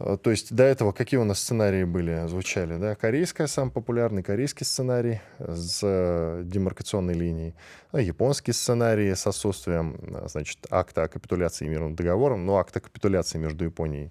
Э, 0.00 0.16
то 0.20 0.30
есть 0.30 0.54
до 0.54 0.64
этого 0.64 0.92
какие 0.92 1.20
у 1.20 1.24
нас 1.24 1.40
сценарии 1.40 1.84
были, 1.84 2.26
звучали, 2.26 2.76
да? 2.78 2.94
Корейская, 2.94 3.46
самый 3.46 3.70
популярный 3.70 4.22
корейский 4.22 4.64
сценарий 4.64 5.20
с 5.38 5.80
э, 5.82 6.42
демаркационной 6.44 7.14
линией, 7.14 7.54
японский 7.92 8.52
сценарий 8.52 9.14
с 9.14 9.26
отсутствием, 9.26 9.96
э, 10.00 10.28
значит, 10.28 10.58
акта 10.70 11.04
о 11.04 11.08
капитуляции 11.08 11.68
мирным 11.68 11.94
договором, 11.94 12.46
но 12.46 12.56
акт 12.56 12.76
о 12.76 12.80
капитуляции 12.80 13.38
между 13.38 13.64
Японией 13.64 14.10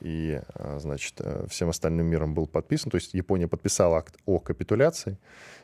и, 0.00 0.40
значит, 0.76 1.20
всем 1.48 1.68
остальным 1.68 2.06
миром 2.06 2.32
был 2.32 2.46
подписан. 2.46 2.92
То 2.92 2.96
есть 2.96 3.12
Япония 3.12 3.48
подписала 3.48 3.98
акт 3.98 4.14
о 4.24 4.38
капитуляции. 4.38 5.18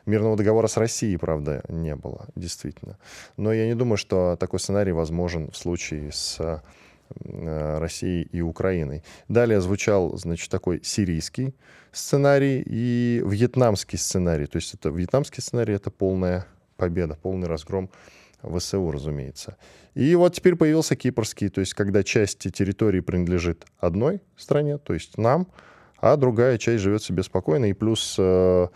Мирного 0.05 0.35
договора 0.35 0.67
с 0.67 0.75
Россией, 0.75 1.15
правда, 1.15 1.63
не 1.69 1.95
было, 1.95 2.27
действительно. 2.35 2.97
Но 3.37 3.53
я 3.53 3.67
не 3.67 3.73
думаю, 3.73 3.95
что 3.95 4.35
такой 4.37 4.59
сценарий 4.59 4.91
возможен 4.91 5.49
в 5.49 5.55
случае 5.55 6.11
с 6.11 6.37
Э, 6.39 6.59
Россией 7.23 8.23
и 8.23 8.41
Украиной. 8.41 9.03
Далее 9.27 9.61
звучал, 9.61 10.17
значит, 10.17 10.49
такой 10.49 10.81
сирийский 10.83 11.55
сценарий 11.91 12.63
и 12.65 13.21
вьетнамский 13.25 13.97
сценарий. 13.97 14.45
То 14.45 14.57
есть 14.57 14.73
это 14.73 14.89
вьетнамский 14.89 15.41
сценарий— 15.41 15.73
это 15.75 15.91
полная 15.91 16.45
победа, 16.75 17.17
полный 17.21 17.47
разгром 17.47 17.89
ВСУ, 18.43 18.91
разумеется. 18.91 19.57
И 19.95 20.15
вот 20.15 20.35
теперь 20.35 20.55
появился 20.55 20.95
кипрский, 20.95 21.49
то 21.49 21.59
есть 21.59 21.73
когда 21.73 22.03
часть 22.03 22.51
территории 22.53 22.99
принадлежит 22.99 23.65
одной 23.79 24.21
стране, 24.35 24.77
то 24.77 24.93
есть 24.93 25.17
нам, 25.17 25.47
а 25.99 26.15
другая 26.17 26.59
часть 26.59 26.83
живет 26.83 27.01
себе 27.01 27.23
спокойно. 27.23 27.65
И 27.65 27.73
плюс 27.73 28.15
э, 28.19 28.67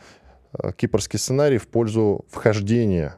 э 0.53 0.71
кипрский 0.75 1.19
сценарий 1.19 1.59
в 1.59 1.67
пользу 1.67 2.25
вхождения 2.29 3.17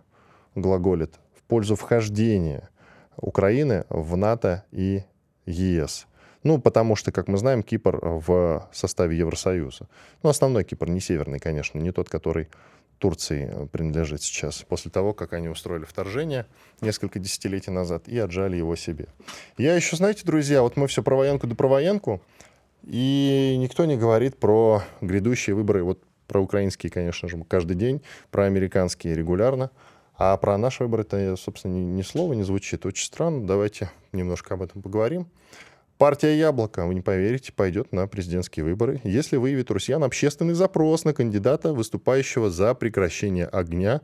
глаголит, 0.55 1.14
в 1.34 1.43
пользу 1.43 1.76
вхождения 1.76 2.70
Украины 3.18 3.86
в 3.89 4.16
НАТО 4.18 4.64
и 4.72 5.03
ЕС. 5.45 6.07
Ну, 6.43 6.59
потому 6.59 6.95
что, 6.95 7.11
как 7.11 7.28
мы 7.28 7.38
знаем, 7.38 7.64
Кипр 7.64 7.99
в 8.01 8.68
составе 8.74 9.18
Евросоюза. 9.18 9.88
Ну, 10.24 10.30
основной 10.30 10.64
Кипр, 10.64 10.89
не 10.89 10.99
северный, 10.99 11.39
конечно, 11.39 11.80
не 11.80 11.91
тот, 11.91 12.09
который 12.09 12.49
Турции 12.97 13.68
принадлежит 13.72 14.22
сейчас, 14.22 14.64
после 14.68 14.91
того, 14.91 15.14
как 15.14 15.34
они 15.34 15.49
устроили 15.49 15.84
вторжение 15.84 16.45
несколько 16.82 17.20
десятилетий 17.20 17.72
назад 17.72 18.07
и 18.07 18.18
отжали 18.18 18.55
его 18.55 18.76
себе. 18.76 19.07
Я 19.57 19.76
еще, 19.76 19.95
знаете, 19.95 20.22
друзья, 20.26 20.61
вот 20.61 20.78
мы 20.78 20.88
все 20.88 21.03
про 21.03 21.16
военку 21.16 21.47
да 21.47 21.55
про 21.55 21.68
военку, 21.68 22.22
и 22.84 23.55
никто 23.59 23.86
не 23.86 23.97
говорит 23.97 24.38
про 24.38 24.84
грядущие 25.01 25.55
выборы, 25.55 25.84
вот 25.84 26.01
про 26.28 26.41
украинские, 26.41 26.91
конечно 26.91 27.28
же, 27.28 27.43
каждый 27.45 27.76
день, 27.76 28.01
про 28.32 28.45
американские 28.45 29.16
регулярно. 29.16 29.72
А 30.16 30.38
про 30.38 30.57
наши 30.57 30.84
выборы-то, 30.84 31.36
собственно, 31.36 31.74
ни, 31.74 31.80
ни 31.80 32.01
слова 32.01 32.34
не 32.34 32.43
звучит. 32.43 32.86
Очень 32.86 33.05
странно. 33.05 33.47
Давайте 33.47 33.91
немножко 34.11 34.53
об 34.53 34.61
этом 34.61 34.82
поговорим. 34.82 35.28
Партия 35.97 36.38
«Яблоко», 36.38 36.86
вы 36.86 36.95
не 36.95 37.01
поверите, 37.01 37.53
пойдет 37.53 37.91
на 37.91 38.07
президентские 38.07 38.66
выборы, 38.66 38.99
если 39.03 39.38
выявит 39.38 39.72
россиян 39.72 40.03
общественный 40.03 40.53
запрос 40.53 41.05
на 41.05 41.14
кандидата, 41.14 41.72
выступающего 41.72 42.49
за 42.49 42.74
прекращение 42.74 43.45
огня, 43.45 44.01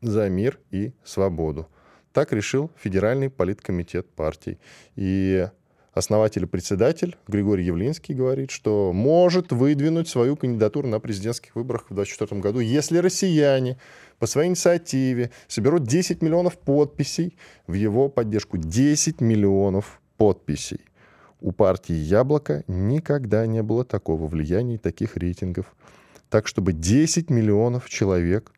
за 0.00 0.28
мир 0.28 0.58
и 0.70 0.92
свободу. 1.04 1.68
Так 2.12 2.32
решил 2.32 2.70
Федеральный 2.78 3.28
политкомитет 3.28 4.08
партии. 4.08 4.58
И 4.94 5.48
основатель 5.92 6.44
и 6.44 6.46
председатель 6.46 7.16
Григорий 7.26 7.64
Явлинский 7.64 8.14
говорит, 8.14 8.50
что 8.50 8.92
может 8.92 9.52
выдвинуть 9.52 10.08
свою 10.08 10.36
кандидатуру 10.36 10.88
на 10.88 11.00
президентских 11.00 11.56
выборах 11.56 11.86
в 11.90 11.94
2024 11.94 12.40
году, 12.40 12.60
если 12.60 12.98
россияне 12.98 13.78
по 14.18 14.26
своей 14.26 14.48
инициативе 14.48 15.30
соберут 15.48 15.84
10 15.84 16.22
миллионов 16.22 16.58
подписей 16.58 17.36
в 17.66 17.74
его 17.74 18.08
поддержку. 18.08 18.56
10 18.56 19.20
миллионов 19.20 20.00
подписей. 20.16 20.80
У 21.40 21.52
партии 21.52 21.94
«Яблоко» 21.94 22.64
никогда 22.68 23.46
не 23.46 23.62
было 23.62 23.84
такого 23.84 24.26
влияния 24.26 24.76
и 24.76 24.78
таких 24.78 25.16
рейтингов. 25.16 25.74
Так, 26.30 26.46
чтобы 26.46 26.72
10 26.72 27.28
миллионов 27.28 27.88
человек 27.90 28.52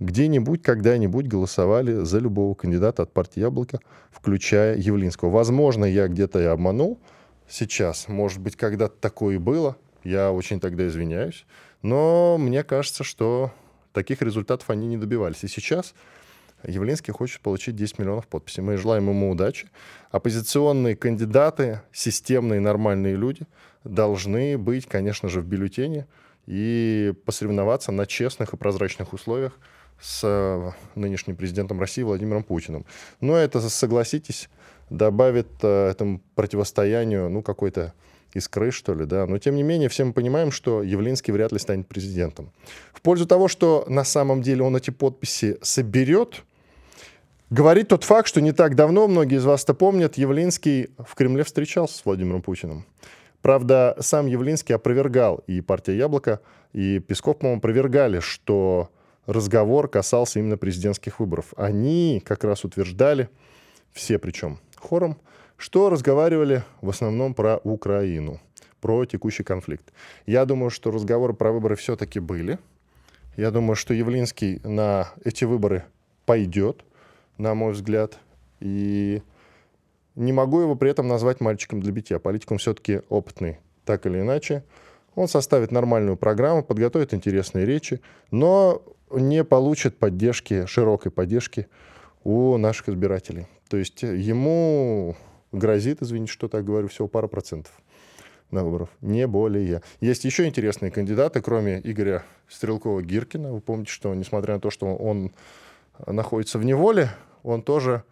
где-нибудь, 0.00 0.62
когда-нибудь 0.62 1.28
голосовали 1.28 2.04
за 2.04 2.18
любого 2.18 2.54
кандидата 2.54 3.04
от 3.04 3.12
партии 3.12 3.40
«Яблоко», 3.40 3.78
включая 4.10 4.76
Явлинского. 4.76 5.30
Возможно, 5.30 5.84
я 5.84 6.08
где-то 6.08 6.40
и 6.40 6.44
обманул 6.44 6.98
сейчас. 7.48 8.08
Может 8.08 8.40
быть, 8.40 8.56
когда-то 8.56 8.96
такое 9.00 9.36
и 9.36 9.38
было. 9.38 9.76
Я 10.02 10.32
очень 10.32 10.60
тогда 10.60 10.86
извиняюсь. 10.86 11.46
Но 11.82 12.36
мне 12.38 12.64
кажется, 12.64 13.04
что 13.04 13.52
таких 13.94 14.20
результатов 14.20 14.68
они 14.68 14.86
не 14.86 14.98
добивались. 14.98 15.44
И 15.44 15.48
сейчас 15.48 15.94
Явлинский 16.66 17.12
хочет 17.12 17.40
получить 17.40 17.76
10 17.76 17.98
миллионов 17.98 18.26
подписей. 18.26 18.62
Мы 18.62 18.76
желаем 18.76 19.08
ему 19.08 19.30
удачи. 19.30 19.68
Оппозиционные 20.10 20.96
кандидаты, 20.96 21.80
системные 21.92 22.60
нормальные 22.60 23.16
люди 23.16 23.46
должны 23.84 24.58
быть, 24.58 24.86
конечно 24.86 25.28
же, 25.28 25.40
в 25.40 25.46
бюллетене 25.46 26.06
и 26.46 27.14
посоревноваться 27.24 27.92
на 27.92 28.06
честных 28.06 28.52
и 28.52 28.56
прозрачных 28.56 29.12
условиях 29.12 29.58
с 30.00 30.20
э, 30.24 30.70
нынешним 30.94 31.36
президентом 31.36 31.80
России 31.80 32.02
Владимиром 32.02 32.42
Путиным. 32.42 32.84
Но 33.20 33.36
это, 33.36 33.60
согласитесь, 33.60 34.48
добавит 34.90 35.48
э, 35.62 35.90
этому 35.90 36.20
противостоянию 36.34 37.30
ну, 37.30 37.42
какой-то 37.42 37.94
искры, 38.34 38.70
что 38.70 38.94
ли, 38.94 39.06
да. 39.06 39.26
Но, 39.26 39.38
тем 39.38 39.56
не 39.56 39.62
менее, 39.62 39.88
все 39.88 40.04
мы 40.04 40.12
понимаем, 40.12 40.50
что 40.50 40.82
Явлинский 40.82 41.32
вряд 41.32 41.52
ли 41.52 41.58
станет 41.58 41.88
президентом. 41.88 42.52
В 42.92 43.00
пользу 43.00 43.26
того, 43.26 43.48
что 43.48 43.84
на 43.88 44.04
самом 44.04 44.42
деле 44.42 44.62
он 44.62 44.76
эти 44.76 44.90
подписи 44.90 45.58
соберет, 45.62 46.42
говорит 47.50 47.88
тот 47.88 48.04
факт, 48.04 48.28
что 48.28 48.40
не 48.40 48.52
так 48.52 48.74
давно, 48.74 49.08
многие 49.08 49.38
из 49.38 49.44
вас 49.44 49.64
это 49.64 49.74
помнят, 49.74 50.18
Явлинский 50.18 50.90
в 50.98 51.14
Кремле 51.14 51.44
встречался 51.44 51.96
с 51.96 52.04
Владимиром 52.04 52.42
Путиным. 52.42 52.84
Правда, 53.40 53.96
сам 54.00 54.26
Явлинский 54.26 54.72
опровергал, 54.72 55.42
и 55.46 55.60
партия 55.60 55.96
«Яблоко», 55.96 56.40
и 56.72 56.98
Песков, 56.98 57.38
по-моему, 57.38 57.58
опровергали, 57.58 58.20
что 58.20 58.90
разговор 59.26 59.88
касался 59.88 60.38
именно 60.38 60.56
президентских 60.56 61.20
выборов. 61.20 61.52
Они 61.56 62.22
как 62.24 62.42
раз 62.44 62.64
утверждали, 62.64 63.28
все 63.92 64.18
причем 64.18 64.58
хором, 64.76 65.18
что 65.64 65.88
разговаривали 65.88 66.62
в 66.82 66.90
основном 66.90 67.32
про 67.32 67.56
Украину, 67.64 68.38
про 68.82 69.06
текущий 69.06 69.44
конфликт. 69.44 69.94
Я 70.26 70.44
думаю, 70.44 70.68
что 70.68 70.90
разговоры 70.90 71.32
про 71.32 71.52
выборы 71.52 71.74
все-таки 71.74 72.20
были. 72.20 72.58
Я 73.38 73.50
думаю, 73.50 73.74
что 73.74 73.94
Явлинский 73.94 74.60
на 74.62 75.08
эти 75.24 75.46
выборы 75.46 75.84
пойдет, 76.26 76.84
на 77.38 77.54
мой 77.54 77.72
взгляд. 77.72 78.18
И 78.60 79.22
не 80.16 80.34
могу 80.34 80.60
его 80.60 80.76
при 80.76 80.90
этом 80.90 81.08
назвать 81.08 81.40
мальчиком 81.40 81.80
для 81.80 81.92
битья. 81.92 82.18
Политик 82.18 82.50
он 82.50 82.58
все-таки 82.58 83.00
опытный, 83.08 83.56
так 83.86 84.04
или 84.04 84.20
иначе. 84.20 84.64
Он 85.14 85.28
составит 85.28 85.72
нормальную 85.72 86.18
программу, 86.18 86.62
подготовит 86.62 87.14
интересные 87.14 87.64
речи, 87.64 88.02
но 88.30 88.82
не 89.10 89.42
получит 89.44 89.96
поддержки, 89.96 90.66
широкой 90.66 91.10
поддержки 91.10 91.68
у 92.22 92.58
наших 92.58 92.90
избирателей. 92.90 93.46
То 93.70 93.78
есть 93.78 94.02
ему 94.02 95.16
грозит, 95.54 96.02
извините, 96.02 96.32
что 96.32 96.48
так 96.48 96.64
говорю, 96.64 96.88
всего 96.88 97.08
пара 97.08 97.26
процентов 97.26 97.72
на 98.50 98.64
выборов, 98.64 98.88
не 99.00 99.26
более. 99.26 99.82
Есть 100.00 100.24
еще 100.24 100.46
интересные 100.46 100.90
кандидаты, 100.90 101.40
кроме 101.40 101.80
Игоря 101.82 102.24
Стрелкова-Гиркина. 102.48 103.52
Вы 103.52 103.60
помните, 103.60 103.90
что 103.90 104.14
несмотря 104.14 104.54
на 104.54 104.60
то, 104.60 104.70
что 104.70 104.94
он 104.94 105.32
находится 106.06 106.58
в 106.58 106.64
неволе, 106.64 107.10
он 107.42 107.62
тоже, 107.62 108.04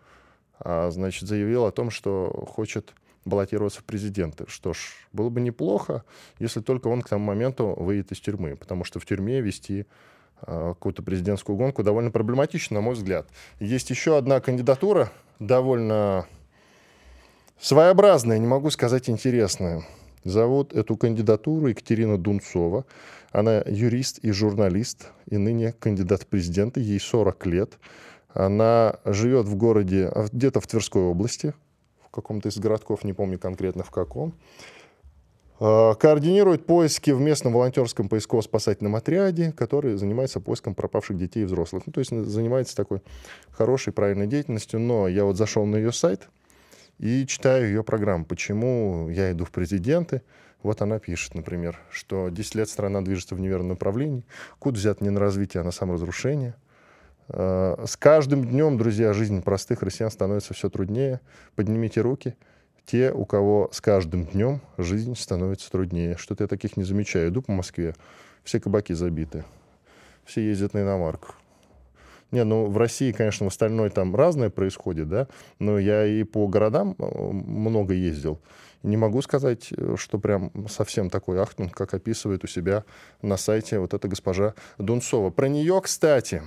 а, 0.59 0.91
значит, 0.91 1.29
заявил 1.29 1.65
о 1.65 1.73
том, 1.73 1.91
что 1.91 2.47
хочет 2.49 2.93
баллотироваться 3.25 3.81
в 3.81 3.85
президенты. 3.85 4.45
Что 4.49 4.73
ж, 4.73 4.79
было 5.13 5.29
бы 5.29 5.41
неплохо, 5.41 6.05
если 6.39 6.61
только 6.61 6.89
он 6.89 7.03
к 7.03 7.09
тому 7.09 7.25
моменту 7.25 7.75
выйдет 7.79 8.13
из 8.13 8.21
тюрьмы, 8.21 8.57
потому 8.57 8.85
что 8.85 8.99
в 8.99 9.07
тюрьме 9.07 9.41
вести 9.41 9.87
а, 10.41 10.75
какую-то 10.75 11.03
президентскую 11.03 11.57
гонку 11.57 11.83
довольно 11.83 12.11
проблематично, 12.11 12.75
на 12.75 12.81
мой 12.81 12.95
взгляд. 12.95 13.29
Есть 13.61 13.91
еще 13.91 14.17
одна 14.17 14.41
кандидатура, 14.41 15.13
довольно 15.39 16.27
Своеобразная, 17.59 18.39
не 18.39 18.47
могу 18.47 18.71
сказать 18.71 19.09
интересная. 19.09 19.85
Зовут 20.25 20.73
эту 20.73 20.97
кандидатуру 20.97 21.69
Екатерина 21.69 22.17
Дунцова. 22.17 22.85
Она 23.33 23.63
юрист 23.67 24.19
и 24.19 24.31
журналист, 24.31 25.09
и 25.27 25.37
ныне 25.37 25.73
кандидат 25.73 26.23
в 26.23 26.27
президенты. 26.27 26.81
Ей 26.81 27.01
40 27.01 27.47
лет. 27.47 27.79
Она 28.33 28.97
живет 29.05 29.47
в 29.47 29.57
городе, 29.57 30.11
где-то 30.33 30.61
в 30.61 30.67
Тверской 30.67 31.03
области, 31.03 31.55
в 32.05 32.11
каком-то 32.11 32.49
из 32.49 32.59
городков, 32.59 33.05
не 33.05 33.13
помню 33.13 33.39
конкретно 33.39 33.85
в 33.85 33.91
каком. 33.91 34.33
А, 35.61 35.95
координирует 35.95 36.67
поиски 36.67 37.11
в 37.11 37.21
местном 37.21 37.53
волонтерском 37.53 38.09
поисково-спасательном 38.09 38.97
отряде, 38.97 39.53
который 39.53 39.97
занимается 39.97 40.41
поиском 40.41 40.75
пропавших 40.75 41.19
детей 41.19 41.43
и 41.43 41.47
взрослых. 41.47 41.85
Ну, 41.87 41.93
то 41.93 42.01
есть 42.01 42.11
занимается 42.11 42.77
такой 42.77 43.03
хорошей, 43.51 43.93
правильной 43.93 44.27
деятельностью. 44.27 44.81
Но 44.81 45.09
я 45.09 45.25
вот 45.25 45.37
зашел 45.37 45.67
на 45.67 45.77
ее 45.77 45.93
сайт– 45.93 46.29
и 47.03 47.27
читаю 47.27 47.67
ее 47.67 47.83
программу. 47.83 48.25
Почему 48.25 49.09
я 49.11 49.33
иду 49.33 49.45
в 49.45 49.51
президенты? 49.51 50.23
Вот 50.63 50.83
она 50.83 51.01
пишет, 51.01 51.35
например, 51.35 51.81
что 51.91 52.29
10 52.29 52.55
лет 52.55 52.69
страна 52.69 53.03
движется 53.03 53.35
в 53.35 53.41
неверном 53.41 53.71
направлении, 53.71 54.25
куда 54.61 54.77
взят 54.77 55.01
не 55.01 55.11
на 55.11 55.19
развитие, 55.19 55.63
а 55.63 55.65
на 55.65 55.73
саморазрушение. 55.73 56.55
А, 57.29 57.85
с 57.85 57.97
каждым 57.97 58.45
днем, 58.45 58.79
друзья, 58.79 59.13
жизнь 59.15 59.43
простых 59.43 59.83
россиян 59.83 60.13
становится 60.13 60.55
все 60.55 60.71
труднее. 60.71 61.21
Поднимите 61.57 62.01
руки. 62.01 62.37
те, 62.87 63.13
у 63.13 63.25
кого 63.25 63.69
с 63.73 63.81
каждым 63.81 64.25
днем 64.25 64.61
жизнь 64.79 65.17
становится 65.17 65.73
труднее. 65.73 66.17
Что-то 66.17 66.45
я 66.45 66.49
таких 66.49 66.77
не 66.77 66.85
замечаю. 66.85 67.31
Иду 67.31 67.43
по 67.43 67.51
Москве, 67.51 67.97
все 68.45 68.61
кабаки 68.61 68.93
забиты, 68.93 69.45
все 70.25 70.41
ездят 70.43 70.75
на 70.75 70.83
иномарках. 70.83 71.42
Не, 72.33 72.45
ну 72.45 72.67
в 72.67 72.79
России, 72.79 73.13
конечно, 73.13 73.45
в 73.45 73.51
остальной 73.51 73.91
там 73.91 74.17
разное 74.17 74.51
происходит, 74.51 75.09
да, 75.09 75.29
но 75.59 75.79
я 75.79 76.07
и 76.07 76.25
по 76.25 76.49
городам 76.49 76.97
э, 76.99 77.05
много 77.05 77.93
ездил. 77.93 78.41
Не 78.83 78.97
могу 78.97 79.21
сказать, 79.21 79.69
э, 79.71 79.97
что 79.99 80.19
прям 80.19 80.51
совсем 80.67 81.11
такой 81.11 81.41
ахтунг, 81.41 81.73
как 81.75 81.93
описывает 81.93 82.43
у 82.43 82.47
себя 82.47 82.85
на 83.21 83.37
сайте 83.37 83.79
вот 83.79 83.93
эта 83.93 84.09
госпожа 84.09 84.55
Дунцова. 84.79 85.29
Про 85.29 85.49
нее, 85.49 85.79
кстати, 85.83 86.43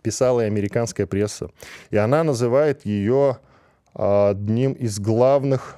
писала 0.00 0.40
и 0.40 0.46
американская 0.46 1.06
пресса. 1.06 1.50
И 1.90 1.98
она 1.98 2.24
называет 2.24 2.86
ее 2.86 3.38
одним 3.92 4.72
из 4.72 4.98
главных 4.98 5.76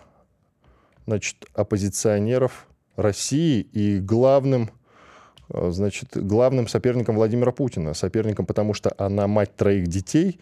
значит, 1.07 1.37
оппозиционеров 1.53 2.69
России 2.95 3.61
и 3.61 3.99
главным 3.99 4.71
значит, 5.71 6.11
главным 6.15 6.69
соперником 6.69 7.17
Владимира 7.17 7.53
Путина. 7.53 7.95
Соперником, 7.95 8.47
потому 8.47 8.75
что 8.75 8.93
она 8.99 9.27
мать 9.27 9.55
троих 9.57 9.87
детей, 9.87 10.41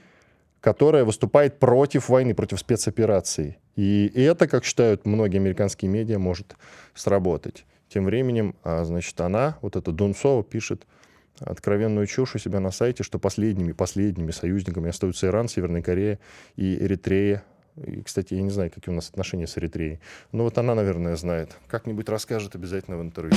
которая 0.60 1.04
выступает 1.04 1.58
против 1.58 2.08
войны, 2.08 2.34
против 2.34 2.60
спецопераций. 2.60 3.58
И 3.76 4.10
это, 4.14 4.46
как 4.46 4.64
считают 4.64 5.06
многие 5.06 5.38
американские 5.38 5.90
медиа, 5.90 6.18
может 6.18 6.56
сработать. 6.94 7.64
Тем 7.88 8.04
временем, 8.04 8.54
а, 8.62 8.84
значит, 8.84 9.20
она, 9.20 9.58
вот 9.60 9.76
эта 9.76 9.92
Дунцова, 9.92 10.42
пишет 10.42 10.86
откровенную 11.40 12.06
чушь 12.06 12.34
у 12.36 12.38
себя 12.38 12.60
на 12.60 12.70
сайте, 12.70 13.02
что 13.02 13.18
последними, 13.18 13.72
последними 13.72 14.30
союзниками 14.30 14.90
остаются 14.90 15.26
Иран, 15.26 15.48
Северная 15.48 15.82
Корея 15.82 16.18
и 16.56 16.76
Эритрея. 16.76 17.42
И, 17.76 18.02
кстати, 18.02 18.34
я 18.34 18.42
не 18.42 18.50
знаю, 18.50 18.70
какие 18.70 18.92
у 18.92 18.96
нас 18.96 19.08
отношения 19.08 19.46
с 19.46 19.56
Эритреей. 19.58 20.00
Но 20.30 20.44
вот 20.44 20.58
она, 20.58 20.74
наверное, 20.74 21.16
знает. 21.16 21.56
Как-нибудь 21.68 22.08
расскажет 22.08 22.54
обязательно 22.54 22.98
в 22.98 23.02
интервью. 23.02 23.36